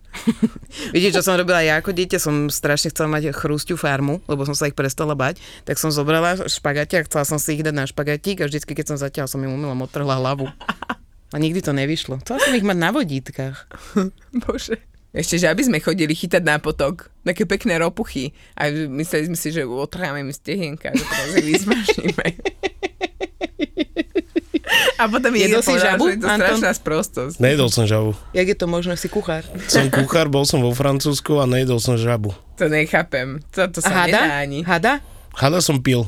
Viete, 0.95 1.19
čo 1.19 1.19
som 1.19 1.35
robila 1.35 1.59
ja 1.67 1.83
ako 1.83 1.91
dieťa? 1.91 2.15
Som 2.15 2.47
strašne 2.47 2.95
chcela 2.95 3.11
mať 3.19 3.35
chrústiu 3.35 3.75
farmu, 3.75 4.23
lebo 4.31 4.47
som 4.47 4.55
sa 4.55 4.71
ich 4.71 4.79
prestala 4.79 5.19
bať. 5.19 5.43
Tak 5.67 5.75
som 5.75 5.91
zobrala 5.91 6.47
špagati 6.47 6.95
a 6.95 7.03
chcela 7.03 7.27
som 7.27 7.35
si 7.35 7.59
ich 7.59 7.63
dať 7.67 7.75
na 7.75 7.83
špagatík 7.83 8.39
a 8.39 8.47
vždycky, 8.47 8.71
keď 8.71 8.95
som 8.95 8.97
zatiaľ, 8.97 9.27
som 9.27 9.43
im 9.43 9.51
umilom 9.51 9.83
odtrhla 9.83 10.15
hlavu. 10.15 10.47
A 11.29 11.37
nikdy 11.37 11.61
to 11.61 11.71
nevyšlo. 11.71 12.17
Chcela 12.21 12.39
som 12.41 12.53
ich 12.53 12.65
mať 12.65 12.77
na 12.77 12.89
vodítkach. 12.89 13.69
Bože. 14.45 14.81
Ešte, 15.09 15.41
že 15.41 15.49
aby 15.49 15.65
sme 15.65 15.81
chodili 15.81 16.13
chytať 16.13 16.41
na 16.41 16.61
potok, 16.61 17.09
také 17.25 17.45
pekné 17.45 17.81
ropuchy. 17.81 18.29
A 18.53 18.69
mysleli 18.69 19.25
sme 19.25 19.37
si, 19.37 19.49
že 19.49 19.65
otráme 19.65 20.21
mi 20.21 20.29
stehienka, 20.29 20.93
že 20.93 21.01
to 21.01 21.23
si 21.33 21.41
vyzmažíme. 21.45 22.27
A 24.99 25.07
potom 25.07 25.31
mi 25.31 25.39
Jedol 25.39 25.63
si 25.63 25.71
povedal, 25.71 25.95
žabu, 25.95 26.05
že 26.05 26.11
je 26.11 26.19
to 26.19 26.27
Anton? 26.27 26.39
strašná 26.43 26.71
sprostosť. 26.75 27.35
Nejedol 27.39 27.69
som 27.71 27.87
žabu. 27.87 28.11
Jak 28.35 28.47
je 28.51 28.57
to 28.57 28.67
možné, 28.67 28.93
si 28.99 29.07
kuchár? 29.07 29.47
Som 29.65 29.87
kuchár, 29.87 30.27
bol 30.27 30.43
som 30.43 30.59
vo 30.59 30.75
Francúzsku 30.75 31.39
a 31.39 31.47
nejedol 31.47 31.79
som 31.79 31.95
žabu. 31.95 32.35
To 32.59 32.67
nechápem. 32.67 33.39
To, 33.55 33.65
to 33.65 33.79
sa 33.79 34.05
nedá 34.05 34.27
hada? 34.27 34.43
ani. 34.43 34.59
Hada? 34.61 34.93
Hada 35.33 35.63
som 35.63 35.79
pil. 35.79 36.03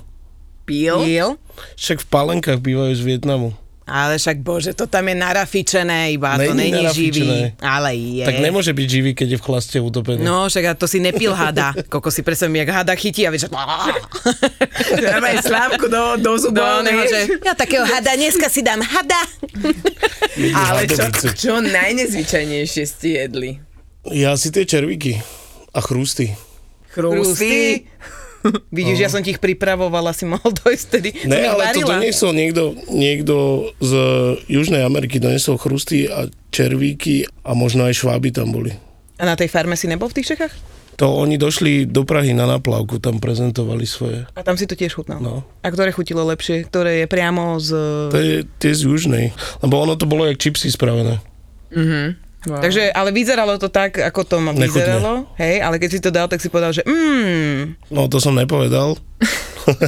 Píl? 0.68 1.08
Jel? 1.08 1.40
Však 1.80 2.04
v 2.04 2.08
palenkách 2.12 2.60
bývajú 2.60 2.94
z 2.94 3.02
Vietnamu. 3.02 3.56
Ale 3.92 4.16
však 4.16 4.40
bože, 4.40 4.72
to 4.72 4.88
tam 4.88 5.04
je 5.04 5.16
narafičené 5.20 6.16
iba, 6.16 6.40
to 6.40 6.56
Není 6.56 6.72
není 6.72 6.84
narafičené. 6.88 7.12
živý. 7.12 7.60
Ale 7.60 7.90
je. 7.92 8.24
Tak 8.24 8.40
nemôže 8.40 8.72
byť 8.72 8.88
živý, 8.88 9.12
keď 9.12 9.28
je 9.36 9.38
v 9.38 9.44
chlaste 9.44 9.78
utopený. 9.78 10.24
No, 10.24 10.48
však 10.48 10.64
a 10.64 10.74
to 10.80 10.88
si 10.88 11.04
nepil 11.04 11.36
hada. 11.36 11.76
Koko 11.92 12.08
si 12.08 12.24
predstavím, 12.24 12.64
jak 12.64 12.72
hada 12.72 12.96
chytí 12.96 13.28
a 13.28 13.36
vieš, 13.36 13.46
že... 13.46 13.50
Dávaj 15.04 15.36
slávku 15.44 15.92
do, 15.92 16.16
do 16.16 16.32
No, 16.32 16.40
zubov, 16.40 16.88
že 16.88 17.36
ja 17.44 17.52
takého 17.52 17.84
hada, 17.84 18.16
dneska 18.16 18.48
si 18.48 18.64
dám 18.64 18.80
hada. 18.80 19.22
Ale 20.72 20.88
čo, 20.88 21.12
čo 21.36 21.54
najnezvyčajnejšie 21.60 22.84
ste 22.88 23.08
jedli? 23.20 23.60
Ja 24.08 24.40
si 24.40 24.50
tie 24.50 24.64
červíky 24.64 25.20
a 25.76 25.84
chrústy. 25.84 26.32
Chrústy? 26.90 27.84
Vidíš, 28.78 28.98
ja 29.00 29.10
som 29.10 29.22
ti 29.22 29.34
ich 29.36 29.42
pripravovala, 29.42 30.12
si 30.14 30.26
mohol 30.26 30.52
dojsť 30.64 30.86
tedy. 30.90 31.10
Ne, 31.28 31.48
ale 31.48 31.74
to 31.74 31.86
doniesol 31.86 32.32
niekto, 32.34 32.76
niekto 32.90 33.68
z 33.80 33.92
Južnej 34.50 34.84
Ameriky, 34.86 35.22
doniesol 35.22 35.58
chrusty 35.62 36.10
a 36.10 36.28
červíky 36.52 37.28
a 37.46 37.52
možno 37.54 37.88
aj 37.88 38.02
šváby 38.02 38.34
tam 38.34 38.52
boli. 38.52 38.76
A 39.22 39.24
na 39.28 39.38
tej 39.38 39.50
farme 39.54 39.78
si 39.78 39.86
nebol 39.86 40.10
v 40.10 40.22
tých 40.22 40.34
Čechách? 40.34 40.54
To 41.00 41.18
oni 41.18 41.40
došli 41.40 41.90
do 41.90 42.06
Prahy 42.06 42.36
na 42.36 42.46
naplavku, 42.46 43.02
tam 43.02 43.18
prezentovali 43.18 43.90
svoje. 43.90 44.30
A 44.38 44.46
tam 44.46 44.54
si 44.54 44.70
to 44.70 44.78
tiež 44.78 44.94
chutnal. 44.94 45.18
No. 45.18 45.42
A 45.66 45.68
ktoré 45.74 45.90
chutilo 45.90 46.22
lepšie? 46.30 46.68
Ktoré 46.70 47.02
je 47.02 47.08
priamo 47.10 47.58
z... 47.58 47.70
To 48.14 48.20
je 48.22 48.46
tie 48.62 48.74
z 48.76 48.86
Južnej, 48.86 49.26
lebo 49.66 49.82
ono 49.82 49.98
to 49.98 50.06
bolo 50.06 50.30
jak 50.30 50.38
čipsy 50.38 50.70
spravené. 50.70 51.18
Wow. 52.42 52.58
Takže, 52.58 52.90
ale 52.90 53.14
vyzeralo 53.14 53.62
to 53.62 53.70
tak, 53.70 54.02
ako 54.02 54.26
to 54.26 54.42
ma 54.42 54.50
Nechutne. 54.50 54.66
vyzeralo, 54.66 55.12
hej, 55.38 55.62
ale 55.62 55.78
keď 55.78 55.90
si 55.94 56.00
to 56.02 56.10
dal, 56.10 56.26
tak 56.26 56.42
si 56.42 56.50
povedal, 56.50 56.74
že 56.74 56.82
mmm, 56.90 57.94
No 57.94 58.10
to 58.10 58.18
som 58.18 58.34
nepovedal, 58.34 58.98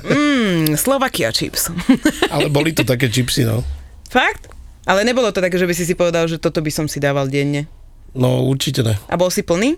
mmm, 0.06 0.78
Slovakia 0.86 1.34
chips. 1.34 1.74
ale 2.34 2.54
boli 2.54 2.70
to 2.78 2.86
také 2.86 3.10
čipsy, 3.10 3.42
no. 3.42 3.66
Fakt? 4.06 4.54
Ale 4.86 5.02
nebolo 5.02 5.34
to 5.34 5.42
také, 5.42 5.58
že 5.58 5.66
by 5.66 5.74
si 5.74 5.82
si 5.88 5.98
povedal, 5.98 6.30
že 6.30 6.38
toto 6.38 6.62
by 6.62 6.70
som 6.70 6.86
si 6.86 7.02
dával 7.02 7.26
denne. 7.26 7.66
No 8.14 8.46
určite 8.46 8.86
ne. 8.86 9.02
A 9.10 9.18
bol 9.18 9.34
si 9.34 9.42
plný? 9.42 9.74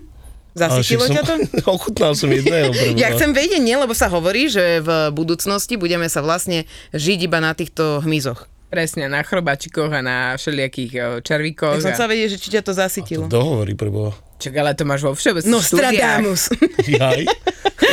Zasytilo 0.56 1.04
ťa 1.08 1.22
to? 1.24 1.34
ochutnal 1.76 2.12
som 2.12 2.32
jedného. 2.32 2.72
Ja 2.96 3.12
chcem 3.12 3.36
vedieť, 3.36 3.60
nie, 3.60 3.76
lebo 3.76 3.92
sa 3.92 4.08
hovorí, 4.08 4.48
že 4.48 4.80
v 4.80 5.12
budúcnosti 5.12 5.76
budeme 5.76 6.08
sa 6.08 6.24
vlastne 6.24 6.64
žiť 6.96 7.28
iba 7.28 7.40
na 7.44 7.52
týchto 7.52 8.00
hmyzoch. 8.04 8.48
Presne, 8.66 9.06
na 9.06 9.22
chrobačikoch 9.22 9.94
a 9.94 10.02
na 10.02 10.16
všelijakých 10.34 10.92
eh, 10.98 11.04
červíkoch. 11.22 11.78
Ja 11.78 11.86
som 11.86 11.94
a... 11.94 12.00
sa 12.02 12.06
vedieť, 12.10 12.34
že 12.34 12.38
či 12.42 12.48
ťa 12.58 12.62
to 12.66 12.72
zasytilo. 12.74 13.24
Dohovorí 13.30 13.78
pre 13.78 13.90
Boha. 13.94 14.25
Čak, 14.36 14.52
ale 14.54 14.72
to 14.72 14.84
máš 14.84 15.00
vo 15.00 15.12
všeobecných 15.12 15.48
No, 15.48 15.58
štúdiách. 15.58 15.92
Stradamus. 15.92 16.42
Jaj. 16.84 17.20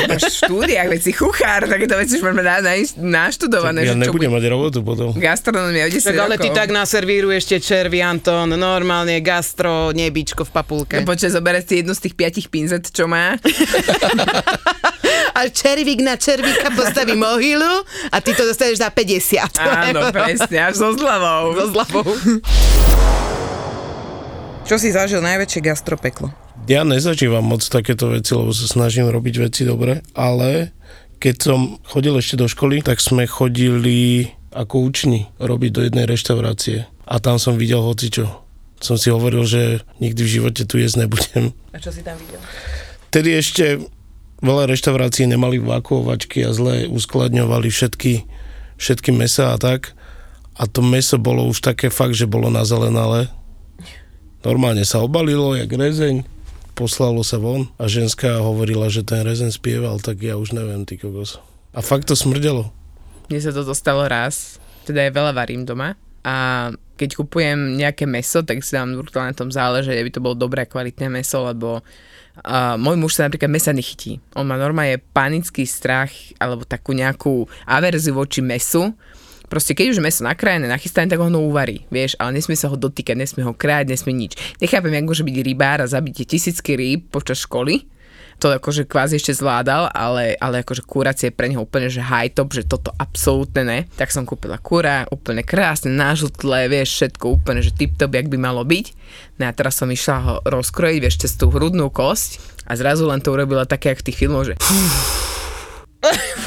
máš 0.06 0.22
v 0.26 0.36
štúdiách, 0.42 0.88
veď 0.90 1.02
si 1.02 1.12
kuchár, 1.14 1.62
takéto 1.66 1.96
veci 1.96 2.14
už 2.14 2.24
máme 2.26 2.42
na, 2.42 2.60
na, 2.60 2.76
naštudované. 2.98 3.80
Ja 3.82 3.88
že 3.90 3.96
čo 3.96 4.02
nebudem 4.04 4.28
bude- 4.28 4.36
mať 4.36 4.44
robotu 4.50 4.80
potom. 4.82 5.10
Gastronomia 5.14 5.84
o 5.84 5.90
10 5.90 6.04
Tak 6.04 6.18
ale 6.18 6.36
rokov. 6.36 6.44
ty 6.44 6.50
tak 6.52 6.70
naservíruješ 6.70 7.44
tie 7.46 7.60
červy, 7.60 8.00
Anton, 8.00 8.52
normálne 8.52 9.20
gastro, 9.20 9.92
nebičko 9.92 10.44
v 10.44 10.52
papulke. 10.52 10.96
No 10.98 11.06
počkaj, 11.06 11.32
zobereš 11.32 11.64
si 11.66 11.80
jednu 11.80 11.94
z 11.94 12.02
tých 12.02 12.16
piatich 12.16 12.48
pinzet, 12.48 12.88
čo 12.88 13.06
má. 13.06 13.40
A 15.34 15.50
červík 15.50 16.00
na 16.00 16.14
červíka 16.14 16.70
postaví 16.72 17.16
mohylu 17.16 17.82
a 18.12 18.22
ty 18.22 18.32
to 18.32 18.46
dostaneš 18.46 18.78
za 18.78 18.90
50. 18.90 19.58
Áno, 19.58 20.12
presne, 20.12 20.60
až 20.62 20.78
so 20.78 20.94
zľavou. 20.94 21.56
So 21.56 21.66
zľavou. 21.72 22.06
Čo 24.64 24.80
si 24.80 24.96
zažil 24.96 25.20
najväčšie 25.20 25.60
gastropeklo? 25.60 26.32
Ja 26.72 26.88
nezažívam 26.88 27.44
moc 27.44 27.68
takéto 27.68 28.16
veci, 28.16 28.32
lebo 28.32 28.56
sa 28.56 28.64
snažím 28.64 29.12
robiť 29.12 29.36
veci 29.44 29.68
dobre, 29.68 30.00
ale 30.16 30.72
keď 31.20 31.36
som 31.36 31.60
chodil 31.84 32.16
ešte 32.16 32.40
do 32.40 32.48
školy, 32.48 32.80
tak 32.80 33.04
sme 33.04 33.28
chodili 33.28 34.32
ako 34.56 34.88
učni 34.88 35.28
robiť 35.44 35.72
do 35.76 35.82
jednej 35.84 36.08
reštaurácie 36.08 36.88
a 37.04 37.16
tam 37.20 37.44
som 37.44 37.60
videl 37.60 37.84
hocičo. 37.84 38.32
Som 38.80 38.96
si 38.96 39.12
hovoril, 39.12 39.44
že 39.44 39.84
nikdy 40.00 40.22
v 40.24 40.34
živote 40.40 40.64
tu 40.64 40.80
jesť 40.80 41.08
nebudem. 41.08 41.52
A 41.76 41.84
čo 41.84 41.92
si 41.92 42.00
tam 42.00 42.16
videl? 42.16 42.40
Tedy 43.12 43.30
ešte 43.36 43.84
veľa 44.40 44.72
reštaurácií 44.72 45.28
nemali 45.28 45.60
vakuovačky 45.60 46.48
a 46.48 46.56
zle 46.56 46.88
uskladňovali 46.88 47.68
všetky, 47.68 48.14
všetky 48.80 49.12
mesa 49.12 49.52
a 49.52 49.58
tak. 49.60 49.92
A 50.56 50.72
to 50.72 50.80
meso 50.80 51.20
bolo 51.20 51.44
už 51.52 51.60
také 51.60 51.92
fakt, 51.92 52.16
že 52.16 52.32
bolo 52.32 52.48
nazelenalé. 52.48 53.28
Normálne 54.44 54.84
sa 54.84 55.00
obalilo, 55.00 55.56
jak 55.56 55.72
rezeň, 55.72 56.28
poslalo 56.76 57.24
sa 57.24 57.40
von 57.40 57.72
a 57.80 57.88
ženská 57.88 58.44
hovorila, 58.44 58.92
že 58.92 59.08
ten 59.08 59.24
rezeň 59.24 59.56
spieval, 59.56 60.04
tak 60.04 60.20
ja 60.20 60.36
už 60.36 60.52
neviem, 60.52 60.84
ty 60.84 61.00
kokos. 61.00 61.40
A 61.72 61.80
fakt 61.80 62.12
to 62.12 62.16
smrdelo. 62.20 62.68
Mne 63.32 63.40
sa 63.40 63.56
to 63.56 63.64
dostalo 63.64 64.04
raz, 64.04 64.60
teda 64.84 65.08
ja 65.08 65.16
veľa 65.16 65.32
varím 65.32 65.64
doma 65.64 65.96
a 66.28 66.70
keď 67.00 67.10
kupujem 67.24 67.80
nejaké 67.80 68.04
meso, 68.04 68.44
tak 68.44 68.60
si 68.62 68.76
dám 68.76 69.00
na 69.00 69.36
tom 69.36 69.48
záleže, 69.48 69.96
aby 69.96 70.12
to 70.12 70.20
bolo 70.20 70.36
dobré 70.36 70.68
kvalitné 70.68 71.08
meso, 71.08 71.40
lebo 71.48 71.80
uh, 71.80 72.76
môj 72.76 73.00
muž 73.00 73.16
sa 73.16 73.32
napríklad 73.32 73.48
mesa 73.50 73.72
nechytí. 73.72 74.20
On 74.36 74.44
má 74.44 74.60
normálne 74.60 75.00
panický 75.16 75.64
strach 75.64 76.12
alebo 76.36 76.68
takú 76.68 76.92
nejakú 76.92 77.48
averziu 77.64 78.16
voči 78.16 78.44
mesu. 78.44 78.92
Proste 79.54 79.78
keď 79.78 79.94
už 79.94 80.02
meso 80.02 80.26
nakrájené, 80.26 80.66
nachystané, 80.66 81.14
tak 81.14 81.22
ono 81.22 81.46
uvarí, 81.46 81.86
vieš, 81.94 82.18
ale 82.18 82.42
nesmie 82.42 82.58
sa 82.58 82.74
ho 82.74 82.78
dotýkať, 82.80 83.14
nesmie 83.14 83.46
ho 83.46 83.54
krájať, 83.54 83.86
nesmie 83.86 84.26
nič. 84.26 84.34
Nechápem, 84.58 84.90
jak 84.90 85.06
môže 85.06 85.22
byť 85.22 85.38
rybár 85.46 85.78
a 85.78 85.86
zabitie 85.86 86.26
tisícky 86.26 86.74
rýb 86.74 87.06
počas 87.14 87.46
školy, 87.46 87.86
to 88.42 88.50
akože 88.50 88.90
kvázi 88.90 89.22
ešte 89.22 89.38
zvládal, 89.38 89.94
ale, 89.94 90.34
ale 90.42 90.66
akože 90.66 90.82
kuracie 90.82 91.30
pre 91.30 91.54
neho 91.54 91.70
úplne 91.70 91.86
že 91.86 92.02
high 92.02 92.34
top, 92.34 92.58
že 92.58 92.66
toto 92.66 92.90
absolútne 92.98 93.62
ne. 93.62 93.80
Tak 93.94 94.10
som 94.10 94.26
kúpila 94.26 94.58
kura, 94.58 95.06
úplne 95.14 95.46
krásne, 95.46 95.94
nážutlé, 95.94 96.66
vieš, 96.66 96.98
všetko 96.98 97.38
úplne, 97.38 97.62
že 97.62 97.78
tip 97.78 97.94
top, 97.94 98.18
jak 98.18 98.34
by 98.34 98.42
malo 98.42 98.66
byť. 98.66 98.86
No 99.38 99.48
a 99.48 99.54
teraz 99.54 99.78
som 99.78 99.86
išla 99.94 100.18
ho 100.18 100.36
rozkrojiť, 100.50 100.98
vieš, 100.98 101.30
cez 101.30 101.38
tú 101.38 101.54
hrudnú 101.54 101.94
kosť 101.94 102.42
a 102.66 102.74
zrazu 102.74 103.06
len 103.06 103.22
to 103.22 103.30
urobila 103.30 103.70
také, 103.70 103.94
jak 103.94 104.02
v 104.02 104.08
tých 104.10 104.20
filmoch, 104.26 104.50
že 104.50 104.58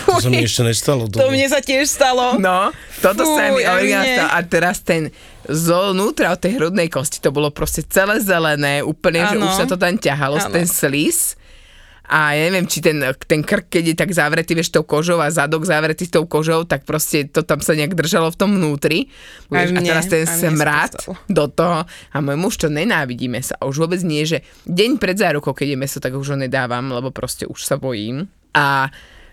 To 0.07 0.21
sa 0.21 0.29
mi 0.29 0.45
ešte 0.45 0.62
nestalo. 0.62 1.09
To 1.09 1.33
mne 1.33 1.49
sa 1.49 1.61
tiež 1.64 1.88
stalo. 1.88 2.37
no, 2.37 2.71
toto 3.01 3.25
sa 3.25 3.51
mi 3.51 3.61
Fuj, 3.61 3.64
aj 3.64 3.77
originál 3.81 4.05
mne. 4.05 4.14
stalo. 4.16 4.31
A 4.31 4.38
teraz 4.45 4.77
ten 4.85 5.03
zvnútra 5.49 6.37
od 6.37 6.40
tej 6.40 6.53
hrudnej 6.61 6.88
kosti, 6.92 7.19
to 7.19 7.33
bolo 7.33 7.49
proste 7.51 7.83
celé 7.88 8.21
zelené, 8.21 8.85
úplne, 8.85 9.25
že 9.27 9.37
Áno. 9.38 9.49
už 9.49 9.53
sa 9.57 9.66
to 9.66 9.75
tam 9.75 9.97
ťahalo, 9.97 10.38
Áno. 10.38 10.53
ten 10.53 10.66
slis. 10.69 11.35
A 12.07 12.38
ja 12.38 12.47
neviem, 12.47 12.71
či 12.71 12.79
ten, 12.79 13.03
ten 13.27 13.42
krk, 13.42 13.66
keď 13.66 13.83
je 13.83 13.95
tak 13.99 14.14
zavretý, 14.14 14.55
vieš, 14.55 14.71
tou 14.71 14.87
kožou 14.87 15.19
a 15.19 15.27
zadok 15.27 15.66
zavretý 15.66 16.07
s 16.07 16.14
tou 16.14 16.23
kožou, 16.23 16.62
tak 16.62 16.87
proste 16.87 17.27
to 17.27 17.42
tam 17.42 17.59
sa 17.59 17.75
nejak 17.75 17.99
držalo 17.99 18.31
v 18.31 18.38
tom 18.38 18.55
vnútri. 18.55 19.11
Vieš, 19.51 19.75
a 19.75 19.75
mne, 19.75 19.90
teraz 19.90 20.07
ten 20.07 20.23
sa 20.23 20.38
to 20.38 20.55
smrad 20.55 20.95
do 21.27 21.51
toho. 21.51 21.83
A 22.14 22.16
môj 22.23 22.38
muž 22.38 22.62
to 22.62 22.71
nenávidí 22.71 23.27
mesa. 23.27 23.59
A 23.59 23.66
už 23.66 23.83
vôbec 23.83 23.99
nie, 24.07 24.23
že 24.23 24.47
deň 24.71 25.03
pred 25.03 25.19
zárukou, 25.19 25.51
keď 25.51 25.75
je 25.75 25.79
meso, 25.83 25.99
tak 25.99 26.14
už 26.14 26.31
ho 26.31 26.37
nedávam, 26.38 26.95
lebo 26.95 27.11
proste 27.11 27.42
už 27.42 27.59
sa 27.59 27.75
bojím. 27.75 28.31
A 28.55 28.87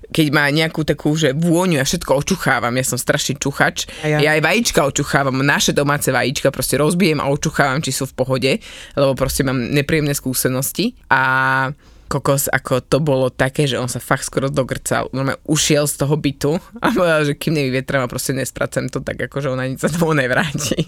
keď 0.09 0.27
má 0.33 0.49
nejakú 0.49 0.83
takú, 0.83 1.13
že 1.13 1.31
vôňu, 1.31 1.79
ja 1.79 1.85
všetko 1.85 2.11
očuchávam, 2.25 2.73
ja 2.75 2.85
som 2.85 2.99
strašný 2.99 3.39
čuchač. 3.39 3.87
A 4.03 4.17
ja. 4.17 4.17
ja 4.19 4.29
aj 4.35 4.41
vajíčka 4.43 4.81
očuchávam, 4.83 5.39
naše 5.43 5.71
domáce 5.71 6.09
vajíčka 6.09 6.49
proste 6.49 6.81
rozbijem 6.81 7.21
a 7.21 7.29
očuchávam, 7.29 7.79
či 7.79 7.95
sú 7.95 8.09
v 8.09 8.17
pohode, 8.17 8.51
lebo 8.97 9.13
proste 9.13 9.45
mám 9.45 9.57
nepríjemné 9.57 10.11
skúsenosti. 10.17 10.97
A 11.07 11.71
kokos, 12.13 12.45
ako 12.45 12.85
to 12.85 13.01
bolo 13.01 13.33
také, 13.33 13.65
že 13.65 13.81
on 13.81 13.89
sa 13.89 13.97
fakt 13.97 14.29
skoro 14.29 14.45
dogrcal. 14.53 15.09
Normálne 15.09 15.41
ušiel 15.49 15.89
z 15.89 15.95
toho 15.97 16.13
bytu 16.13 16.51
a 16.77 16.93
povedal, 16.93 17.25
že 17.25 17.33
kým 17.33 17.57
nevyvietrám 17.57 18.05
a 18.05 18.11
proste 18.11 18.37
nespracem 18.37 18.85
to 18.91 19.01
tak, 19.01 19.17
ako 19.17 19.41
že 19.41 19.49
ona 19.49 19.65
nič 19.65 19.81
sa 19.81 19.89
tomu 19.89 20.13
nevráti. 20.13 20.85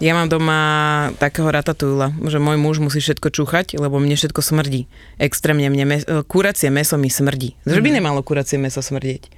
Ja 0.00 0.16
mám 0.16 0.26
doma 0.26 0.58
takého 1.20 1.44
ratatúla, 1.46 2.08
že 2.24 2.40
môj 2.40 2.56
muž 2.56 2.80
musí 2.80 2.98
všetko 2.98 3.28
čúchať, 3.28 3.76
lebo 3.76 4.00
mne 4.00 4.16
všetko 4.16 4.40
smrdí. 4.40 4.88
Extrémne 5.20 5.68
mne, 5.68 5.84
mes- 5.86 6.08
kuracie 6.24 6.72
meso 6.72 6.96
mi 6.96 7.12
smrdí. 7.12 7.52
Že 7.68 7.78
Mhm. 7.78 7.84
by 7.84 7.90
nemalo 7.92 8.20
kuracie 8.24 8.56
meso 8.56 8.80
smrdieť. 8.80 9.28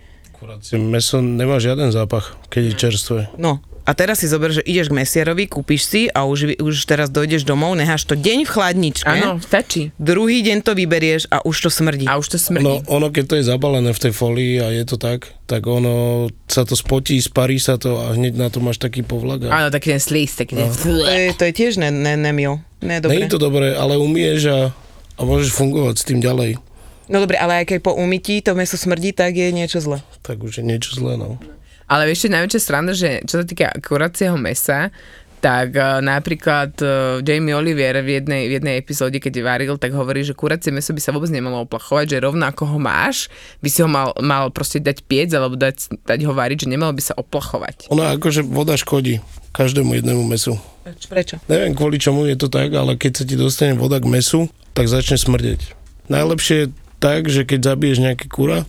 Kuracie 0.43 0.75
meso 0.75 1.23
nemá 1.23 1.63
žiaden 1.63 1.95
zápach, 1.95 2.35
keď 2.51 2.63
je 2.67 2.75
čerstvé. 2.75 3.21
No, 3.39 3.63
a 3.83 3.95
teraz 3.99 4.23
si 4.23 4.27
zober, 4.27 4.51
že 4.51 4.63
ideš 4.63 4.91
k 4.91 4.99
mesiarovi, 4.99 5.51
kúpiš 5.51 5.87
si 5.87 6.03
a 6.11 6.23
už, 6.23 6.59
už 6.59 6.87
teraz 6.87 7.11
dojdeš 7.11 7.47
domov, 7.47 7.79
necháš 7.79 8.07
to 8.07 8.19
deň 8.19 8.47
v 8.47 8.51
chladničke. 8.51 9.07
Áno, 9.07 9.43
stačí. 9.43 9.95
Druhý 10.03 10.43
deň 10.43 10.67
to 10.67 10.75
vyberieš 10.79 11.27
a 11.31 11.43
už 11.43 11.67
to 11.67 11.71
smrdí. 11.71 12.07
A 12.11 12.19
už 12.19 12.35
to 12.35 12.39
smrdí. 12.39 12.63
No, 12.63 12.83
ono, 12.87 13.15
keď 13.15 13.25
to 13.27 13.35
je 13.39 13.45
zabalené 13.47 13.95
v 13.95 14.03
tej 14.03 14.13
folii 14.15 14.55
a 14.63 14.71
je 14.71 14.83
to 14.87 14.99
tak, 14.99 15.35
tak 15.47 15.67
ono 15.67 16.27
sa 16.47 16.63
to 16.63 16.79
spotí, 16.79 17.19
sparí 17.19 17.59
sa 17.59 17.75
to 17.75 18.03
a 18.03 18.15
hneď 18.15 18.35
na 18.35 18.51
to 18.51 18.63
máš 18.63 18.79
taký 18.79 19.03
povlak. 19.03 19.47
A... 19.47 19.63
Áno, 19.63 19.69
taký 19.71 19.95
ten 19.95 20.03
slís, 20.03 20.31
taký 20.35 20.59
ten... 20.59 20.71
To 20.71 21.07
je, 21.07 21.35
to 21.39 21.43
je 21.51 21.53
tiež 21.55 21.83
ne, 21.83 21.91
ne, 21.91 22.15
nemil. 22.15 22.63
Ne, 22.83 23.03
dobre. 23.03 23.19
Není 23.19 23.31
to 23.31 23.39
dobré, 23.43 23.75
ale 23.75 23.99
umieš 23.99 24.47
a, 24.47 24.61
a 25.19 25.21
môžeš 25.23 25.55
fungovať 25.55 26.03
s 26.03 26.05
tým 26.07 26.23
ďalej. 26.23 26.59
No 27.13 27.21
dobre, 27.21 27.37
ale 27.37 27.61
aj 27.61 27.77
keď 27.77 27.79
po 27.85 27.93
umytí 27.93 28.41
to 28.41 28.57
meso 28.57 28.81
smrdí, 28.81 29.13
tak 29.13 29.37
je 29.37 29.53
niečo 29.53 29.85
zle. 29.85 30.01
Tak 30.25 30.41
už 30.41 30.59
je 30.59 30.65
niečo 30.65 30.97
zlé, 30.97 31.21
no. 31.21 31.37
Ale 31.85 32.09
vieš, 32.09 32.25
čo 32.25 32.33
najväčšia 32.33 32.61
sranda, 32.65 32.97
že 32.97 33.21
čo 33.29 33.37
sa 33.37 33.45
týka 33.45 33.69
kuracieho 33.85 34.41
mesa, 34.41 34.89
tak 35.43 35.75
uh, 35.75 35.99
napríklad 35.99 36.73
uh, 36.81 37.19
Jamie 37.21 37.53
Oliver 37.53 37.99
v 38.01 38.23
jednej, 38.23 38.47
v 38.47 38.53
jednej 38.63 38.75
epizóde, 38.79 39.19
keď 39.19 39.43
varil, 39.43 39.75
tak 39.75 39.91
hovorí, 39.93 40.23
že 40.23 40.39
kuracie 40.39 40.71
meso 40.71 40.95
by 40.95 41.03
sa 41.03 41.11
vôbec 41.11 41.29
nemalo 41.35 41.67
oplachovať, 41.67 42.17
že 42.17 42.23
rovno 42.23 42.47
ako 42.47 42.65
ho 42.65 42.79
máš, 42.79 43.27
by 43.59 43.69
si 43.69 43.83
ho 43.83 43.91
mal, 43.91 44.15
mal 44.23 44.55
proste 44.55 44.79
dať 44.79 45.03
piec 45.03 45.35
alebo 45.35 45.59
dať, 45.59 46.07
dať 46.07 46.21
ho 46.25 46.33
variť, 46.33 46.65
že 46.65 46.69
nemalo 46.71 46.95
by 46.95 47.03
sa 47.03 47.19
oplachovať. 47.19 47.91
Ono 47.91 48.07
akože 48.07 48.47
voda 48.47 48.79
škodí 48.79 49.19
každému 49.51 49.99
jednému 49.99 50.23
mesu. 50.25 50.57
Prečo? 51.11 51.43
Neviem 51.51 51.75
kvôli 51.75 51.99
čomu 51.99 52.25
je 52.25 52.39
to 52.39 52.47
tak, 52.47 52.73
ale 52.73 52.95
keď 52.95 53.13
sa 53.21 53.25
ti 53.27 53.35
dostane 53.35 53.75
voda 53.75 53.99
k 53.99 54.07
mesu, 54.07 54.47
tak 54.73 54.87
začne 54.87 55.19
smrdeť. 55.19 55.75
Najlepšie 56.07 56.57
je 56.57 56.67
tak, 57.03 57.27
že 57.27 57.43
keď 57.43 57.75
zabiješ 57.75 57.99
nejaký 57.99 58.31
kura 58.31 58.63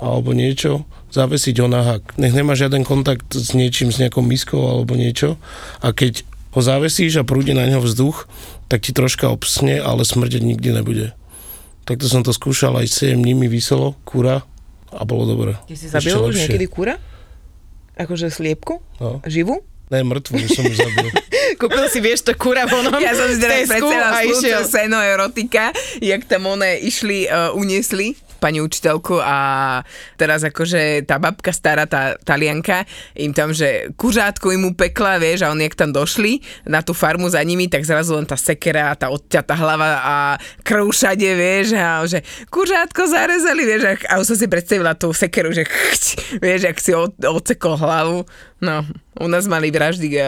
alebo 0.00 0.32
niečo, 0.32 0.88
zavesiť 1.12 1.60
ho 1.60 1.68
na 1.68 1.84
hak. 1.84 2.16
Nech 2.16 2.32
nemá 2.32 2.56
žiaden 2.56 2.86
kontakt 2.86 3.28
s 3.36 3.52
niečím, 3.52 3.92
s 3.92 4.00
nejakou 4.00 4.24
miskou 4.24 4.64
alebo 4.64 4.96
niečo. 4.96 5.36
A 5.84 5.92
keď 5.92 6.24
ho 6.56 6.60
zavesíš 6.64 7.20
a 7.20 7.28
prúdi 7.28 7.52
na 7.52 7.68
neho 7.68 7.84
vzduch, 7.84 8.24
tak 8.72 8.88
ti 8.88 8.96
troška 8.96 9.28
obsne, 9.28 9.76
ale 9.82 10.08
smrdeť 10.08 10.40
nikdy 10.40 10.68
nebude. 10.72 11.12
Takto 11.84 12.08
som 12.08 12.24
to 12.24 12.32
skúšal, 12.32 12.76
aj 12.80 12.88
7 12.88 13.20
dní 13.20 13.32
mi 13.36 13.48
vyselo 13.48 13.96
kura 14.04 14.44
a 14.88 15.02
bolo 15.04 15.28
dobre. 15.28 15.52
Ty 15.68 15.74
si 15.76 15.88
zabil 15.88 16.16
už 16.16 16.36
niekedy 16.36 16.68
kúra? 16.68 16.96
Akože 17.98 18.30
sliepku? 18.30 18.80
No. 19.02 19.20
Živú? 19.26 19.64
Ne, 19.88 20.04
mŕtvu 20.04 20.36
som 20.52 20.64
ju 20.68 20.74
zabil. 20.76 21.08
Kúpil 21.60 21.88
si, 21.88 21.98
vieš, 22.04 22.28
to 22.28 22.36
kura 22.36 22.68
v 22.68 22.76
onom 22.76 23.00
Ja 23.00 23.16
som 23.16 23.24
si 23.32 23.40
teraz 23.40 23.64
predstavila 23.66 24.12
a 24.12 24.20
išiel. 24.22 24.62
slúce 24.62 24.68
seno 24.68 25.00
erotika, 25.00 25.72
jak 25.98 26.28
tam 26.28 26.44
one 26.46 26.76
išli, 26.84 27.24
uh, 27.26 27.56
uniesli 27.56 28.12
pani 28.38 28.62
učiteľku 28.62 29.18
a 29.20 29.36
teraz 30.16 30.46
akože 30.46 31.04
tá 31.04 31.18
babka 31.18 31.50
stará, 31.52 31.84
tá 31.84 32.16
talianka, 32.22 32.86
im 33.18 33.34
tam, 33.34 33.52
že 33.52 33.90
kuřátko 33.98 34.54
im 34.54 34.70
upekla, 34.72 35.18
vieš, 35.18 35.44
a 35.44 35.52
oni 35.52 35.68
jak 35.68 35.74
tam 35.74 35.90
došli 35.92 36.40
na 36.64 36.80
tú 36.80 36.94
farmu 36.94 37.28
za 37.28 37.42
nimi, 37.42 37.68
tak 37.68 37.84
zrazu 37.84 38.16
len 38.16 38.26
tá 38.26 38.38
sekera, 38.38 38.94
tá 38.94 39.10
odťatá 39.10 39.54
hlava 39.58 39.90
a 40.00 40.14
krv 40.62 40.88
všade, 40.90 41.30
vieš, 41.34 41.74
a 41.76 42.06
že 42.06 42.22
kuřátko 42.48 43.10
zarezali, 43.10 43.62
vieš, 43.66 43.82
a, 43.84 43.92
a 44.10 44.22
už 44.22 44.34
som 44.34 44.36
si 44.38 44.46
predstavila 44.46 44.94
tú 44.94 45.12
sekeru, 45.12 45.52
že 45.52 45.66
chť, 45.66 46.04
vieš, 46.40 46.60
ak 46.70 46.78
si 46.78 46.92
od, 46.94 47.12
odsekol 47.26 47.76
hlavu. 47.76 48.24
No, 48.58 48.82
u 49.22 49.26
nás 49.30 49.46
mali 49.46 49.70
vraždy 49.70 50.08
uh, 50.18 50.22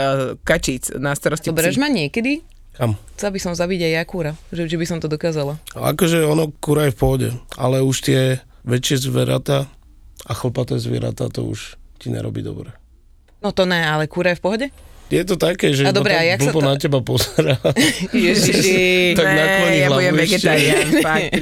kačíc 0.47 0.95
na 0.99 1.15
starosti 1.19 1.51
psi. 1.51 1.79
ma 1.79 1.91
niekedy? 1.91 2.60
Kam? 2.81 2.97
Chcela 3.13 3.37
by 3.37 3.41
som 3.45 3.53
zabiť 3.53 3.81
aj 3.85 3.93
ja 3.93 4.03
kúra, 4.09 4.33
že, 4.49 4.65
že 4.65 4.81
by 4.81 4.87
som 4.89 4.99
to 5.05 5.05
dokázala. 5.05 5.61
Akože 5.77 6.25
ono, 6.25 6.49
kura 6.65 6.89
je 6.89 6.97
v 6.97 6.99
pohode, 6.99 7.29
ale 7.61 7.85
už 7.85 8.09
tie 8.09 8.41
väčšie 8.65 9.05
zvieratá 9.05 9.69
a 10.25 10.33
chlpaté 10.33 10.81
zvieratá 10.81 11.29
to 11.29 11.45
už 11.45 11.77
ti 12.01 12.09
nerobí 12.09 12.41
dobre. 12.41 12.73
No 13.45 13.53
to 13.53 13.69
ne, 13.69 13.85
ale 13.85 14.09
kúra 14.09 14.33
je 14.33 14.41
v 14.41 14.45
pohode? 14.45 14.67
je 15.11 15.25
to 15.27 15.35
také, 15.35 15.75
že 15.75 15.83
A 15.83 15.91
dobre, 15.91 16.15
iba 16.15 16.23
a 16.23 16.31
jak 16.39 16.39
sa 16.39 16.55
to- 16.55 16.63
na 16.63 16.79
teba 16.79 17.03
pozerá. 17.03 17.59
Ježiši. 18.15 19.19
Tak 19.19 19.27
nakloní 19.27 19.79
ja 19.83 19.89
budem 19.91 20.15
vegetarián, 20.15 20.87
fakt, 21.05 21.35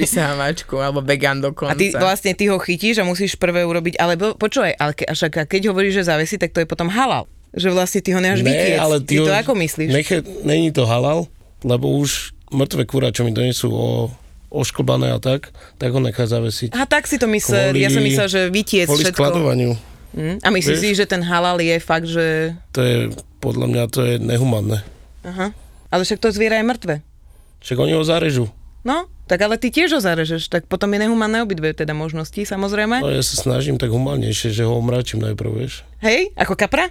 alebo 0.73 0.99
vegan 1.05 1.37
dokonca. 1.37 1.71
A 1.71 1.77
ty 1.77 1.93
vlastne 1.93 2.33
ty 2.33 2.49
ho 2.49 2.57
chytíš 2.57 2.99
a 2.99 3.05
musíš 3.05 3.37
prvé 3.37 3.61
urobiť, 3.61 4.01
ale 4.01 4.17
počúvaj, 4.17 4.73
ale 4.73 4.91
ke, 4.97 5.05
však 5.05 5.45
keď 5.45 5.69
hovoríš, 5.69 6.01
že 6.01 6.09
závesí, 6.09 6.41
tak 6.41 6.49
to 6.49 6.65
je 6.65 6.67
potom 6.67 6.89
halal. 6.89 7.29
Že 7.49 7.67
vlastne 7.73 7.99
ty 7.99 8.13
ho 8.13 8.19
necháš 8.19 8.41
vytiecť. 8.41 8.77
ale 8.77 8.95
ty, 9.01 9.13
ho- 9.17 9.25
to 9.25 9.33
ako 9.33 9.53
myslíš? 9.57 9.89
Neche, 9.89 10.17
není 10.43 10.69
to 10.69 10.85
halal, 10.85 11.25
lebo 11.61 11.89
už 11.97 12.31
mŕtve 12.49 12.85
kura, 12.85 13.09
čo 13.09 13.25
mi 13.25 13.33
donesú 13.33 13.69
o, 13.69 13.89
ošklbané 14.49 15.13
a 15.13 15.19
tak, 15.21 15.49
tak 15.77 15.89
ho 15.89 16.01
nechá 16.01 16.25
zavesiť. 16.25 16.73
A 16.73 16.85
tak 16.85 17.05
si 17.05 17.17
to 17.17 17.29
myslel, 17.29 17.73
ja 17.73 17.89
som 17.89 18.01
myslel, 18.01 18.27
že 18.27 18.41
vytiec 18.49 18.85
Kvôli 18.85 19.05
všetko. 19.05 19.17
skladovaniu. 19.17 19.73
Hm? 20.17 20.41
A 20.41 20.47
myslíš 20.49 20.77
si, 20.81 20.89
že 20.97 21.05
ten 21.05 21.21
halal 21.21 21.61
je 21.61 21.77
fakt, 21.77 22.09
že... 22.09 22.57
To 22.73 22.81
je, 22.81 23.13
podľa 23.37 23.65
mňa, 23.69 23.81
to 23.93 24.01
je 24.01 24.13
nehumanné. 24.17 24.81
Aha. 25.21 25.53
Ale 25.89 26.01
však 26.01 26.17
to 26.17 26.33
zviera 26.33 26.57
je 26.57 26.65
mŕtve. 26.65 26.95
Však 27.61 27.77
oni 27.77 27.93
ho 27.93 28.01
zarežú. 28.01 28.49
No, 28.81 29.05
tak 29.29 29.45
ale 29.45 29.61
ty 29.61 29.69
tiež 29.69 29.93
ho 29.93 30.01
zarežeš, 30.01 30.49
tak 30.49 30.65
potom 30.65 30.89
je 30.95 31.05
nehumanné 31.05 31.45
obidve 31.45 31.75
teda 31.75 31.93
možnosti, 31.93 32.41
samozrejme. 32.41 33.05
No 33.05 33.13
ja 33.13 33.21
sa 33.21 33.37
snažím 33.37 33.77
tak 33.77 33.93
humannejšie, 33.93 34.49
že 34.49 34.65
ho 34.65 34.73
omračím 34.73 35.21
najprv, 35.21 35.49
vieš. 35.53 35.85
Hej, 36.01 36.33
ako 36.33 36.57
kapra? 36.57 36.89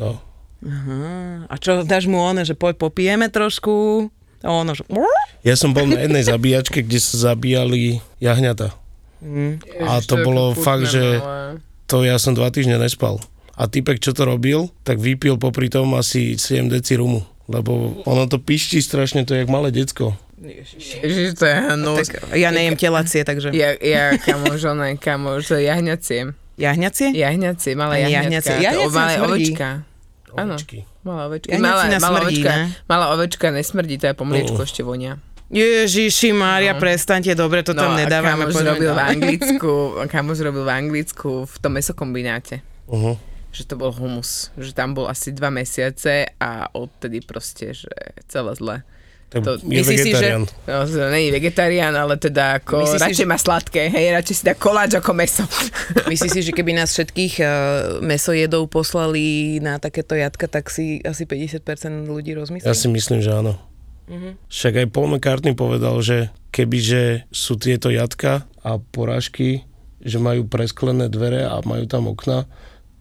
No. 0.00 0.18
Aha. 0.64 1.44
A 1.50 1.54
čo, 1.60 1.84
dáš 1.84 2.08
mu 2.08 2.18
one, 2.18 2.42
že 2.42 2.56
poď 2.56 2.80
popijeme 2.80 3.28
trošku? 3.28 4.08
A 4.44 4.48
ono, 4.48 4.76
že... 4.76 4.84
Ja 5.44 5.56
som 5.56 5.72
bol 5.72 5.88
na 5.88 6.04
jednej 6.04 6.24
zabíjačke, 6.24 6.84
kde 6.84 7.00
sa 7.00 7.32
zabíjali 7.32 8.00
jahňata. 8.20 8.72
A 9.80 9.92
to 10.04 10.20
bolo 10.20 10.52
fakt, 10.52 10.88
že 10.88 11.20
to 11.88 12.04
ja 12.04 12.20
som 12.20 12.36
dva 12.36 12.52
týždne 12.52 12.76
nespal. 12.76 13.20
A 13.54 13.70
typek, 13.70 14.02
čo 14.02 14.12
to 14.12 14.26
robil, 14.26 14.68
tak 14.82 14.98
vypil 15.00 15.38
popri 15.38 15.70
tom 15.70 15.94
asi 15.96 16.36
7 16.36 16.68
deci 16.68 16.98
rumu. 16.98 17.24
Lebo 17.48 18.00
ono 18.08 18.24
to 18.24 18.40
pišti 18.40 18.80
strašne, 18.80 19.24
to 19.28 19.36
je 19.36 19.44
jak 19.44 19.52
malé 19.52 19.68
decko. 19.72 20.16
Ježiš, 20.40 21.40
to 21.40 21.44
je 21.48 21.56
hnus. 21.56 22.08
Tak, 22.08 22.36
ja 22.36 22.52
nejem 22.52 22.76
telacie, 22.76 23.24
takže... 23.24 23.52
Ja, 23.52 23.76
ja 23.80 24.16
kamož, 24.20 24.60
ono, 24.64 24.92
kamož, 24.96 25.48
to 25.48 25.56
je 25.56 25.72
jahňacie. 26.56 27.12
Jahňacie? 27.12 27.72
Malé 27.74 28.06
jahňatka. 28.06 28.52
jahňacie. 28.58 28.88
Malé 28.90 29.14
ovečka. 29.20 29.68
Áno. 30.34 30.54
Malá 31.04 31.22
ovečka. 31.28 31.52
Malá, 31.60 31.82
malá, 32.00 32.18
ovečka, 32.24 32.50
ne? 32.50 32.64
malá 32.88 33.06
ovečka 33.12 33.46
nesmrdí, 33.52 34.00
to 34.00 34.08
je 34.08 34.14
po 34.16 34.24
mliečku 34.24 34.56
Mm. 34.56 34.66
ešte 34.66 34.80
vonia. 34.82 35.12
Ježiši 35.52 36.32
Mária, 36.32 36.72
no. 36.74 36.80
prestaňte, 36.80 37.36
dobre, 37.36 37.60
to 37.62 37.76
tam 37.76 37.92
a 37.94 38.00
nedávame. 38.00 38.48
kamož 38.48 38.64
robil 38.64 38.90
v. 38.90 38.98
Anglicku, 38.98 39.72
kamož 40.08 40.38
robil 40.40 40.64
v 40.64 40.72
Anglicku 40.72 41.30
v 41.44 41.54
tom 41.60 41.72
mesokombináte. 41.76 42.64
Uh-huh. 42.88 43.14
Že 43.52 43.62
to 43.68 43.74
bol 43.76 43.92
humus. 43.92 44.50
Že 44.58 44.72
tam 44.74 44.96
bol 44.96 45.06
asi 45.06 45.30
dva 45.30 45.52
mesiace 45.52 46.26
a 46.40 46.66
odtedy 46.72 47.20
proste, 47.22 47.76
že 47.76 47.92
celé 48.26 48.56
zle. 48.56 48.76
To- 49.42 49.58
je 49.58 49.82
myslíš 49.82 49.98
si, 49.98 50.10
že-. 50.14 50.30
No, 50.38 50.78
to 50.86 51.10
není 51.10 51.34
vegetarián, 51.34 51.90
ale 51.96 52.14
teda 52.14 52.62
ako 52.62 52.86
Myslíš 52.86 53.00
si, 53.00 53.04
radšej 53.10 53.26
že- 53.26 53.32
má 53.32 53.38
sladké, 53.40 53.82
hej, 53.90 54.06
radšej 54.14 54.34
si 54.38 54.42
dá 54.46 54.54
koláč 54.54 54.94
ako 54.94 55.10
meso. 55.10 55.42
Myslíš 56.12 56.30
si, 56.30 56.40
že 56.46 56.52
keby 56.54 56.78
nás 56.78 56.94
všetkých 56.94 57.34
uh, 57.42 57.48
mesojedov 57.98 58.70
poslali 58.70 59.58
na 59.58 59.82
takéto 59.82 60.14
jatka, 60.14 60.46
tak 60.46 60.70
si 60.70 61.02
asi 61.02 61.26
50% 61.26 62.06
ľudí 62.06 62.38
rozmyslí? 62.38 62.66
Ja 62.66 62.78
si 62.78 62.86
myslím, 62.86 63.18
že 63.18 63.34
áno. 63.34 63.58
Však 64.52 64.84
aj 64.84 64.86
Paul 64.92 65.16
McCartney 65.16 65.56
povedal, 65.56 65.96
že 66.04 66.28
kebyže 66.52 67.24
sú 67.32 67.56
tieto 67.56 67.88
jatka 67.88 68.44
a 68.60 68.76
porážky, 68.76 69.64
že 70.04 70.20
majú 70.20 70.44
presklené 70.44 71.08
dvere 71.08 71.48
a 71.48 71.64
majú 71.64 71.88
tam 71.88 72.12
okna, 72.12 72.44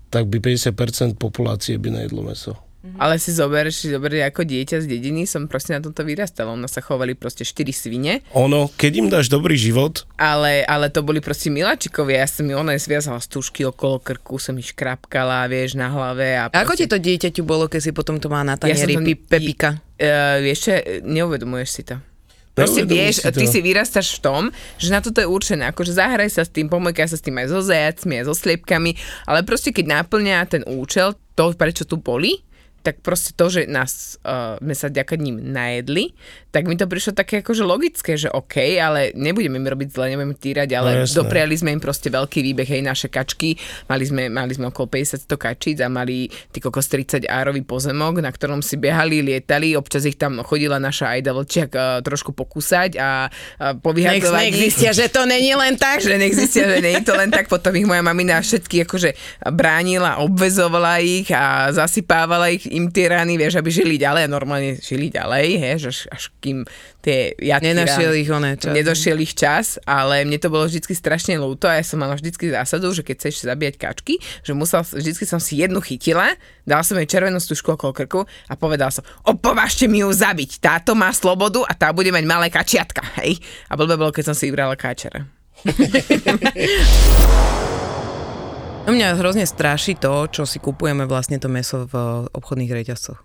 tak 0.07 0.31
by 0.31 0.39
50% 0.39 1.19
populácie 1.19 1.75
by 1.75 1.91
nejedlo 1.91 2.23
meso. 2.23 2.55
Ale 2.93 3.15
si 3.15 3.31
zober, 3.31 3.71
si 3.71 3.87
zober, 3.87 4.11
ako 4.21 4.43
dieťa 4.43 4.77
z 4.77 4.87
dediny 4.87 5.23
som 5.23 5.47
proste 5.47 5.71
na 5.71 5.79
tomto 5.79 6.03
vyrastala. 6.03 6.51
Ono 6.51 6.67
sa 6.67 6.79
chovali 6.79 7.13
proste 7.13 7.41
4 7.41 7.63
svine, 7.71 8.19
Ono, 8.33 8.67
keď 8.69 8.91
im 8.93 9.07
dáš 9.07 9.27
dobrý 9.27 9.55
život, 9.55 10.03
ale, 10.13 10.61
ale 10.63 10.87
to 10.87 10.99
boli 10.99 11.17
proste 11.17 11.47
miláčikovia. 11.47 12.21
Ja 12.21 12.27
som 12.27 12.43
mi 12.43 12.51
ona 12.51 12.75
zviazala 12.75 13.17
stúžky 13.17 13.63
okolo 13.63 13.97
krku, 13.97 14.35
som 14.35 14.53
ich 14.55 14.71
škrapkala, 14.71 15.47
vieš, 15.47 15.73
na 15.73 15.87
hlave. 15.87 16.35
A, 16.35 16.47
A 16.47 16.55
ako 16.59 16.75
ti 16.75 16.83
proste, 16.83 16.91
to 16.91 16.97
dieťaťu 16.99 17.41
bolo, 17.41 17.65
keď 17.65 17.81
si 17.81 17.91
potom 17.91 18.19
to 18.19 18.27
má 18.27 18.43
na 18.43 18.59
Ja 18.59 18.67
tanieri 18.67 18.93
to- 18.93 19.01
pi- 19.01 19.15
Pepika? 19.17 19.79
Uh, 19.95 20.43
vieš, 20.43 20.59
čo, 20.61 20.71
neuvedomuješ 21.07 21.69
si 21.71 21.83
to. 21.83 21.95
Proste 22.51 22.83
vieš, 22.83 23.17
si 23.17 23.25
to. 23.25 23.33
ty 23.33 23.47
si 23.47 23.59
vyrastáš 23.59 24.13
v 24.13 24.21
tom, 24.21 24.41
že 24.77 24.91
na 24.91 24.99
toto 24.99 25.17
je 25.17 25.25
určené, 25.25 25.65
akože 25.65 25.89
zahraj 25.89 26.29
sa 26.29 26.43
s 26.43 26.51
tým, 26.51 26.69
pomôkaj 26.69 27.07
sa 27.07 27.17
s 27.17 27.23
tým 27.23 27.33
aj 27.33 27.49
so 27.49 27.63
zajacmi, 27.63 28.21
aj 28.21 28.25
so 28.27 28.35
sliepkami, 28.35 28.93
ale 29.25 29.41
proste 29.41 29.71
keď 29.71 29.85
náplňa 29.97 30.37
ten 30.45 30.61
účel, 30.67 31.17
to 31.33 31.49
prečo 31.53 31.81
tu 31.81 31.97
boli, 31.97 32.45
tak 32.83 32.99
proste 32.99 33.31
to, 33.31 33.47
že 33.47 33.63
nás, 33.65 34.19
uh, 34.27 34.59
sme 34.59 34.75
sa 34.75 34.91
ďaká 34.91 35.15
ním 35.15 35.39
najedli, 35.39 36.11
tak 36.51 36.67
mi 36.67 36.75
to 36.75 36.85
prišlo 36.85 37.15
také 37.15 37.39
akože 37.39 37.63
logické, 37.63 38.13
že 38.13 38.27
OK, 38.27 38.59
ale 38.77 39.15
nebudeme 39.15 39.55
im 39.55 39.65
robiť 39.65 39.89
zle, 39.89 40.13
nebudeme 40.13 40.35
týrať, 40.35 40.69
ale 40.75 40.89
No 40.93 40.97
jasné. 41.07 41.15
dopriali 41.15 41.55
sme 41.55 41.71
im 41.71 41.81
proste 41.81 42.11
veľký 42.11 42.43
výbeh, 42.43 42.67
hej, 42.67 42.83
naše 42.83 43.07
kačky, 43.07 43.55
mali 43.87 44.03
sme, 44.03 44.27
mali 44.27 44.51
sme 44.51 44.67
okolo 44.67 44.91
50 44.91 45.25
kačíc 45.33 45.79
a 45.79 45.87
mali 45.87 46.27
ty 46.51 46.59
kokos 46.59 46.91
30 46.91 47.25
árový 47.25 47.63
pozemok, 47.63 48.19
na 48.19 48.29
ktorom 48.29 48.59
si 48.59 48.75
behali, 48.75 49.23
lietali, 49.23 49.73
občas 49.73 50.03
ich 50.03 50.19
tam 50.19 50.43
chodila 50.43 50.75
naša 50.77 51.15
Ajda 51.15 51.31
Vlčiak 51.31 51.71
uh, 51.73 52.03
trošku 52.03 52.35
pokúsať 52.35 52.99
a, 52.99 53.31
Nech, 53.31 53.79
povyhadzovať 53.79 54.43
nech 54.43 54.59
zistia, 54.59 54.91
že 54.91 55.07
to 55.07 55.23
není 55.23 55.55
len 55.55 55.79
tak. 55.79 56.03
že 56.03 56.19
nech 56.19 56.35
zistia, 56.35 56.67
že 56.67 56.83
je 56.83 57.01
to 57.01 57.15
len 57.15 57.31
tak, 57.31 57.47
potom 57.47 57.71
ich 57.73 57.87
moja 57.87 58.03
mamina 58.03 58.43
všetky 58.43 58.83
akože 58.83 59.15
bránila, 59.49 60.19
obvezovala 60.19 60.99
ich 60.99 61.31
a 61.31 61.71
zasypávala 61.71 62.51
ich 62.51 62.67
im 62.73 62.89
tie 62.89 63.07
rany, 63.07 63.37
vieš, 63.37 63.61
aby 63.61 63.69
žili 63.69 63.95
ďalej 64.01 64.25
a 64.25 64.29
normálne 64.29 64.81
žili 64.81 65.13
ďalej, 65.13 65.47
hej, 65.61 65.75
že 65.77 65.89
až, 65.89 65.99
až 66.09 66.23
kým 66.41 66.65
tie 67.05 67.37
jatky 67.37 67.69
Nenašiel 67.69 68.13
ich 68.17 68.29
oné 68.31 68.57
čas. 68.57 68.73
Nedošiel 68.73 69.17
ich 69.21 69.37
čas, 69.37 69.77
ale 69.85 70.25
mne 70.25 70.41
to 70.41 70.49
bolo 70.49 70.65
vždycky 70.65 70.97
strašne 70.97 71.37
ľúto 71.37 71.69
a 71.69 71.77
ja 71.77 71.85
som 71.85 72.01
mala 72.01 72.17
vždycky 72.17 72.49
zásadu, 72.49 72.89
že 72.95 73.05
keď 73.05 73.15
chceš 73.19 73.45
zabíjať 73.45 73.75
kačky, 73.77 74.17
že 74.41 74.51
musel, 74.57 74.81
vždycky 74.81 75.29
som 75.29 75.37
si 75.37 75.61
jednu 75.61 75.77
chytila, 75.83 76.33
dal 76.65 76.81
som 76.81 76.97
jej 76.97 77.05
červenú 77.05 77.37
stužku 77.37 77.77
okolo 77.77 77.93
krku 77.93 78.25
a 78.49 78.53
povedal 78.57 78.89
som, 78.89 79.05
opovažte 79.27 79.85
mi 79.85 80.01
ju 80.01 80.09
zabiť, 80.09 80.63
táto 80.63 80.97
má 80.97 81.13
slobodu 81.13 81.61
a 81.69 81.77
tá 81.77 81.93
bude 81.93 82.09
mať 82.09 82.25
malé 82.25 82.49
kačiatka, 82.49 83.05
hej. 83.21 83.37
A 83.69 83.77
blbé 83.77 83.99
bolo, 83.99 84.15
keď 84.15 84.33
som 84.33 84.35
si 84.35 84.49
vybrala 84.49 84.79
káčera. 84.79 85.27
No 88.83 88.91
mňa 88.91 89.15
hrozne 89.15 89.47
straší 89.47 89.95
to, 89.95 90.27
čo 90.27 90.43
si 90.43 90.59
kupujeme 90.59 91.07
vlastne 91.07 91.39
to 91.39 91.47
meso 91.47 91.87
v 91.87 92.27
obchodných 92.35 92.83
reťazcoch. 92.83 93.23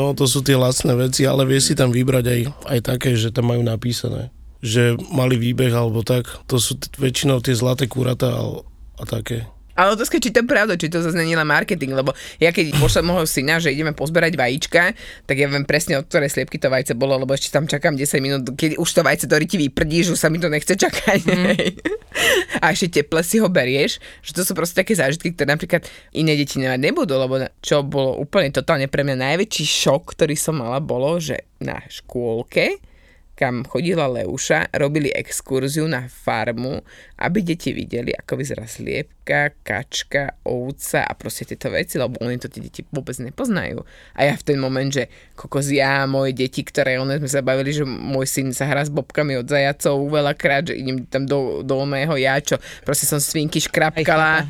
no 0.00 0.16
to 0.16 0.24
sú 0.24 0.40
tie 0.40 0.56
lacné 0.56 0.96
veci, 0.96 1.28
ale 1.28 1.44
vieš 1.44 1.70
si 1.70 1.74
tam 1.76 1.92
vybrať 1.92 2.24
aj, 2.24 2.40
aj 2.72 2.80
také, 2.82 3.10
že 3.14 3.28
tam 3.30 3.52
majú 3.52 3.60
napísané 3.60 4.32
že 4.64 4.96
mali 5.12 5.36
výbeh 5.36 5.68
alebo 5.76 6.00
tak, 6.00 6.24
to 6.48 6.56
sú 6.56 6.80
t- 6.80 6.88
väčšinou 6.96 7.44
tie 7.44 7.52
zlaté 7.52 7.84
kuratá 7.84 8.32
a, 8.32 8.64
a 8.96 9.04
také. 9.04 9.44
Ale 9.74 9.98
otázka, 9.98 10.22
či 10.22 10.30
to 10.30 10.42
je 10.42 10.46
pravda, 10.46 10.78
či 10.78 10.86
to 10.86 11.02
zase 11.02 11.18
není 11.18 11.34
len 11.34 11.46
marketing, 11.46 11.98
lebo 11.98 12.14
ja 12.38 12.54
keď 12.54 12.78
pošlem 12.78 13.10
môjho 13.10 13.26
syna, 13.26 13.58
že 13.58 13.74
ideme 13.74 13.90
pozberať 13.90 14.38
vajíčka, 14.38 14.94
tak 15.26 15.36
ja 15.36 15.50
viem 15.50 15.66
presne, 15.66 15.98
od 15.98 16.06
ktorej 16.06 16.30
sliepky 16.30 16.62
to 16.62 16.70
vajce 16.70 16.94
bolo, 16.94 17.18
lebo 17.18 17.34
ešte 17.34 17.50
tam 17.50 17.66
čakám 17.66 17.98
10 17.98 18.22
minút, 18.22 18.42
keď 18.54 18.78
už 18.78 18.88
to 18.88 19.02
vajce 19.02 19.26
do 19.26 19.34
ryti 19.34 19.58
vyprdí, 19.58 20.06
že 20.06 20.14
už 20.14 20.20
sa 20.22 20.30
mi 20.30 20.38
to 20.38 20.46
nechce 20.46 20.70
čakať. 20.70 21.20
Mm. 21.26 21.58
A 22.62 22.70
ešte 22.70 23.02
teple 23.02 23.26
si 23.26 23.42
ho 23.42 23.50
berieš, 23.50 23.98
že 24.22 24.30
to 24.30 24.46
sú 24.46 24.54
proste 24.54 24.78
také 24.78 24.94
zážitky, 24.94 25.34
ktoré 25.34 25.58
napríklad 25.58 25.82
iné 26.14 26.38
deti 26.38 26.62
nemať 26.62 26.78
nebudú, 26.78 27.18
lebo 27.18 27.42
čo 27.58 27.82
bolo 27.82 28.14
úplne 28.22 28.54
totálne 28.54 28.86
pre 28.86 29.02
mňa 29.02 29.18
najväčší 29.18 29.64
šok, 29.66 30.14
ktorý 30.14 30.38
som 30.38 30.62
mala, 30.62 30.78
bolo, 30.78 31.18
že 31.18 31.50
na 31.58 31.82
škôlke 31.90 32.93
kam 33.34 33.66
chodila 33.66 34.06
Leuša, 34.06 34.70
robili 34.78 35.10
exkurziu 35.10 35.90
na 35.90 36.06
farmu, 36.06 36.86
aby 37.18 37.42
deti 37.42 37.74
videli, 37.74 38.14
ako 38.14 38.38
vyzerá 38.38 38.66
sliepka, 38.66 39.50
kačka, 39.66 40.38
ovca 40.46 41.02
a 41.02 41.12
proste 41.18 41.42
tieto 41.42 41.70
veci, 41.74 41.98
lebo 41.98 42.22
oni 42.22 42.38
to 42.38 42.46
tie 42.46 42.62
deti 42.62 42.86
vôbec 42.94 43.18
nepoznajú. 43.18 43.82
A 44.14 44.30
ja 44.30 44.34
v 44.38 44.46
ten 44.46 44.58
moment, 44.58 44.86
že 44.86 45.10
kokos 45.34 45.66
ja, 45.74 46.06
moje 46.06 46.34
deti, 46.34 46.62
ktoré 46.62 47.02
one 47.02 47.18
sme 47.18 47.30
sa 47.30 47.42
bavili, 47.42 47.74
že 47.74 47.82
môj 47.82 48.26
syn 48.30 48.54
sa 48.54 48.70
hrá 48.70 48.86
s 48.86 48.90
bobkami 48.94 49.42
od 49.42 49.50
zajacov 49.50 49.98
veľakrát, 50.06 50.70
že 50.70 50.78
idem 50.78 51.02
tam 51.10 51.26
do, 51.26 51.66
do 51.66 51.74
oného 51.82 52.14
ja, 52.14 52.38
čo 52.38 52.62
proste 52.86 53.10
som 53.10 53.18
svinky 53.18 53.58
škrapkala 53.58 54.46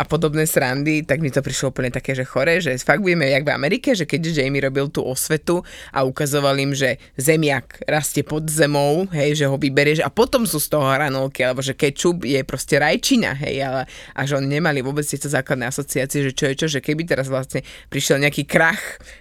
a 0.00 0.02
podobné 0.08 0.48
srandy, 0.48 1.04
tak 1.04 1.20
mi 1.20 1.28
to 1.28 1.44
prišlo 1.44 1.68
úplne 1.68 1.92
také, 1.92 2.16
že 2.16 2.24
chore, 2.24 2.64
že 2.64 2.80
fakt 2.80 3.04
budeme 3.04 3.28
jak 3.28 3.44
v 3.44 3.52
Amerike, 3.52 3.92
že 3.92 4.08
keď 4.08 4.40
Jamie 4.40 4.64
robil 4.64 4.88
tú 4.88 5.04
osvetu 5.04 5.60
a 5.92 6.06
ukazoval 6.08 6.56
im, 6.56 6.72
že 6.72 6.96
zemiak 7.20 7.84
rastie 7.84 8.21
pod 8.24 8.48
zemou, 8.48 9.06
hej, 9.10 9.38
že 9.38 9.44
ho 9.46 9.56
vyberieš 9.58 10.02
a 10.02 10.10
potom 10.10 10.48
sú 10.48 10.58
z 10.58 10.72
toho 10.72 10.86
hranolky, 10.86 11.44
alebo 11.44 11.60
že 11.60 11.76
kečup 11.76 12.24
je 12.26 12.42
proste 12.42 12.78
rajčina, 12.78 13.36
hej, 13.42 13.62
ale 13.62 13.82
a 14.14 14.20
že 14.24 14.38
oni 14.38 14.58
nemali 14.58 14.80
vôbec 14.80 15.04
tieto 15.04 15.28
základné 15.28 15.68
asociácie, 15.68 16.26
že 16.26 16.32
čo 16.32 16.44
je 16.50 16.54
čo, 16.58 16.66
že 16.66 16.80
keby 16.80 17.06
teraz 17.06 17.28
vlastne 17.28 17.62
prišiel 17.92 18.22
nejaký 18.22 18.46
krach, 18.46 18.80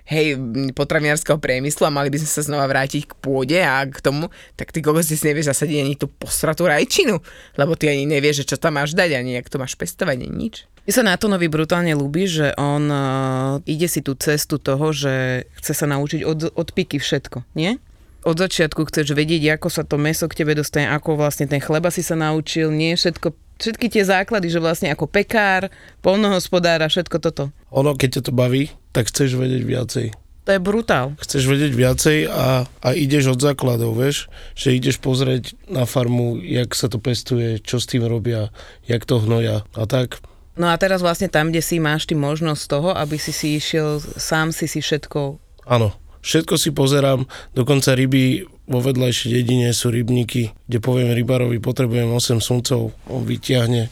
hej, 0.10 0.38
potravinárskeho 0.74 1.38
priemyslu 1.38 1.90
a 1.90 1.94
mali 1.94 2.10
by 2.14 2.18
sme 2.22 2.32
sa 2.32 2.42
znova 2.46 2.66
vrátiť 2.70 3.12
k 3.12 3.14
pôde 3.20 3.60
a 3.60 3.84
k 3.86 4.00
tomu, 4.00 4.32
tak 4.56 4.74
ty 4.74 4.80
kokos 4.80 5.10
si 5.10 5.18
nevieš 5.18 5.52
zasadiť 5.54 5.78
ani 5.82 5.94
tú 5.98 6.08
posratú 6.08 6.66
rajčinu, 6.66 7.20
lebo 7.58 7.74
ty 7.76 7.92
ani 7.92 8.08
nevieš, 8.08 8.46
že 8.46 8.56
čo 8.56 8.58
tam 8.62 8.80
máš 8.80 8.94
dať, 8.94 9.18
ani 9.18 9.38
jak 9.38 9.50
to 9.50 9.58
máš 9.62 9.76
pestovať, 9.78 10.18
nič. 10.30 10.70
Mne 10.82 10.94
sa 10.98 11.06
Natonovi 11.06 11.46
brutálne 11.46 11.94
ľúbi, 11.94 12.26
že 12.26 12.58
on 12.58 12.90
uh, 12.90 13.62
ide 13.70 13.86
si 13.86 14.02
tú 14.02 14.18
cestu 14.18 14.58
toho, 14.58 14.90
že 14.90 15.46
chce 15.62 15.78
sa 15.78 15.86
naučiť 15.86 16.26
od, 16.26 16.58
od 16.58 16.68
piky 16.74 16.98
všetko, 16.98 17.46
nie? 17.54 17.78
Od 18.22 18.38
začiatku 18.38 18.86
chceš 18.86 19.18
vedieť, 19.18 19.58
ako 19.58 19.68
sa 19.74 19.82
to 19.82 19.98
meso 19.98 20.30
k 20.30 20.46
tebe 20.46 20.54
dostane, 20.54 20.86
ako 20.94 21.18
vlastne 21.18 21.50
ten 21.50 21.58
chleba 21.58 21.90
si 21.90 22.06
sa 22.06 22.14
naučil, 22.14 22.70
nie 22.70 22.94
všetko, 22.94 23.34
všetky 23.58 23.90
tie 23.90 24.06
základy, 24.06 24.54
že 24.54 24.62
vlastne 24.62 24.94
ako 24.94 25.10
pekár, 25.10 25.74
polnohospodár 26.06 26.86
a 26.86 26.92
všetko 26.92 27.18
toto. 27.18 27.44
Ono, 27.74 27.98
keď 27.98 28.22
ťa 28.22 28.22
to 28.30 28.32
baví, 28.34 28.70
tak 28.94 29.10
chceš 29.10 29.34
vedieť 29.34 29.64
viacej. 29.66 30.06
To 30.46 30.50
je 30.54 30.62
brutál. 30.62 31.14
Chceš 31.22 31.44
vedieť 31.50 31.74
viacej 31.74 32.18
a, 32.30 32.66
a 32.66 32.90
ideš 32.98 33.38
od 33.38 33.40
základov, 33.42 33.94
vieš? 33.94 34.26
Že 34.58 34.70
ideš 34.78 34.98
pozrieť 34.98 35.54
na 35.70 35.86
farmu, 35.86 36.42
jak 36.42 36.74
sa 36.74 36.90
to 36.90 36.98
pestuje, 36.98 37.62
čo 37.62 37.78
s 37.78 37.86
tým 37.86 38.06
robia, 38.06 38.50
jak 38.90 39.06
to 39.06 39.22
hnoja 39.22 39.66
a 39.78 39.84
tak. 39.86 40.18
No 40.58 40.70
a 40.70 40.76
teraz 40.82 41.06
vlastne 41.06 41.30
tam, 41.30 41.54
kde 41.54 41.62
si 41.62 41.78
máš 41.78 42.10
ty 42.10 42.18
možnosť 42.18 42.64
toho, 42.70 42.90
aby 42.94 43.22
si 43.22 43.34
si 43.34 43.58
išiel, 43.58 44.02
sám 44.02 44.50
si 44.50 44.66
si 44.66 44.82
všetko 44.82 45.42
Áno, 45.70 45.94
všetko 46.22 46.54
si 46.58 46.70
pozerám, 46.72 47.26
dokonca 47.54 47.94
ryby 47.94 48.46
vo 48.66 48.80
vedľajšej 48.80 49.30
dedine 49.36 49.70
sú 49.76 49.92
rybníky, 49.92 50.56
kde 50.66 50.78
poviem 50.80 51.12
rybarovi, 51.12 51.60
potrebujem 51.60 52.08
8 52.08 52.40
suncov, 52.40 52.96
on 53.12 53.22
vyťahne 53.28 53.92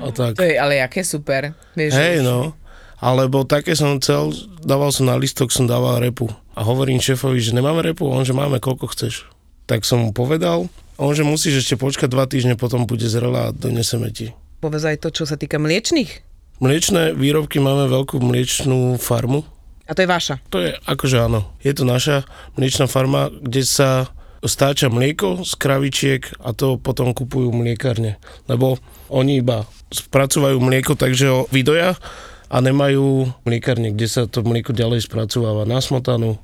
a 0.00 0.08
tak. 0.14 0.38
To 0.40 0.46
je 0.46 0.56
ale 0.56 0.80
aké 0.80 1.04
super. 1.04 1.52
Vieš, 1.76 1.92
Hej, 1.92 2.22
no. 2.24 2.56
Alebo 3.00 3.48
také 3.48 3.72
som 3.72 3.96
chcel, 3.96 4.32
dával 4.60 4.92
som 4.92 5.08
na 5.08 5.16
listok, 5.16 5.48
som 5.48 5.64
dával 5.64 6.04
repu. 6.04 6.28
A 6.52 6.60
hovorím 6.60 7.00
šéfovi, 7.00 7.40
že 7.40 7.56
nemáme 7.56 7.80
repu, 7.80 8.04
on, 8.04 8.24
že 8.24 8.36
máme, 8.36 8.60
koľko 8.60 8.92
chceš. 8.92 9.24
Tak 9.64 9.88
som 9.88 10.04
mu 10.04 10.10
povedal, 10.12 10.68
on, 11.00 11.12
že 11.16 11.24
musíš 11.24 11.64
ešte 11.64 11.80
počkať 11.80 12.12
dva 12.12 12.28
týždne, 12.28 12.60
potom 12.60 12.84
bude 12.84 13.08
zrelá 13.08 13.48
a 13.48 13.54
doneseme 13.56 14.12
ti. 14.12 14.36
povedz 14.60 14.84
aj 14.84 15.00
to, 15.00 15.08
čo 15.08 15.24
sa 15.24 15.40
týka 15.40 15.56
mliečných. 15.56 16.28
Mliečné 16.60 17.16
výrobky 17.16 17.56
máme 17.56 17.88
veľkú 17.88 18.20
mliečnú 18.20 19.00
farmu. 19.00 19.48
A 19.90 19.94
to 19.98 20.06
je 20.06 20.08
vaša. 20.08 20.34
To 20.54 20.62
je 20.62 20.70
akože 20.86 21.18
áno. 21.18 21.50
Je 21.66 21.74
to 21.74 21.82
naša 21.82 22.22
mliečná 22.54 22.86
farma, 22.86 23.26
kde 23.26 23.66
sa 23.66 24.14
stáča 24.46 24.86
mlieko 24.86 25.42
z 25.42 25.52
kravičiek 25.58 26.22
a 26.40 26.54
to 26.54 26.78
potom 26.78 27.10
kupujú 27.10 27.50
mliekarne. 27.50 28.16
Lebo 28.46 28.78
oni 29.10 29.42
iba 29.42 29.66
spracúvajú 29.90 30.62
mlieko, 30.62 30.94
takže 30.94 31.26
ho 31.26 31.40
vydoja 31.50 31.98
a 32.46 32.56
nemajú 32.62 33.34
mliekarne, 33.42 33.90
kde 33.92 34.06
sa 34.06 34.22
to 34.30 34.46
mlieko 34.46 34.70
ďalej 34.70 35.10
spracováva 35.10 35.66
na 35.66 35.82
smotanu 35.82 36.38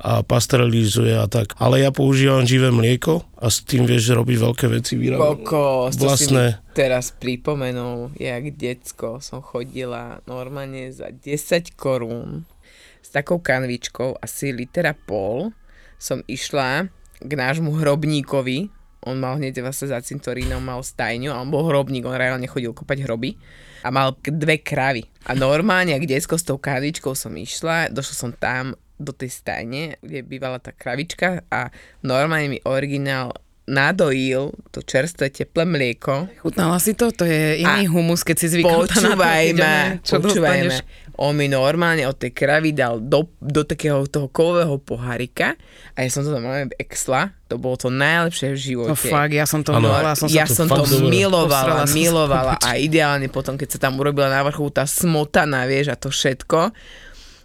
a 0.00 0.24
pasterilizuje 0.24 1.12
a 1.12 1.28
tak. 1.28 1.52
Ale 1.60 1.84
ja 1.84 1.92
používam 1.92 2.40
živé 2.48 2.72
mlieko 2.72 3.20
a 3.36 3.52
s 3.52 3.60
tým 3.60 3.84
vieš 3.84 4.16
robiť 4.16 4.36
veľké 4.40 4.66
veci. 4.72 4.96
Vyrábam 4.96 5.44
Kokos, 5.44 5.94
si 5.94 6.00
vlastné. 6.00 6.44
mi 6.56 6.72
teraz 6.72 7.12
pripomenul, 7.12 8.16
jak 8.16 8.56
decko 8.56 9.20
som 9.20 9.44
chodila 9.44 10.24
normálne 10.24 10.88
za 10.88 11.12
10 11.12 11.76
korún 11.76 12.48
s 13.04 13.12
takou 13.12 13.44
kanvičkou, 13.44 14.16
asi 14.24 14.56
litera 14.56 14.96
pol, 14.96 15.52
som 16.00 16.24
išla 16.24 16.88
k 17.20 17.32
nášmu 17.36 17.76
hrobníkovi, 17.76 18.72
on 19.04 19.16
mal 19.20 19.36
hneď 19.40 19.64
vlastne 19.64 19.92
za 19.92 20.00
cintorínom, 20.00 20.60
mal 20.60 20.84
stajňu 20.84 21.32
a 21.32 21.40
on 21.40 21.52
bol 21.52 21.64
hrobník, 21.68 22.04
on 22.04 22.16
reálne 22.16 22.44
chodil 22.48 22.72
kopať 22.72 23.04
hroby 23.04 23.36
a 23.84 23.88
mal 23.88 24.12
dve 24.20 24.60
kravy. 24.60 25.08
A 25.24 25.32
normálne, 25.32 25.96
ak 25.96 26.04
decko 26.04 26.36
s 26.36 26.44
tou 26.44 26.60
kanvičkou 26.60 27.16
som 27.16 27.32
išla, 27.32 27.92
došla 27.92 28.16
som 28.16 28.30
tam 28.32 28.76
do 29.00 29.16
tej 29.16 29.32
stajne, 29.32 29.96
kde 30.04 30.20
bývala 30.20 30.60
tá 30.60 30.76
kravička 30.76 31.48
a 31.48 31.72
normálne 32.04 32.52
mi 32.52 32.60
originál 32.68 33.32
nadojil 33.70 34.50
to 34.74 34.82
čerstvé 34.82 35.30
teplé 35.30 35.62
mlieko. 35.62 36.26
Chutnala 36.42 36.82
si 36.82 36.98
to? 36.98 37.14
To 37.14 37.22
je 37.22 37.62
iný 37.62 37.86
humus, 37.86 38.26
keď 38.26 38.36
si 38.36 38.46
zvyknutá 38.58 38.98
na 38.98 39.14
to, 39.14 39.14
Počúvaj 39.14 39.44
ma, 39.54 39.76
čo 40.02 40.14
počúvaj 40.18 40.58
ma. 40.66 40.78
On 41.20 41.36
mi 41.36 41.52
normálne 41.52 42.08
od 42.08 42.16
tej 42.16 42.32
kravy 42.32 42.72
dal 42.72 42.96
do, 42.96 43.28
do 43.38 43.60
takého 43.60 44.08
toho 44.08 44.32
kovového 44.32 44.80
pohárika 44.80 45.52
a 45.92 46.02
ja 46.02 46.08
som 46.08 46.24
to 46.24 46.32
normálne 46.32 46.72
exla. 46.80 47.36
To 47.52 47.60
bolo 47.60 47.76
to 47.76 47.92
najlepšie 47.92 48.56
v 48.56 48.58
živote. 48.58 48.90
To 48.90 48.96
fakt, 48.96 49.36
ja 49.36 49.44
som 49.44 49.60
to 49.60 49.76
Áno. 49.76 49.92
mala, 49.92 50.16
som 50.16 50.32
ja 50.32 50.48
som 50.48 50.64
to 50.64 50.80
dobre. 50.80 51.12
milovala, 51.12 51.84
milovala 51.92 52.56
a 52.68 52.80
ideálne 52.80 53.28
potom, 53.28 53.60
keď 53.60 53.68
sa 53.76 53.78
tam 53.90 54.00
urobila 54.00 54.32
na 54.32 54.40
vrchu 54.40 54.72
tá 54.72 54.88
smotana, 54.88 55.68
vieš, 55.68 55.92
a 55.92 55.96
to 56.00 56.08
všetko. 56.08 56.72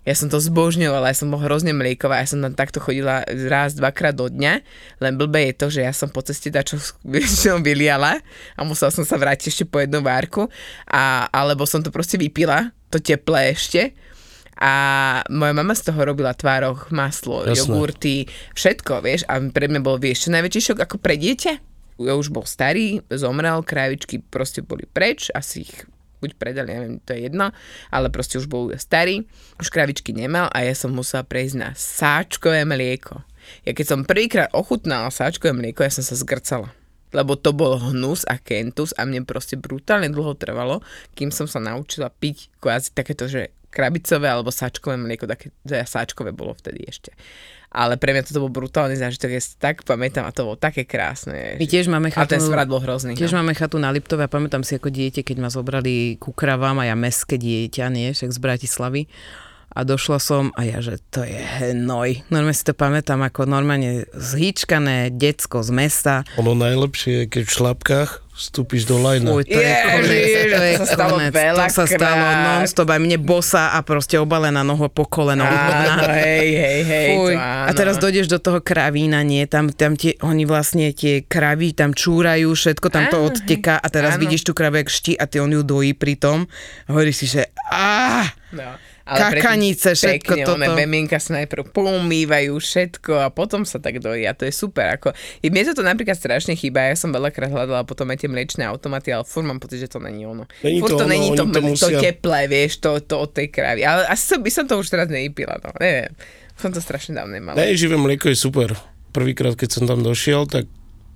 Ja 0.06 0.14
som 0.14 0.30
to 0.30 0.38
zbožňovala, 0.38 1.10
ja 1.10 1.18
som 1.18 1.34
bol 1.34 1.42
hrozne 1.42 1.74
mlieková, 1.74 2.22
ja 2.22 2.30
som 2.30 2.38
tam 2.38 2.54
takto 2.54 2.78
chodila 2.78 3.26
raz, 3.26 3.74
dvakrát 3.74 4.14
do 4.14 4.30
dňa, 4.30 4.62
len 5.02 5.14
blbé 5.18 5.50
je 5.50 5.54
to, 5.58 5.68
že 5.74 5.82
ja 5.82 5.90
som 5.98 6.14
po 6.14 6.22
ceste 6.22 6.54
dačo 6.54 6.78
väčšinou 7.02 7.58
vyliala 7.66 8.22
a 8.54 8.60
musela 8.62 8.94
som 8.94 9.02
sa 9.02 9.18
vrátiť 9.18 9.50
ešte 9.50 9.66
po 9.66 9.82
jednu 9.82 10.06
várku, 10.06 10.46
a, 10.86 11.26
alebo 11.34 11.66
som 11.66 11.82
to 11.82 11.90
proste 11.90 12.22
vypila, 12.22 12.70
to 12.94 13.02
teplé 13.02 13.58
ešte. 13.58 13.98
A 14.56 14.72
moja 15.28 15.52
mama 15.52 15.76
z 15.76 15.92
toho 15.92 16.00
robila 16.08 16.32
tvároch, 16.32 16.88
maslo, 16.88 17.44
Jasné. 17.44 17.60
jogurty, 17.60 18.24
všetko, 18.56 19.04
vieš. 19.04 19.28
A 19.28 19.44
pre 19.52 19.68
mňa 19.68 19.84
bol, 19.84 20.00
vieš, 20.00 20.30
čo 20.30 20.30
najväčší 20.32 20.62
šok 20.72 20.80
ako 20.80 20.96
pre 20.96 21.20
dieťa? 21.20 21.54
Ja 22.00 22.16
už 22.16 22.32
bol 22.32 22.48
starý, 22.48 23.04
zomrel, 23.12 23.60
kravičky 23.68 24.24
proste 24.24 24.64
boli 24.64 24.88
preč, 24.88 25.28
asi 25.36 25.68
ich 25.68 25.84
buď 26.26 26.32
predali, 26.42 26.74
neviem, 26.74 26.98
to 27.06 27.14
je 27.14 27.30
jedno, 27.30 27.54
ale 27.94 28.10
proste 28.10 28.42
už 28.42 28.50
bol 28.50 28.74
starý, 28.82 29.22
už 29.62 29.70
kravičky 29.70 30.10
nemal 30.12 30.50
a 30.50 30.66
ja 30.66 30.74
som 30.74 30.90
musela 30.90 31.22
prejsť 31.22 31.56
na 31.56 31.70
sáčkové 31.78 32.66
mlieko. 32.66 33.22
Ja 33.62 33.78
keď 33.78 33.86
som 33.86 34.10
prvýkrát 34.10 34.50
ochutnala 34.58 35.14
sáčkové 35.14 35.54
mlieko, 35.54 35.86
ja 35.86 35.94
som 35.94 36.02
sa 36.02 36.18
zgrcala 36.18 36.74
lebo 37.16 37.40
to 37.40 37.56
bol 37.56 37.80
hnus 37.80 38.28
a 38.28 38.36
kentus 38.36 38.92
a 39.00 39.08
mne 39.08 39.24
proste 39.24 39.56
brutálne 39.56 40.12
dlho 40.12 40.36
trvalo, 40.36 40.84
kým 41.16 41.32
som 41.32 41.48
sa 41.48 41.64
naučila 41.64 42.12
piť 42.12 42.52
kvázi 42.60 42.92
takéto, 42.92 43.32
že 43.32 43.56
krabicové 43.72 44.28
alebo 44.28 44.52
sáčkové 44.52 45.00
mlieko, 45.00 45.24
také, 45.24 45.56
sáčkové 45.64 46.36
bolo 46.36 46.52
vtedy 46.56 46.84
ešte. 46.84 47.16
Ale 47.76 48.00
pre 48.00 48.16
mňa 48.16 48.32
toto 48.32 48.40
bol 48.40 48.56
brutálny 48.56 48.96
zážitok, 48.96 49.36
ja 49.36 49.42
si 49.44 49.60
tak 49.60 49.84
pamätám 49.84 50.24
a 50.24 50.32
to 50.32 50.48
bolo 50.48 50.56
také 50.56 50.88
krásne. 50.88 51.60
My 51.60 51.68
tiež 51.68 51.92
máme 51.92 52.08
a 52.16 52.24
ten 52.24 52.40
chatu, 52.40 52.48
smrad 52.48 52.72
bol 52.72 52.80
hrozný. 52.80 53.20
tiež 53.20 53.36
no. 53.36 53.44
máme 53.44 53.52
chatu 53.52 53.76
na 53.76 53.92
Liptove 53.92 54.24
a 54.24 54.32
pamätám 54.32 54.64
si 54.64 54.80
ako 54.80 54.88
dieťa, 54.88 55.28
keď 55.28 55.38
ma 55.44 55.52
zobrali 55.52 56.16
ku 56.16 56.32
kravám 56.32 56.80
a 56.80 56.88
ja 56.88 56.96
meské 56.96 57.36
dieťa, 57.36 57.92
nie, 57.92 58.16
však 58.16 58.32
z 58.32 58.40
Bratislavy. 58.40 59.02
A 59.76 59.84
došla 59.84 60.18
som 60.18 60.56
a 60.56 60.64
ja, 60.64 60.80
že 60.80 61.04
to 61.06 61.20
je 61.22 61.36
hnoj. 61.36 62.24
Normálne 62.32 62.56
si 62.56 62.64
to 62.64 62.72
pamätám 62.72 63.20
ako 63.20 63.44
normálne 63.44 64.08
zhýčkané 64.10 65.12
decko 65.12 65.60
z 65.60 65.70
mesta. 65.70 66.14
Ono 66.36 66.56
najlepšie 66.56 67.12
je, 67.12 67.24
keď 67.28 67.44
v 67.44 67.52
šlapkách 67.52 68.12
vstúpiš 68.32 68.84
do 68.84 69.00
lajna. 69.00 69.32
Fuj, 69.32 69.48
to 69.48 69.56
je 69.56 69.72
konec, 69.72 70.28
to 70.28 70.60
je 70.62 70.76
to 70.76 70.80
sa 70.80 70.88
stalo 70.90 71.16
konec. 71.18 71.32
To 71.32 71.72
sa 71.72 71.86
stalo 71.88 72.26
non-stop 72.38 72.88
aj 72.88 73.00
mne 73.00 73.18
bosa 73.18 73.72
a 73.72 73.80
proste 73.80 74.16
obalená 74.16 74.60
noho 74.60 74.88
po 74.88 75.04
koleno. 75.04 75.44
Áno, 75.44 76.04
hej, 76.10 76.50
hej, 76.52 76.82
hej. 76.84 77.10
Fuj. 77.16 77.32
to 77.32 77.40
áno. 77.40 77.68
A 77.68 77.72
teraz 77.72 77.96
dojdeš 77.96 78.28
do 78.28 78.40
toho 78.40 78.60
kravína, 78.60 79.24
nie? 79.24 79.44
Tam, 79.44 79.72
tam 79.72 79.96
tie, 79.96 80.20
oni 80.20 80.44
vlastne 80.44 80.92
tie 80.92 81.24
kravy 81.24 81.72
tam 81.72 81.92
čúrajú, 81.92 82.52
všetko 82.52 82.88
tam 82.88 83.08
to 83.08 83.24
Áno, 83.24 83.28
odteká 83.28 83.76
a 83.76 83.88
teraz 83.88 84.16
áno. 84.16 84.24
vidíš 84.24 84.44
tú 84.44 84.52
kravu, 84.52 84.80
jak 84.80 84.88
ští 84.88 85.16
a 85.16 85.28
ty 85.28 85.40
on 85.40 85.52
ju 85.52 85.64
dojí 85.64 85.92
pri 85.92 86.16
tom 86.16 86.48
a 86.88 86.96
hovoríš 86.96 87.24
si, 87.24 87.28
že 87.30 87.42
á, 87.68 88.32
No. 88.56 88.80
Kakanice, 89.06 89.94
všetko 89.94 90.34
pekne, 90.34 90.46
toto. 90.50 90.58
One 90.58 90.74
bemienka 90.74 91.22
sa 91.22 91.38
najprv 91.38 91.70
pomývajú 91.70 92.58
všetko 92.58 93.14
a 93.22 93.30
potom 93.30 93.62
sa 93.62 93.78
tak 93.78 94.02
dojí 94.02 94.26
a 94.26 94.34
to 94.34 94.50
je 94.50 94.54
super. 94.54 94.98
Ako, 94.98 95.14
i 95.46 95.54
mne 95.54 95.78
to 95.78 95.86
napríklad 95.86 96.18
strašne 96.18 96.58
chýba, 96.58 96.90
ja 96.90 96.98
som 96.98 97.14
veľakrát 97.14 97.54
hľadala 97.54 97.86
potom 97.86 98.10
aj 98.10 98.26
tie 98.26 98.30
mliečné 98.34 98.66
automaty, 98.66 99.14
ale 99.14 99.22
furt 99.22 99.46
mám 99.46 99.62
pocit, 99.62 99.86
že 99.86 99.94
to 99.94 100.02
není 100.02 100.26
ono. 100.26 100.50
Není 100.66 100.82
furt 100.82 100.98
to 100.98 100.98
to, 100.98 101.06
ono, 101.06 101.14
není 101.14 101.30
to, 101.38 101.46
to 101.46 101.54
to, 101.54 101.62
musia- 101.62 102.02
teplé, 102.02 102.50
vieš, 102.50 102.82
to, 102.82 102.98
to 103.06 103.16
od 103.22 103.30
tej 103.30 103.54
kravy. 103.54 103.86
Ale 103.86 104.10
asi 104.10 104.26
som, 104.26 104.42
by 104.42 104.50
som 104.50 104.66
to 104.66 104.74
už 104.82 104.90
teraz 104.90 105.06
nevypila, 105.06 105.62
no, 105.62 105.70
neviem. 105.78 106.10
Som 106.58 106.74
to 106.74 106.82
strašne 106.82 107.14
dávno 107.14 107.38
nemala. 107.38 107.62
Ne, 107.62 107.78
živé 107.78 108.02
mlieko 108.02 108.34
je 108.34 108.38
super. 108.42 108.74
Prvýkrát, 109.14 109.54
keď 109.54 109.70
som 109.70 109.84
tam 109.86 110.02
došiel, 110.02 110.50
tak 110.50 110.66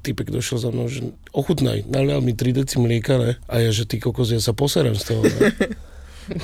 typek 0.05 0.29
došiel 0.29 0.61
za 0.61 0.69
mnou, 0.69 0.85
že 0.87 1.09
ochutnaj, 1.33 1.89
nalial 1.89 2.21
mi 2.21 2.37
3 2.37 2.53
deci 2.53 2.77
mlieka, 2.77 3.17
ne? 3.17 3.31
A 3.49 3.65
ja, 3.65 3.73
že 3.73 3.89
ty 3.89 3.97
kokos, 3.97 4.29
ja 4.29 4.39
sa 4.39 4.53
poserem 4.53 4.93
z 4.93 5.03
toho, 5.09 5.25
ne? 5.25 5.57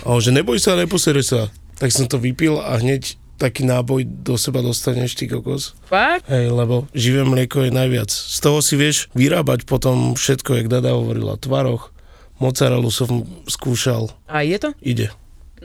A 0.04 0.08
on, 0.12 0.22
že 0.22 0.32
neboj 0.34 0.58
sa, 0.58 0.80
neposere 0.80 1.22
sa. 1.22 1.50
Tak 1.76 1.92
som 1.92 2.08
to 2.08 2.18
vypil 2.18 2.60
a 2.62 2.80
hneď 2.80 3.20
taký 3.36 3.68
náboj 3.68 4.08
do 4.08 4.40
seba 4.40 4.64
dostaneš, 4.64 5.20
ty 5.20 5.28
kokos. 5.28 5.76
Fakt? 5.92 6.24
Hej, 6.32 6.56
lebo 6.56 6.88
živé 6.96 7.28
mlieko 7.28 7.68
je 7.68 7.72
najviac. 7.72 8.08
Z 8.08 8.40
toho 8.40 8.64
si 8.64 8.80
vieš 8.80 9.12
vyrábať 9.12 9.68
potom 9.68 10.16
všetko, 10.16 10.64
jak 10.64 10.72
Dada 10.72 10.96
hovorila, 10.96 11.36
tvaroch, 11.36 11.92
mozzarellu 12.40 12.88
som 12.88 13.28
skúšal, 13.48 14.12
a 14.32 14.44
je 14.44 14.56
to? 14.60 14.72
ide. 14.80 15.12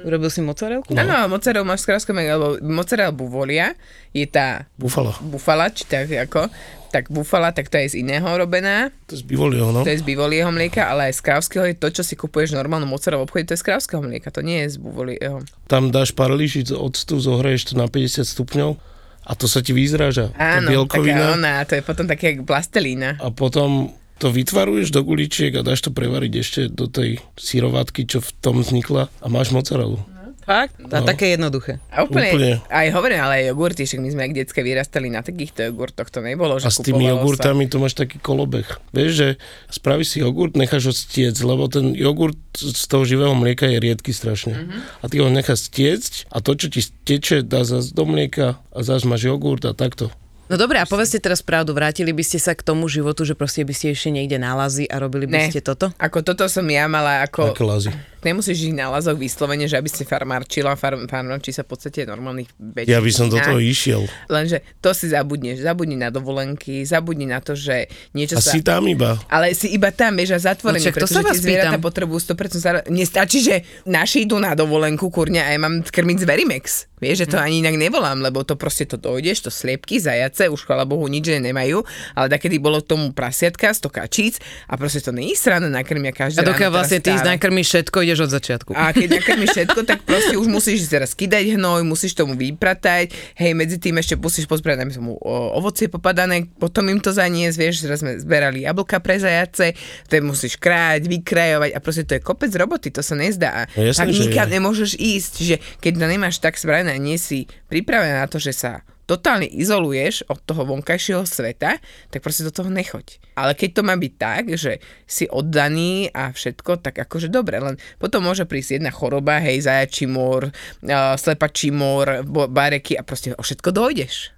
Urobil 0.01 0.33
si 0.33 0.41
mozzarelku? 0.41 0.97
Áno, 0.97 1.29
no. 1.29 1.37
mozzarella 1.37 1.67
máš 1.67 1.85
z 1.85 1.93
krávskeho 1.93 2.15
mlieka, 2.17 2.35
lebo 2.41 2.55
mozzarella 2.65 3.13
buvolia 3.13 3.77
je 4.17 4.25
tá 4.25 4.65
Bufalo. 4.81 5.13
bufala, 5.21 5.69
či 5.69 5.85
tak 5.85 6.09
ako, 6.09 6.49
tak 6.91 7.07
bufala, 7.09 7.55
tak 7.55 7.71
to 7.71 7.79
je 7.79 7.95
z 7.95 8.03
iného 8.03 8.27
robená, 8.27 8.91
To 9.07 9.15
je 9.15 9.23
z 9.23 9.27
bivolieho, 9.27 9.71
no. 9.71 9.87
to 9.87 9.91
je 9.95 10.03
z 10.03 10.05
bivolieho 10.05 10.51
mlieka, 10.51 10.91
ale 10.91 11.15
aj 11.15 11.19
z 11.19 11.23
krávskeho 11.23 11.65
je 11.71 11.77
to, 11.79 11.89
čo 11.95 12.03
si 12.03 12.19
kupuješ 12.19 12.59
normálnu 12.59 12.91
mozzarella 12.91 13.23
v 13.23 13.31
obchode, 13.31 13.47
to 13.47 13.55
je 13.55 13.63
z 13.63 13.67
krávskeho 13.71 14.03
mlieka, 14.03 14.35
to 14.35 14.43
nie 14.43 14.67
je 14.67 14.75
z 14.75 14.77
buvolieho. 14.83 15.39
Tam 15.71 15.95
dáš 15.95 16.11
pár 16.11 16.35
lyžic 16.35 16.75
octu, 16.75 17.23
zohreješ 17.23 17.73
to 17.73 17.75
na 17.79 17.87
50 17.87 18.27
stupňov 18.27 18.75
a 19.23 19.33
to 19.39 19.47
sa 19.47 19.63
ti 19.63 19.71
vyzráža. 19.71 20.35
Áno, 20.35 20.67
taká 20.67 20.71
bielkovina. 20.75 21.39
ona, 21.39 21.63
to 21.63 21.79
je 21.79 21.83
potom 21.87 22.11
také 22.11 22.35
jak 22.35 22.43
plastelína. 22.43 23.23
A 23.23 23.31
potom 23.31 23.95
to 24.21 24.29
vytvaruješ 24.29 24.93
do 24.93 25.01
guličiek 25.01 25.55
a 25.57 25.65
dáš 25.65 25.87
to 25.87 25.95
prevariť 25.95 26.33
ešte 26.37 26.61
do 26.69 26.91
tej 26.91 27.25
sírovatky, 27.41 28.05
čo 28.05 28.21
v 28.21 28.31
tom 28.43 28.61
vznikla 28.61 29.09
a 29.09 29.27
máš 29.33 29.55
mozzarellu. 29.55 30.03
Fakt? 30.51 30.75
A 30.83 30.99
No. 30.99 31.07
také 31.07 31.31
jednoduché. 31.31 31.79
A 31.89 32.03
úplne, 32.03 32.35
Úplne. 32.35 32.53
aj 32.67 32.87
hovorím, 32.91 33.21
ale 33.21 33.35
aj 33.39 33.45
jogurty, 33.49 33.87
však 33.87 34.01
my 34.01 34.09
sme 34.11 34.23
ak 34.27 34.33
detské 34.35 34.61
vyrastali 34.61 35.07
na 35.07 35.23
takýchto 35.23 35.63
jogurtoch, 35.65 36.11
to 36.11 36.19
nebolo, 36.19 36.59
že 36.59 36.67
A 36.67 36.75
s 36.75 36.83
tými 36.83 37.07
jogurtami 37.07 37.65
to 37.65 37.79
máš 37.79 37.95
taký 37.95 38.19
kolobeh. 38.19 38.67
Vieš, 38.91 39.11
že 39.13 39.29
spravíš 39.69 40.09
si 40.09 40.19
jogurt, 40.19 40.59
necháš 40.59 40.91
ho 40.91 40.95
stiec, 40.97 41.39
lebo 41.39 41.67
ten 41.67 41.95
jogurt 41.95 42.35
z 42.53 42.83
toho 42.83 43.07
živého 43.07 43.31
mlieka 43.33 43.65
je 43.65 43.79
riedky 43.79 44.11
strašne. 44.11 44.59
Mhm. 44.59 44.79
A 44.99 45.05
ty 45.07 45.17
ho 45.17 45.31
necháš 45.31 45.71
stiecť 45.71 46.27
a 46.27 46.43
to, 46.43 46.51
čo 46.53 46.67
ti 46.67 46.81
steče, 46.81 47.47
dá 47.47 47.63
zase 47.63 47.95
do 47.95 48.03
mlieka 48.03 48.59
a 48.69 48.79
zase 48.81 49.07
máš 49.07 49.23
jogurt 49.25 49.63
a 49.63 49.73
takto. 49.73 50.11
No 50.47 50.59
dobre, 50.59 50.77
a 50.77 50.85
povedzte 50.85 51.23
teraz 51.23 51.47
pravdu, 51.47 51.71
vrátili 51.71 52.11
by 52.11 52.27
ste 52.27 52.43
sa 52.43 52.59
k 52.59 52.67
tomu 52.67 52.91
životu, 52.91 53.23
že 53.23 53.39
proste 53.39 53.63
by 53.63 53.71
ste 53.71 53.95
ešte 53.95 54.11
niekde 54.11 54.35
nálazy 54.35 54.83
a 54.85 54.99
robili 54.99 55.31
by 55.31 55.37
Ne. 55.37 55.47
ste 55.47 55.63
toto? 55.63 55.95
Ako 55.95 56.27
toto 56.27 56.43
som 56.51 56.67
ja 56.67 56.91
mala 56.91 57.23
ako... 57.23 57.55
Také 57.55 57.63
lazy. 57.63 57.95
Nemusíš 58.21 58.69
žiť 58.69 58.75
na 58.77 58.93
lazoch 58.93 59.17
vyslovene, 59.17 59.65
že 59.65 59.81
aby 59.81 59.89
si 59.89 60.05
farmárčila, 60.05 60.77
farm, 60.77 61.09
farmárči 61.09 61.57
sa 61.57 61.65
v 61.65 61.73
podstate 61.73 62.05
normálnych 62.05 62.53
väčších 62.61 62.93
Ja 62.93 63.01
by 63.01 63.13
som 63.13 63.33
do 63.33 63.41
toho 63.41 63.61
išiel. 63.61 64.05
Lenže 64.29 64.61
to 64.85 64.93
si 64.93 65.09
zabudneš. 65.09 65.65
Zabudni 65.65 65.97
na 65.97 66.13
dovolenky, 66.13 66.85
zabudni 66.85 67.25
na 67.25 67.41
to, 67.41 67.57
že 67.57 67.89
niečo 68.13 68.37
A 68.37 68.45
sa... 68.45 68.53
si 68.53 68.61
tam 68.61 68.85
iba. 68.91 69.17
Ale 69.33 69.57
si 69.57 69.73
iba 69.73 69.89
tam, 69.89 70.21
vieš, 70.21 70.37
a 70.37 70.53
zatvorený, 70.53 70.81
No 70.81 70.93
to 70.93 70.97
pretože 71.01 71.17
tie 71.17 71.41
zvieratá 71.41 71.79
potrebujú 71.81 72.21
100% 72.33 72.61
zara... 72.61 72.81
Nestačí, 72.93 73.41
že 73.41 73.65
naši 73.89 74.29
idú 74.29 74.37
na 74.37 74.53
dovolenku, 74.53 75.09
kurňa, 75.09 75.49
a 75.49 75.51
ja 75.57 75.59
mám 75.61 75.81
krmiť 75.81 76.17
z 76.21 76.25
Verimex. 76.29 76.65
Vieš, 77.01 77.25
že 77.25 77.27
to 77.33 77.37
ani 77.41 77.65
inak 77.65 77.81
nevolám, 77.81 78.21
lebo 78.21 78.45
to 78.45 78.61
proste 78.61 78.85
to 78.85 79.01
dojdeš, 79.01 79.49
to 79.49 79.51
sliepky, 79.51 79.97
zajace, 79.97 80.53
už 80.53 80.69
chvala 80.69 80.85
Bohu 80.85 81.09
nič 81.09 81.33
že 81.33 81.41
nemajú, 81.41 81.81
ale 82.13 82.29
takedy 82.29 82.61
bolo 82.61 82.85
k 82.85 82.93
tomu 82.93 83.17
prasiatka, 83.17 83.73
100 83.73 83.89
kačíc 83.89 84.35
a 84.69 84.77
proste 84.77 85.01
to 85.01 85.09
nie 85.09 85.33
je 85.33 85.41
sranné 85.41 85.73
nakrmia 85.73 86.13
každé 86.13 86.45
A 86.45 86.49
dokiaľ 86.53 86.71
vlastne 86.77 87.01
ty 87.01 87.17
stále. 87.17 87.41
nakrmíš 87.41 87.67
všetko, 87.73 88.05
ideš 88.11 88.27
od 88.27 88.35
začiatku. 88.35 88.71
A 88.75 88.91
keď 88.91 89.23
nakrmíš 89.23 89.55
všetko, 89.55 89.81
tak 89.87 90.03
proste 90.03 90.35
už 90.35 90.51
musíš 90.51 90.91
teraz 90.91 91.15
skydať 91.15 91.55
hnoj, 91.55 91.87
musíš 91.87 92.19
tomu 92.19 92.35
vypratať, 92.35 93.15
hej, 93.39 93.55
medzi 93.55 93.79
tým 93.79 94.03
ešte 94.03 94.19
musíš 94.19 94.51
pozbrať 94.51 94.83
najmä 94.83 94.93
tomu 94.93 95.15
o, 95.15 95.55
ovocie 95.55 95.87
popadané, 95.87 96.51
potom 96.59 96.91
im 96.91 96.99
to 96.99 97.15
zaniesť, 97.15 97.57
vieš, 97.57 97.87
teraz 97.87 98.03
sme 98.03 98.19
zberali 98.19 98.67
jablka 98.67 98.99
pre 98.99 99.23
zajace, 99.23 99.79
to 100.11 100.19
musíš 100.21 100.59
kráť, 100.59 101.07
vykrajovať 101.07 101.71
a 101.71 101.79
proste 101.79 102.03
to 102.03 102.19
je 102.19 102.21
kopec 102.21 102.51
roboty, 102.59 102.91
to 102.91 103.01
sa 103.01 103.15
nezdá. 103.15 103.71
No 103.79 103.87
jasné, 103.87 104.03
tak 104.03 104.09
nikam 104.11 104.49
nemôžeš 104.51 104.99
ísť, 104.99 105.35
že 105.47 105.57
keď 105.79 105.93
to 106.03 106.07
nemáš 106.11 106.37
tak 106.43 106.59
spravené 106.59 106.99
a 106.99 107.01
nie 107.01 107.17
si 107.17 107.47
pripravená 107.71 108.27
na 108.27 108.27
to, 108.27 108.43
že 108.43 108.51
sa 108.51 108.83
totálne 109.11 109.51
izoluješ 109.51 110.31
od 110.31 110.39
toho 110.47 110.63
vonkajšieho 110.71 111.27
sveta, 111.27 111.83
tak 112.15 112.21
proste 112.23 112.47
do 112.47 112.55
toho 112.55 112.71
nechoď. 112.71 113.19
Ale 113.35 113.59
keď 113.59 113.71
to 113.75 113.83
má 113.83 113.99
byť 113.99 114.13
tak, 114.15 114.45
že 114.55 114.79
si 115.11 115.27
oddaný 115.27 116.15
a 116.15 116.31
všetko, 116.31 116.79
tak 116.79 117.03
akože 117.03 117.27
dobre, 117.27 117.59
len 117.59 117.75
potom 117.99 118.23
môže 118.23 118.47
prísť 118.47 118.79
jedna 118.79 118.95
choroba, 118.95 119.43
hej, 119.43 119.67
zajačí 119.67 120.07
mor, 120.07 120.55
uh, 120.55 121.19
slepačí 121.19 121.75
mor, 121.75 122.23
bareky 122.31 122.95
a 122.95 123.03
proste 123.03 123.35
o 123.35 123.43
všetko 123.43 123.75
dojdeš. 123.75 124.31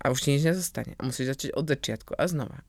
A 0.00 0.12
už 0.12 0.20
ti 0.24 0.36
nič 0.36 0.44
nezostane. 0.44 0.96
A 0.96 1.04
musíš 1.04 1.32
začať 1.36 1.56
od 1.56 1.64
začiatku 1.64 2.12
a 2.16 2.24
znova. 2.28 2.60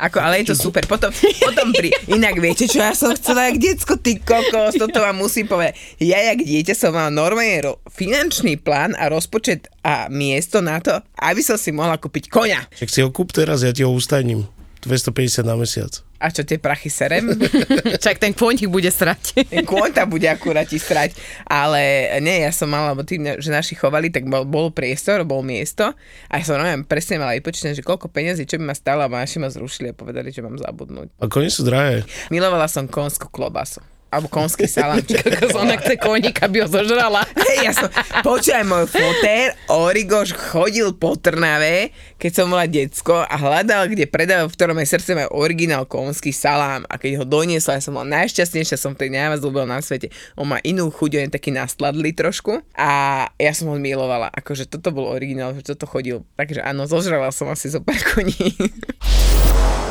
Ako, 0.00 0.16
ale 0.16 0.40
je 0.40 0.50
to 0.50 0.56
super. 0.56 0.80
Potom, 0.88 1.12
potom 1.44 1.76
pri... 1.76 1.92
Inak 2.08 2.40
viete, 2.40 2.64
čo 2.64 2.80
ja 2.80 2.96
som 2.96 3.12
chcela, 3.12 3.52
jak 3.52 3.60
decko, 3.60 4.00
ty 4.00 4.16
kokos, 4.16 4.80
toto 4.80 4.96
vám 4.96 5.20
musím 5.20 5.44
povedať. 5.44 5.76
Ja, 6.00 6.24
jak 6.32 6.40
dieťa, 6.40 6.72
som 6.72 6.96
mal 6.96 7.12
normálne 7.12 7.60
ro- 7.60 7.78
finančný 7.92 8.56
plán 8.56 8.96
a 8.96 9.12
rozpočet 9.12 9.68
a 9.84 10.08
miesto 10.08 10.64
na 10.64 10.80
to, 10.80 10.96
aby 11.20 11.44
som 11.44 11.60
si 11.60 11.68
mohla 11.70 12.00
kúpiť 12.00 12.32
koňa. 12.32 12.72
Však 12.72 12.88
si 12.88 12.98
ho 13.04 13.12
kúp 13.12 13.36
teraz, 13.36 13.60
ja 13.60 13.76
ti 13.76 13.84
ho 13.84 13.92
ustajním. 13.92 14.48
250 14.80 15.44
na 15.44 15.60
mesiac. 15.60 15.92
A 16.20 16.28
čo 16.28 16.44
tie 16.44 16.60
prachy 16.60 16.92
serem? 16.92 17.32
Čak 18.04 18.20
ten 18.20 18.36
kônik 18.36 18.68
bude 18.68 18.92
srať. 18.92 19.40
Ten 19.48 19.64
kôň 19.64 19.96
tam 19.96 20.12
bude 20.12 20.28
akurát 20.28 20.68
ti 20.68 20.76
strať. 20.76 21.16
Ale 21.48 22.12
nie, 22.20 22.44
ja 22.44 22.52
som 22.52 22.68
mala, 22.68 22.92
lebo 22.92 23.08
tým, 23.08 23.40
že 23.40 23.48
naši 23.48 23.72
chovali, 23.72 24.12
tak 24.12 24.28
bol, 24.28 24.44
bol 24.44 24.68
priestor, 24.68 25.24
bol 25.24 25.40
miesto. 25.40 25.96
A 26.28 26.32
ja 26.36 26.44
som 26.44 26.60
normálne 26.60 26.84
presne 26.84 27.16
mala 27.16 27.32
vypočítané, 27.40 27.72
že 27.72 27.80
koľko 27.80 28.12
peniazí, 28.12 28.44
čo 28.44 28.60
by 28.60 28.68
ma 28.68 28.76
stalo 28.76 29.02
a 29.02 29.08
naši 29.08 29.40
ma 29.40 29.48
zrušili 29.48 29.90
a 29.90 29.94
povedali, 29.96 30.28
že 30.28 30.44
mám 30.44 30.60
zabudnúť. 30.60 31.16
A 31.18 31.26
kone 31.26 31.48
sú 31.48 31.64
drahé. 31.64 32.04
Milovala 32.28 32.68
som 32.68 32.84
konskú 32.84 33.32
klobasu. 33.32 33.80
Alebo 34.10 34.26
konský 34.26 34.66
salámček. 34.66 35.22
Kokos, 35.22 35.54
ona 35.54 35.78
chce 35.78 35.94
kónik, 35.94 36.42
aby 36.42 36.62
ho 36.62 36.68
zožrala. 36.68 37.22
Hej, 37.46 37.58
ja 37.62 37.72
som, 37.72 37.86
počúvaj, 38.26 38.66
môj 38.66 38.90
fotér, 38.90 39.54
Origoš 39.70 40.34
chodil 40.34 40.90
po 40.98 41.14
Trnave, 41.14 41.94
keď 42.18 42.30
som 42.34 42.50
bola 42.50 42.66
decko 42.66 43.22
a 43.22 43.34
hľadal, 43.38 43.86
kde 43.86 44.10
predával, 44.10 44.50
v 44.50 44.56
ktorom 44.58 44.82
je 44.82 44.90
srdce 44.90 45.10
má 45.14 45.30
originál 45.30 45.86
konský 45.86 46.34
salám 46.34 46.82
a 46.90 46.98
keď 46.98 47.22
ho 47.22 47.24
doniesla, 47.24 47.78
ja 47.78 47.86
som 47.86 47.94
bola 47.94 48.10
najšťastnejšia, 48.18 48.82
som 48.82 48.98
tej 48.98 49.14
najviac 49.14 49.40
ľúbil 49.46 49.70
na 49.70 49.78
svete. 49.78 50.10
On 50.34 50.44
má 50.44 50.58
inú 50.66 50.90
chuť, 50.90 51.10
on 51.14 51.24
je 51.30 51.36
taký 51.38 51.54
nastladlý 51.54 52.10
trošku 52.10 52.66
a 52.74 52.90
ja 53.38 53.52
som 53.54 53.70
ho 53.70 53.78
milovala, 53.78 54.26
akože 54.34 54.66
toto 54.66 54.90
bol 54.90 55.06
originál, 55.06 55.54
že 55.54 55.62
toto 55.62 55.86
chodil. 55.86 56.26
Takže 56.34 56.66
áno, 56.66 56.90
zožrala 56.90 57.30
som 57.30 57.46
asi 57.46 57.70
zo 57.70 57.78
pár 57.78 58.02
koní. 58.10 58.34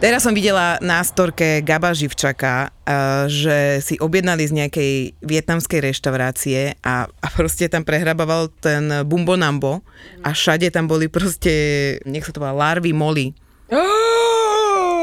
Teraz 0.00 0.24
som 0.24 0.32
videla 0.32 0.80
na 0.80 1.04
storke 1.04 1.60
Gaba 1.60 1.92
Živčaka, 1.92 2.72
a, 2.72 3.28
že 3.28 3.84
si 3.84 4.00
objednali 4.00 4.48
z 4.48 4.56
nejakej 4.56 4.92
vietnamskej 5.20 5.92
reštaurácie 5.92 6.72
a, 6.80 7.04
a 7.04 7.26
proste 7.36 7.68
tam 7.68 7.84
prehrabával 7.84 8.48
ten 8.64 9.04
Bumbo 9.04 9.36
Nambo 9.36 9.84
a 10.24 10.32
všade 10.32 10.72
tam 10.72 10.88
boli 10.88 11.12
proste, 11.12 11.52
nech 12.08 12.24
sa 12.24 12.32
to 12.32 12.40
volá, 12.40 12.56
larvy 12.56 12.96
moli. 12.96 13.36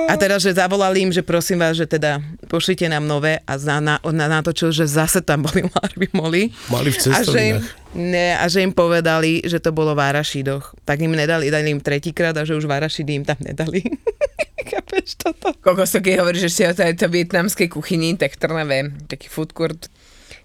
A 0.08 0.16
teraz, 0.16 0.40
že 0.40 0.56
zavolali 0.56 1.04
im, 1.04 1.12
že 1.12 1.20
prosím 1.20 1.60
vás, 1.60 1.76
že 1.76 1.84
teda 1.84 2.24
pošlite 2.48 2.88
nám 2.88 3.04
nové 3.04 3.44
a 3.44 3.54
za, 3.60 3.84
na, 3.84 4.00
na, 4.00 4.26
natočil, 4.32 4.72
že 4.72 4.88
zase 4.88 5.20
tam 5.20 5.44
boli 5.44 5.68
larvy 5.76 6.08
moli. 6.16 6.42
Mali 6.72 6.96
v 6.96 6.98
A 7.12 7.20
že, 7.28 7.42
im, 7.44 7.58
ne, 7.92 8.40
a 8.40 8.48
že 8.48 8.64
im 8.64 8.72
povedali, 8.72 9.44
že 9.44 9.60
to 9.60 9.76
bolo 9.76 9.92
v 9.92 10.08
Arašidoch. 10.08 10.80
Tak 10.88 11.04
im 11.04 11.12
nedali, 11.12 11.52
dali 11.52 11.76
im 11.76 11.84
tretíkrát 11.84 12.34
a 12.40 12.48
že 12.48 12.56
už 12.56 12.64
v 12.64 12.76
Arašidy 12.80 13.12
im 13.20 13.26
tam 13.28 13.38
nedali. 13.44 13.84
Chápeš 14.72 15.20
toto? 15.20 15.52
Kokos, 15.60 16.00
keď 16.00 16.24
hovoríš, 16.24 16.48
že 16.48 16.52
si 16.52 16.62
o 16.64 16.72
tejto 16.72 17.12
vietnamskej 17.12 17.68
kuchyni, 17.68 18.16
tak 18.16 18.40
Trnave, 18.40 18.96
taký 19.12 19.28
food 19.28 19.52
court, 19.52 19.92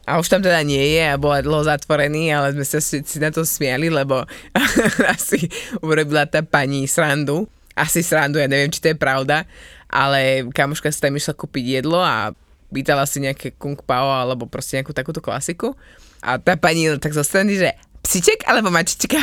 a 0.03 0.19
už 0.19 0.27
tam 0.27 0.43
teda 0.43 0.67
nie 0.67 0.99
je 0.99 1.03
a 1.07 1.15
bol 1.15 1.31
aj 1.31 1.47
dlho 1.47 1.63
zatvorený, 1.63 2.35
ale 2.35 2.51
sme 2.59 2.67
sa 2.67 2.83
si, 2.83 3.07
si 3.07 3.23
na 3.23 3.31
to 3.31 3.47
smiali, 3.47 3.87
lebo 3.87 4.27
asi 5.15 5.47
urobila 5.79 6.27
tá 6.27 6.43
pani 6.43 6.91
srandu. 6.91 7.47
Asi 7.73 8.05
srandu, 8.05 8.37
ja 8.37 8.49
neviem, 8.49 8.69
či 8.69 8.81
to 8.81 8.93
je 8.93 8.99
pravda, 8.99 9.49
ale 9.89 10.45
kamoška 10.53 10.93
si 10.93 11.01
tam 11.01 11.17
išla 11.17 11.33
kúpiť 11.33 11.81
jedlo 11.81 12.01
a 12.01 12.37
pýtala 12.73 13.05
si 13.05 13.21
nejaké 13.21 13.53
kung 13.57 13.77
pao 13.77 14.09
alebo 14.09 14.49
proste 14.49 14.81
nejakú 14.81 14.97
takúto 14.97 15.21
klasiku. 15.21 15.77
A 16.25 16.41
tá 16.41 16.57
pani 16.57 16.89
tak 16.97 17.13
zo 17.13 17.25
že 17.25 17.77
psiček 18.03 18.49
alebo 18.49 18.73
mačička? 18.73 19.21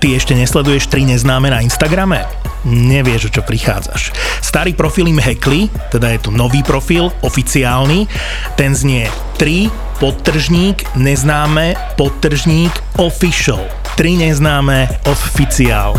Ty 0.00 0.08
ešte 0.16 0.36
nesleduješ 0.36 0.88
tri 0.92 1.04
neznáme 1.08 1.48
na 1.48 1.64
Instagrame? 1.64 2.24
Nevieš, 2.64 3.28
o 3.28 3.30
čo 3.40 3.42
prichádzaš. 3.44 4.12
Starý 4.40 4.72
profil 4.72 5.12
im 5.12 5.20
hackli, 5.20 5.68
teda 5.92 6.16
je 6.16 6.28
tu 6.28 6.30
nový 6.32 6.64
profil, 6.64 7.12
oficiálny. 7.20 8.08
Ten 8.56 8.72
znie 8.72 9.12
3 9.36 9.68
podtržník 10.00 10.96
neznáme 10.96 11.76
podtržník 12.00 12.72
official. 12.96 13.64
3 13.96 14.28
neznáme 14.28 14.88
oficiál. 15.08 15.96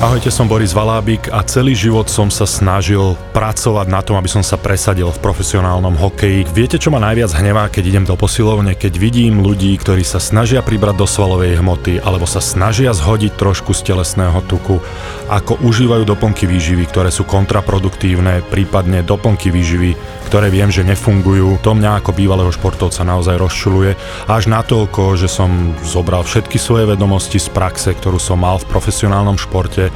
Ahojte, 0.00 0.32
som 0.32 0.48
Boris 0.48 0.72
Valábik 0.72 1.28
a 1.28 1.44
celý 1.44 1.76
život 1.76 2.08
som 2.08 2.32
sa 2.32 2.48
snažil 2.48 3.20
pracovať 3.36 3.84
na 3.84 4.00
tom, 4.00 4.16
aby 4.16 4.32
som 4.32 4.40
sa 4.40 4.56
presadil 4.56 5.12
v 5.12 5.20
profesionálnom 5.20 5.92
hokeji. 5.92 6.48
Viete, 6.56 6.80
čo 6.80 6.88
ma 6.88 6.96
najviac 7.04 7.28
hnevá, 7.36 7.68
keď 7.68 7.84
idem 7.84 8.04
do 8.08 8.16
posilovne, 8.16 8.72
keď 8.72 8.96
vidím 8.96 9.44
ľudí, 9.44 9.76
ktorí 9.76 10.00
sa 10.00 10.16
snažia 10.16 10.64
pribrať 10.64 10.96
do 10.96 11.04
svalovej 11.04 11.60
hmoty 11.60 12.00
alebo 12.00 12.24
sa 12.24 12.40
snažia 12.40 12.96
zhodiť 12.96 13.36
trošku 13.36 13.76
z 13.76 13.92
telesného 13.92 14.40
tuku, 14.48 14.80
ako 15.28 15.60
užívajú 15.68 16.08
doplnky 16.08 16.48
výživy, 16.48 16.88
ktoré 16.88 17.12
sú 17.12 17.28
kontraproduktívne, 17.28 18.40
prípadne 18.48 19.04
doplnky 19.04 19.52
výživy, 19.52 20.00
ktoré 20.32 20.48
viem, 20.48 20.72
že 20.72 20.80
nefungujú. 20.80 21.60
To 21.60 21.76
mňa 21.76 22.00
ako 22.00 22.16
bývalého 22.16 22.48
športovca 22.48 23.04
naozaj 23.04 23.36
rozčuluje. 23.36 24.00
Až 24.32 24.48
natoľko, 24.48 25.20
že 25.20 25.28
som 25.28 25.76
zobral 25.84 26.24
všetky 26.24 26.56
svoje 26.56 26.88
vedomosti 26.88 27.36
z 27.36 27.52
praxe, 27.52 27.92
ktorú 27.92 28.16
som 28.16 28.40
mal 28.40 28.56
v 28.56 28.64
profesionálnom 28.72 29.36
športe 29.36 29.89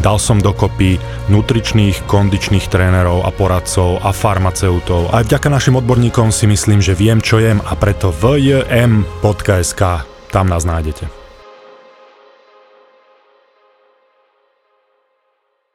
dal 0.00 0.16
som 0.16 0.40
dokopy 0.40 0.96
nutričných, 1.28 2.08
kondičných 2.08 2.66
trénerov 2.66 3.22
a 3.22 3.30
poradcov 3.30 4.00
a 4.00 4.10
farmaceutov. 4.10 5.12
Aj 5.12 5.22
vďaka 5.22 5.48
našim 5.52 5.76
odborníkom 5.78 6.32
si 6.32 6.48
myslím, 6.48 6.80
že 6.80 6.96
viem, 6.96 7.20
čo 7.20 7.38
jem 7.38 7.60
a 7.60 7.76
preto 7.76 8.10
vjm.sk 8.10 9.82
tam 10.30 10.46
nás 10.46 10.62
nájdete. 10.62 11.19